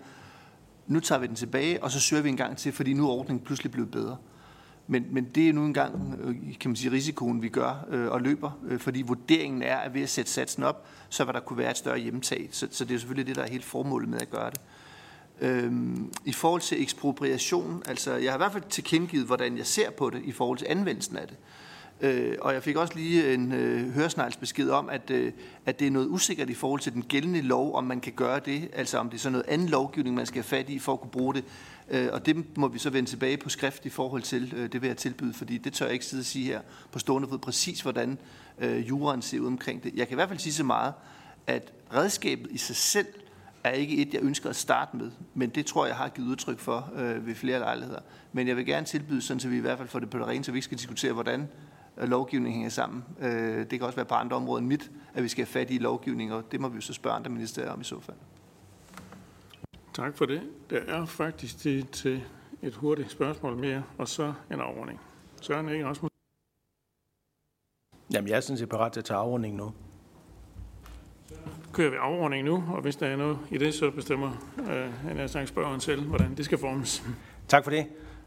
nu 0.86 1.00
tager 1.00 1.18
vi 1.18 1.26
den 1.26 1.34
tilbage, 1.34 1.82
og 1.82 1.90
så 1.90 2.00
søger 2.00 2.22
vi 2.22 2.28
en 2.28 2.36
gang 2.36 2.56
til, 2.56 2.72
fordi 2.72 2.92
nu 2.92 3.06
er 3.06 3.12
ordningen 3.12 3.44
pludselig 3.44 3.72
blevet 3.72 3.90
bedre. 3.90 4.16
Men, 4.86 5.06
men 5.10 5.24
det 5.24 5.48
er 5.48 5.52
nu 5.52 5.64
engang, 5.64 6.18
øh, 6.20 6.58
kan 6.60 6.70
man 6.70 6.76
sige, 6.76 6.92
risikoen, 6.92 7.42
vi 7.42 7.48
gør 7.48 7.86
øh, 7.90 8.10
og 8.10 8.20
løber, 8.20 8.58
øh, 8.68 8.80
fordi 8.80 9.02
vurderingen 9.02 9.62
er, 9.62 9.76
at 9.76 9.94
ved 9.94 10.02
at 10.02 10.08
sætte 10.08 10.30
satsen 10.30 10.62
op, 10.62 10.86
så 11.08 11.24
vil 11.24 11.34
der 11.34 11.40
kunne 11.40 11.58
være 11.58 11.70
et 11.70 11.76
større 11.76 11.98
hjemtag. 11.98 12.48
Så, 12.50 12.68
så 12.70 12.84
det 12.84 12.94
er 12.94 12.98
selvfølgelig 12.98 13.26
det, 13.26 13.36
der 13.36 13.42
er 13.42 13.50
helt 13.50 13.64
formålet 13.64 14.08
med 14.08 14.20
at 14.20 14.30
gøre 14.30 14.50
det. 14.50 14.60
Øhm, 15.40 16.12
I 16.24 16.32
forhold 16.32 16.60
til 16.60 16.82
ekspropriation, 16.82 17.82
altså 17.86 18.14
jeg 18.16 18.32
har 18.32 18.36
i 18.36 18.42
hvert 18.42 18.52
fald 18.52 18.64
tilkendegivet, 18.70 19.26
hvordan 19.26 19.58
jeg 19.58 19.66
ser 19.66 19.90
på 19.90 20.10
det 20.10 20.22
i 20.24 20.32
forhold 20.32 20.58
til 20.58 20.66
anvendelsen 20.70 21.16
af 21.16 21.28
det. 21.28 21.36
Øh, 22.02 22.36
og 22.40 22.54
jeg 22.54 22.62
fik 22.62 22.76
også 22.76 22.94
lige 22.94 23.34
en 23.34 23.52
øh, 23.52 23.94
høresneglsbesked 23.94 24.70
om, 24.70 24.88
at, 24.88 25.10
øh, 25.10 25.32
at 25.66 25.80
det 25.80 25.86
er 25.86 25.90
noget 25.90 26.06
usikkert 26.06 26.50
i 26.50 26.54
forhold 26.54 26.80
til 26.80 26.92
den 26.92 27.02
gældende 27.02 27.40
lov, 27.40 27.74
om 27.74 27.84
man 27.84 28.00
kan 28.00 28.12
gøre 28.12 28.40
det, 28.40 28.68
altså 28.72 28.98
om 28.98 29.10
det 29.10 29.16
er 29.16 29.20
sådan 29.20 29.32
noget 29.32 29.46
anden 29.48 29.68
lovgivning, 29.68 30.16
man 30.16 30.26
skal 30.26 30.42
have 30.42 30.48
fat 30.48 30.70
i 30.70 30.78
for 30.78 30.92
at 30.92 31.00
kunne 31.00 31.10
bruge 31.10 31.34
det. 31.34 31.44
Øh, 31.90 32.08
og 32.12 32.26
det 32.26 32.56
må 32.58 32.68
vi 32.68 32.78
så 32.78 32.90
vende 32.90 33.10
tilbage 33.10 33.36
på 33.36 33.48
skrift 33.48 33.86
i 33.86 33.88
forhold 33.88 34.22
til, 34.22 34.52
øh, 34.56 34.72
det 34.72 34.82
vil 34.82 34.88
jeg 34.88 34.96
tilbyde, 34.96 35.34
fordi 35.34 35.58
det 35.58 35.72
tør 35.72 35.86
jeg 35.86 35.92
ikke 35.92 36.06
sidde 36.06 36.20
og 36.20 36.24
sige 36.24 36.44
her 36.44 36.60
på 36.92 36.98
stående 36.98 37.28
fod 37.28 37.38
præcis, 37.38 37.80
hvordan 37.80 38.18
øh, 38.58 38.88
juraen 38.88 39.22
ser 39.22 39.40
ud 39.40 39.46
omkring 39.46 39.84
det. 39.84 39.92
Jeg 39.94 40.08
kan 40.08 40.14
i 40.14 40.16
hvert 40.16 40.28
fald 40.28 40.38
sige 40.38 40.52
så 40.52 40.64
meget, 40.64 40.94
at 41.46 41.72
redskabet 41.94 42.50
i 42.50 42.58
sig 42.58 42.76
selv 42.76 43.06
er 43.64 43.70
ikke 43.70 43.96
et, 43.96 44.14
jeg 44.14 44.22
ønsker 44.22 44.50
at 44.50 44.56
starte 44.56 44.96
med, 44.96 45.10
men 45.34 45.50
det 45.50 45.66
tror 45.66 45.86
jeg 45.86 45.96
har 45.96 46.08
givet 46.08 46.28
udtryk 46.28 46.58
for 46.58 46.92
øh, 46.96 47.26
ved 47.26 47.34
flere 47.34 47.58
lejligheder. 47.58 48.00
Men 48.32 48.48
jeg 48.48 48.56
vil 48.56 48.66
gerne 48.66 48.86
tilbyde, 48.86 49.22
sådan, 49.22 49.40
så 49.40 49.48
vi 49.48 49.56
i 49.56 49.60
hvert 49.60 49.78
fald 49.78 49.88
får 49.88 49.98
det 49.98 50.10
på 50.10 50.18
det 50.18 50.26
rene, 50.26 50.44
så 50.44 50.52
vi 50.52 50.58
ikke 50.58 50.64
skal 50.64 50.78
diskutere, 50.78 51.12
hvordan 51.12 51.48
øh, 51.98 52.08
lovgivningen 52.08 52.52
hænger 52.52 52.70
sammen. 52.70 53.04
Øh, 53.20 53.58
det 53.58 53.70
kan 53.70 53.82
også 53.82 53.96
være 53.96 54.06
på 54.06 54.14
andre 54.14 54.36
områder 54.36 54.58
end 54.58 54.66
mit, 54.66 54.90
at 55.14 55.22
vi 55.22 55.28
skal 55.28 55.44
have 55.44 55.52
fat 55.52 55.70
i 55.70 55.78
lovgivning, 55.78 56.32
og 56.32 56.52
det 56.52 56.60
må 56.60 56.68
vi 56.68 56.74
jo 56.74 56.80
så 56.80 56.92
spørge 56.92 57.16
andre 57.16 57.30
ministerier 57.30 57.70
om 57.70 57.80
i 57.80 57.84
så 57.84 58.00
fald. 58.00 58.16
Tak 59.94 60.16
for 60.16 60.26
det. 60.26 60.42
Der 60.70 60.78
er 60.78 61.06
faktisk 61.06 61.58
tid 61.58 61.82
til 61.82 62.22
et 62.62 62.74
hurtigt 62.74 63.10
spørgsmål 63.10 63.56
mere, 63.56 63.82
og 63.98 64.08
så 64.08 64.32
en 64.52 64.60
afrunding. 64.60 65.00
Søren 65.40 65.68
Ikke 65.68 65.86
Rasmus. 65.86 66.10
Jamen, 68.12 68.28
jeg 68.28 68.36
er 68.36 68.40
sådan 68.40 68.58
set 68.58 68.68
parat 68.68 68.92
til 68.92 69.00
at 69.00 69.04
tage 69.04 69.18
afrunding 69.18 69.56
nu 69.56 69.72
kører 71.80 71.90
vi 71.90 71.96
afrunding 71.96 72.44
nu, 72.44 72.64
og 72.68 72.82
hvis 72.82 72.96
der 72.96 73.06
er 73.06 73.16
noget 73.16 73.38
i 73.50 73.58
det, 73.58 73.74
så 73.74 73.90
bestemmer 73.90 74.30
øh, 74.70 75.12
en 75.12 75.18
af 75.18 75.48
spørgeren 75.48 75.80
selv, 75.80 76.02
hvordan 76.02 76.34
det 76.36 76.44
skal 76.44 76.58
formes. 76.58 77.02
Tak 77.48 77.64
for 77.64 77.70
det. 77.70 77.86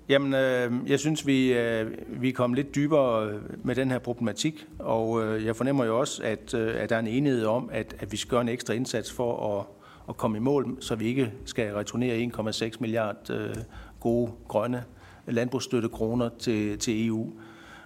Jamen, 0.10 0.34
øh, 0.34 0.90
jeg 0.90 1.00
synes, 1.00 1.28
vi, 1.28 1.54
øh, 1.54 1.92
vi 2.08 2.30
er 2.30 2.34
kommet 2.34 2.58
lidt 2.58 2.76
dybere 2.76 3.40
med 3.64 3.76
den 3.76 3.92
her 3.92 4.00
problematik, 4.00 4.68
og 4.80 5.24
øh, 5.24 5.46
jeg 5.46 5.56
fornemmer 5.56 5.86
jo 5.86 6.00
også, 6.00 6.24
at, 6.24 6.54
øh, 6.54 6.82
at 6.82 6.90
der 6.90 6.96
er 6.96 7.00
en 7.00 7.08
enighed 7.08 7.46
om, 7.46 7.70
at, 7.74 7.96
at 8.00 8.12
vi 8.12 8.18
skal 8.18 8.30
gøre 8.30 8.42
en 8.42 8.50
ekstra 8.50 8.74
indsats 8.74 9.12
for 9.12 9.60
at, 9.60 9.66
at 10.10 10.18
komme 10.18 10.38
i 10.38 10.42
mål, 10.42 10.78
så 10.80 10.96
vi 10.96 11.06
ikke 11.06 11.32
skal 11.46 11.74
returnere 11.74 12.32
1,6 12.38 12.72
milliard 12.80 13.30
øh, 13.30 13.56
gode 14.00 14.32
grønne 14.48 14.84
landbrugsstøttekroner 15.28 16.30
til, 16.40 16.78
til 16.78 17.08
EU. 17.08 17.34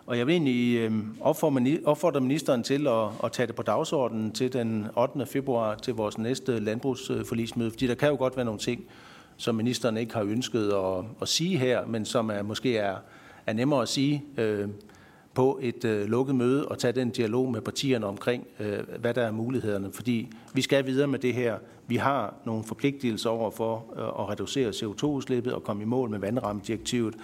Og 0.07 0.17
jeg 0.17 0.27
vil 0.27 0.33
egentlig 0.33 0.77
øh, 0.77 0.91
opfordre 1.85 2.21
ministeren 2.21 2.63
til 2.63 2.87
at, 2.87 3.07
at 3.23 3.31
tage 3.31 3.47
det 3.47 3.55
på 3.55 3.61
dagsordenen 3.61 4.31
til 4.31 4.53
den 4.53 4.87
8. 4.97 5.25
februar 5.25 5.75
til 5.75 5.93
vores 5.93 6.17
næste 6.17 6.59
landbrugsforlismøde, 6.59 7.71
fordi 7.71 7.87
der 7.87 7.95
kan 7.95 8.09
jo 8.09 8.15
godt 8.15 8.35
være 8.35 8.45
nogle 8.45 8.59
ting, 8.59 8.85
som 9.37 9.55
ministeren 9.55 9.97
ikke 9.97 10.13
har 10.13 10.23
ønsket 10.23 10.73
at, 10.73 11.05
at 11.21 11.27
sige 11.27 11.57
her, 11.57 11.85
men 11.85 12.05
som 12.05 12.29
er, 12.29 12.41
måske 12.41 12.77
er, 12.77 12.95
er 13.45 13.53
nemmere 13.53 13.81
at 13.81 13.87
sige 13.87 14.23
øh, 14.37 14.67
på 15.33 15.59
et 15.61 15.85
øh, 15.85 16.05
lukket 16.05 16.35
møde 16.35 16.67
og 16.67 16.77
tage 16.77 16.93
den 16.93 17.09
dialog 17.09 17.51
med 17.51 17.61
partierne 17.61 18.05
omkring, 18.05 18.47
øh, 18.59 18.79
hvad 18.99 19.13
der 19.13 19.21
er 19.21 19.31
mulighederne. 19.31 19.91
Fordi 19.91 20.29
vi 20.53 20.61
skal 20.61 20.85
videre 20.85 21.07
med 21.07 21.19
det 21.19 21.33
her. 21.33 21.57
Vi 21.87 21.95
har 21.95 22.33
nogle 22.45 22.63
forpligtelser 22.63 23.29
over 23.29 23.51
for 23.51 23.85
øh, 23.95 24.23
at 24.23 24.29
reducere 24.29 24.69
CO2-udslippet 24.69 25.53
og 25.53 25.63
komme 25.63 25.83
i 25.83 25.85
mål 25.85 26.09
med 26.09 26.19
vandrammedirektivet. 26.19 27.15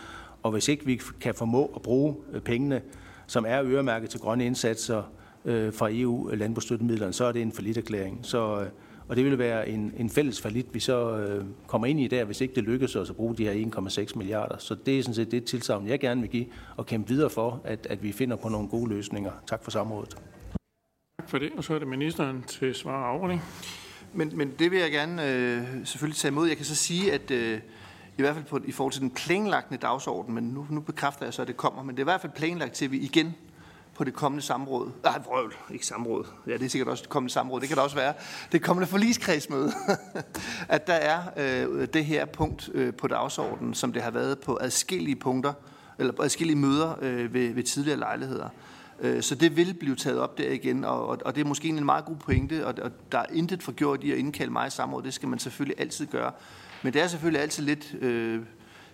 Og 0.44 0.52
hvis 0.52 0.68
ikke 0.68 0.86
vi 0.86 1.02
kan 1.22 1.34
formå 1.36 1.72
at 1.76 1.82
bruge 1.82 2.16
øh, 2.34 2.42
pengene, 2.42 2.82
som 3.28 3.46
er 3.48 3.64
øremærket 3.64 4.10
til 4.10 4.20
grønne 4.20 4.46
indsatser 4.46 5.04
øh, 5.46 5.74
fra 5.74 5.90
EU-landbrugsstøttemidlerne, 5.92 7.14
så 7.14 7.26
er 7.26 7.32
det 7.32 7.42
en 7.42 7.78
erklæring. 7.78 8.20
Så, 8.22 8.62
øh, 8.62 8.68
og 9.08 9.16
det 9.16 9.26
vil 9.26 9.38
være 9.38 9.70
en, 9.70 9.94
en 9.98 10.10
fælles 10.10 10.42
falit, 10.42 10.74
vi 10.74 10.80
så 10.80 11.18
øh, 11.18 11.46
kommer 11.68 11.88
ind 11.88 12.00
i 12.00 12.08
der, 12.08 12.24
hvis 12.24 12.42
ikke 12.42 12.56
det 12.56 12.64
lykkes 12.64 12.96
os 12.96 13.10
at 13.10 13.16
bruge 13.16 13.36
de 13.36 13.44
her 13.44 13.68
1,6 14.08 14.18
milliarder. 14.18 14.58
Så 14.58 14.76
det 14.86 15.00
er 15.00 15.04
sådan 15.04 15.16
set 15.16 15.32
det 15.32 15.44
tilsavn, 15.44 15.88
jeg 15.88 16.00
gerne 16.00 16.22
vil 16.22 16.30
give 16.30 16.46
og 16.78 16.86
kæmpe 16.86 17.10
videre 17.10 17.30
for, 17.30 17.62
at, 17.64 17.88
at 17.90 18.04
vi 18.04 18.12
finder 18.12 18.36
på 18.36 18.50
nogle 18.50 18.68
gode 18.68 18.90
løsninger. 18.90 19.32
Tak 19.48 19.64
for 19.64 19.72
samrådet. 19.72 20.18
Tak 21.20 21.30
for 21.30 21.38
det, 21.38 21.52
og 21.58 21.64
så 21.64 21.76
er 21.76 21.80
det 21.80 21.88
ministeren 21.88 22.44
til 22.48 22.76
svar 22.76 23.04
og 23.04 23.10
afrunding. 23.10 23.42
Men, 24.14 24.32
men 24.38 24.54
det 24.60 24.72
vil 24.72 24.80
jeg 24.80 24.92
gerne 24.92 25.32
øh, 25.32 25.62
selvfølgelig 25.84 26.18
tage 26.18 26.32
imod. 26.32 26.48
Jeg 26.48 26.58
kan 26.58 26.66
så 26.66 26.76
sige, 26.76 27.14
at 27.14 27.32
øh, 27.32 27.60
i 28.18 28.22
hvert 28.22 28.36
fald 28.36 28.46
på, 28.46 28.60
i 28.66 28.72
forhold 28.72 28.94
til 28.94 29.02
den 29.02 29.12
planlagte 29.12 29.78
dagsorden, 29.78 30.36
men 30.36 30.44
nu, 30.44 30.68
nu 30.70 30.80
bekræfter 30.80 31.26
jeg 31.26 31.34
så, 31.34 31.42
at 31.42 31.48
det 31.48 31.58
kommer, 31.58 31.84
men 31.84 31.96
det 31.96 32.02
er 32.02 32.04
i 32.04 32.12
hvert 32.12 32.22
fald 32.22 32.34
planlagt 32.34 32.74
til, 32.74 32.86
at 32.86 32.92
vi 32.92 32.98
igen 32.98 33.36
på 33.96 34.04
det 34.04 34.14
kommende 34.14 34.46
samråd, 34.46 34.92
nej, 35.04 35.22
vrøvl, 35.26 35.54
ikke 35.72 35.86
samråd, 35.86 36.26
ja, 36.48 36.54
det 36.54 36.64
er 36.64 36.70
sikkert 36.70 36.88
også 36.88 37.02
det 37.02 37.10
kommende 37.10 37.34
samråd, 37.34 37.60
det 37.60 37.70
kan 37.70 37.76
det 37.76 37.84
også 37.84 37.96
være, 37.96 38.14
det 38.52 38.62
kommende 38.62 38.88
forligskredsmøde, 38.88 39.72
at 40.70 40.88
der 40.88 40.94
er 40.94 41.22
øh, 41.38 41.88
det 41.94 42.06
her 42.06 42.26
punkt 42.26 42.70
øh, 42.74 42.94
på 42.94 43.08
dagsordenen, 43.08 43.74
som 43.74 43.94
det 43.94 44.02
har 44.02 44.12
været 44.12 44.40
på 44.40 44.58
adskillige 44.62 45.16
punkter, 45.16 45.54
eller 46.00 46.14
på 46.14 46.22
adskillige 46.22 46.58
møder 46.58 46.96
øh, 47.02 47.34
ved, 47.34 47.54
ved 47.54 47.64
tidligere 47.64 48.00
lejligheder. 48.00 48.50
Øh, 49.00 49.22
så 49.22 49.36
det 49.36 49.58
vil 49.58 49.74
blive 49.74 49.96
taget 49.96 50.20
op 50.20 50.38
der 50.38 50.52
igen, 50.52 50.84
og, 50.84 51.08
og, 51.08 51.18
og 51.26 51.36
det 51.36 51.42
er 51.42 51.46
måske 51.46 51.68
en 51.68 51.86
meget 51.86 52.06
god 52.06 52.16
pointe, 52.16 52.68
og, 52.68 52.74
og 52.82 52.92
der 53.12 53.20
er 53.20 53.26
intet 53.34 53.64
forgjort 53.64 54.04
i 54.04 54.12
at 54.12 54.18
indkalde 54.18 54.52
mig 54.52 54.68
i 54.68 54.70
samråd, 54.70 55.04
det 55.04 55.14
skal 55.14 55.30
man 55.30 55.40
selvfølgelig 55.40 55.80
altid 55.80 56.06
gøre. 56.06 56.32
Men 56.84 56.94
det 56.94 57.02
er 57.02 57.08
selvfølgelig 57.08 57.42
altid 57.42 57.64
lidt 57.64 57.96
øh, 58.02 58.42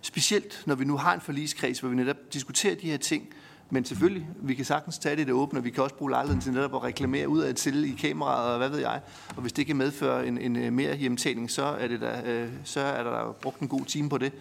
specielt, 0.02 0.64
når 0.66 0.76
vi 0.76 0.86
nu 0.86 0.98
har 0.98 1.14
en 1.14 1.22
forligskreds, 1.22 1.80
hvor 1.80 1.90
vi 1.90 1.96
netop 1.96 2.18
diskuterer 2.34 2.76
de 2.76 2.90
her 2.90 2.98
ting. 2.98 3.28
Men 3.70 3.86
selvfølgelig, 3.86 4.28
vi 4.36 4.56
kan 4.56 4.66
sagtens 4.66 4.98
tage 4.98 5.16
det 5.16 5.28
det 5.28 5.36
åbne, 5.36 5.60
og 5.60 5.64
vi 5.64 5.70
kan 5.70 5.84
også 5.84 5.96
bruge 5.96 6.12
lejligheden 6.12 6.42
til 6.42 6.54
netop 6.54 6.76
at 6.76 6.84
reklamere 6.84 7.30
ud 7.30 7.40
af 7.40 7.56
til 7.56 7.86
i 7.86 7.96
kameraet, 8.02 8.52
og 8.52 8.58
hvad 8.58 8.70
ved 8.70 8.80
jeg. 8.80 9.02
Og 9.36 9.42
hvis 9.42 9.54
det 9.54 9.66
kan 9.66 9.76
medføre 9.76 10.28
en, 10.28 10.38
en 10.38 10.56
øh, 10.56 10.74
mere 10.74 10.96
hjemtagning, 10.96 11.52
så 11.52 11.64
er, 11.64 11.88
det 11.88 12.02
der, 12.02 12.22
øh, 12.26 12.50
så 12.64 12.80
er 12.80 13.04
der, 13.04 13.12
der 13.12 13.32
brugt 13.32 13.60
en 13.60 13.68
god 13.68 13.86
time 13.86 14.10
på 14.10 14.18
det. 14.18 14.32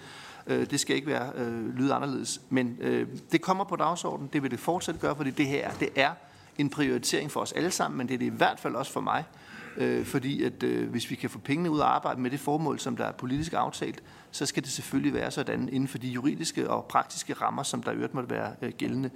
Øh, 0.46 0.70
det 0.70 0.80
skal 0.80 0.96
ikke 0.96 1.09
være 1.09 1.32
øh, 1.36 1.76
lyde 1.76 1.94
anderledes. 1.94 2.40
Men 2.51 2.76
øh, 2.80 3.07
det 3.32 3.40
kommer 3.40 3.64
på 3.64 3.76
dagsordenen, 3.76 4.30
det 4.32 4.42
vil 4.42 4.51
det 4.51 4.61
fortsat 4.61 5.01
gøre, 5.01 5.16
fordi 5.16 5.30
det 5.30 5.46
her 5.46 5.70
det 5.80 5.88
er 5.96 6.11
en 6.59 6.70
prioritering 6.70 7.30
for 7.30 7.40
os 7.40 7.53
alle 7.53 7.70
sammen, 7.70 7.99
men 7.99 8.09
det 8.09 8.14
er 8.14 8.18
det 8.18 8.26
i 8.26 8.36
hvert 8.36 8.61
fald 8.61 8.74
også 8.74 8.92
for 8.92 9.01
mig 9.01 9.24
øh, 9.79 10.05
fordi 10.05 10.43
at 10.43 10.62
øh, 10.62 10.91
hvis 10.91 11.11
vi 11.11 11.14
kan 11.14 11.31
få 11.31 11.39
pengene 11.39 11.70
ud 11.70 11.79
og 11.79 11.95
arbejde 11.95 12.20
med 12.20 12.31
det 12.31 12.41
formål, 12.41 12.79
som 12.79 12.97
der 12.97 13.05
er 13.05 13.12
politisk 13.12 13.53
aftalt, 13.53 14.03
så 14.31 14.47
skal 14.47 14.62
det 14.62 14.70
selvfølgelig 14.70 15.14
være 15.14 15.31
sådan 15.31 15.68
inden 15.68 15.89
for 15.89 15.99
de 15.99 16.09
juridiske 16.09 16.70
og 16.70 16.85
praktiske 16.85 17.33
rammer, 17.33 17.62
som 17.62 17.83
der 17.83 17.95
øvrigt 17.95 18.14
måtte 18.14 18.31
være 18.31 18.53
øh, 18.62 18.72
gældende. 18.79 19.11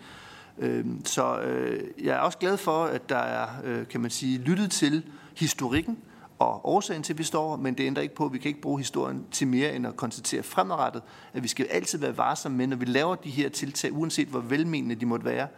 Øh, 0.59 0.85
så 1.05 1.41
øh, 1.41 1.81
jeg 2.05 2.15
er 2.17 2.21
også 2.21 2.39
glad 2.39 2.57
for, 2.57 2.85
at 2.85 3.09
der 3.09 3.17
er, 3.17 3.47
øh, 3.65 3.89
kan 3.89 4.01
man 4.01 4.11
sige, 4.11 4.39
lyttet 4.39 4.71
til 4.71 5.03
historikken 5.37 5.99
og 6.39 6.69
årsagen 6.69 7.03
til, 7.03 7.13
at 7.13 7.19
vi 7.19 7.25
står, 7.25 7.57
men 7.57 7.75
det 7.75 7.87
ændrer 7.87 8.03
ikke 8.03 8.15
på, 8.15 8.25
at 8.25 8.33
vi 8.33 8.39
kan 8.39 8.49
ikke 8.49 8.61
bruge 8.61 8.81
historien 8.81 9.27
til 9.31 9.47
mere 9.47 9.75
end 9.75 9.87
at 9.87 9.97
konstatere 9.97 10.43
fremadrettet, 10.43 11.03
at 11.33 11.43
vi 11.43 11.49
skal 11.49 11.67
altid 11.71 11.99
være 11.99 12.17
varsomme 12.17 12.59
med, 12.59 12.67
når 12.67 12.77
vi 12.77 12.85
laver 12.85 13.15
de 13.15 13.31
her 13.31 13.49
tiltag, 13.49 13.93
uanset 13.93 14.29
hvor 14.29 14.41
velmenende 14.41 14.95
de 14.95 15.07
måtte 15.07 15.25
være, 15.25 15.49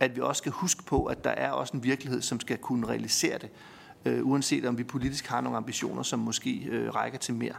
at 0.00 0.16
vi 0.16 0.20
også 0.20 0.38
skal 0.38 0.52
huske 0.52 0.82
på, 0.82 1.04
at 1.04 1.24
der 1.24 1.30
er 1.30 1.50
også 1.50 1.76
en 1.76 1.84
virkelighed, 1.84 2.22
som 2.22 2.40
skal 2.40 2.58
kunne 2.58 2.86
realisere 2.86 3.38
det, 3.38 3.50
øh, 4.04 4.26
uanset 4.26 4.64
om 4.64 4.78
vi 4.78 4.84
politisk 4.84 5.26
har 5.26 5.40
nogle 5.40 5.56
ambitioner, 5.56 6.02
som 6.02 6.18
måske 6.18 6.66
øh, 6.70 6.94
rækker 6.94 7.18
til 7.18 7.34
mere. 7.34 7.54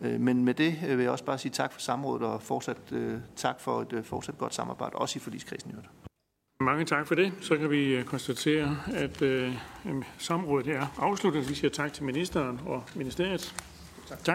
Øh, 0.00 0.20
men 0.20 0.44
med 0.44 0.54
det 0.54 0.78
øh, 0.88 0.98
vil 0.98 1.02
jeg 1.02 1.12
også 1.12 1.24
bare 1.24 1.38
sige 1.38 1.52
tak 1.52 1.72
for 1.72 1.80
samrådet, 1.80 2.26
og 2.26 2.42
fortsat 2.42 2.92
øh, 2.92 3.18
tak 3.36 3.60
for 3.60 3.80
et 3.80 3.92
øh, 3.92 4.04
fortsat 4.04 4.38
godt 4.38 4.54
samarbejde, 4.54 4.96
også 4.96 5.18
i 5.18 5.20
forligskrisen. 5.20 5.70
i 5.70 5.72
øvrigt. 5.72 5.90
Mange 6.60 6.84
tak 6.84 7.06
for 7.06 7.14
det. 7.14 7.32
Så 7.40 7.56
kan 7.56 7.70
vi 7.70 7.94
øh, 7.94 8.04
konstatere, 8.04 8.76
at 8.94 9.22
øh, 9.22 9.54
samrådet 10.18 10.76
er 10.76 10.86
afsluttet. 10.98 11.48
Vi 11.48 11.54
siger 11.54 11.70
tak 11.70 11.92
til 11.92 12.04
ministeren 12.04 12.60
og 12.66 12.82
ministeriet. 12.94 13.54
Tak. 14.08 14.24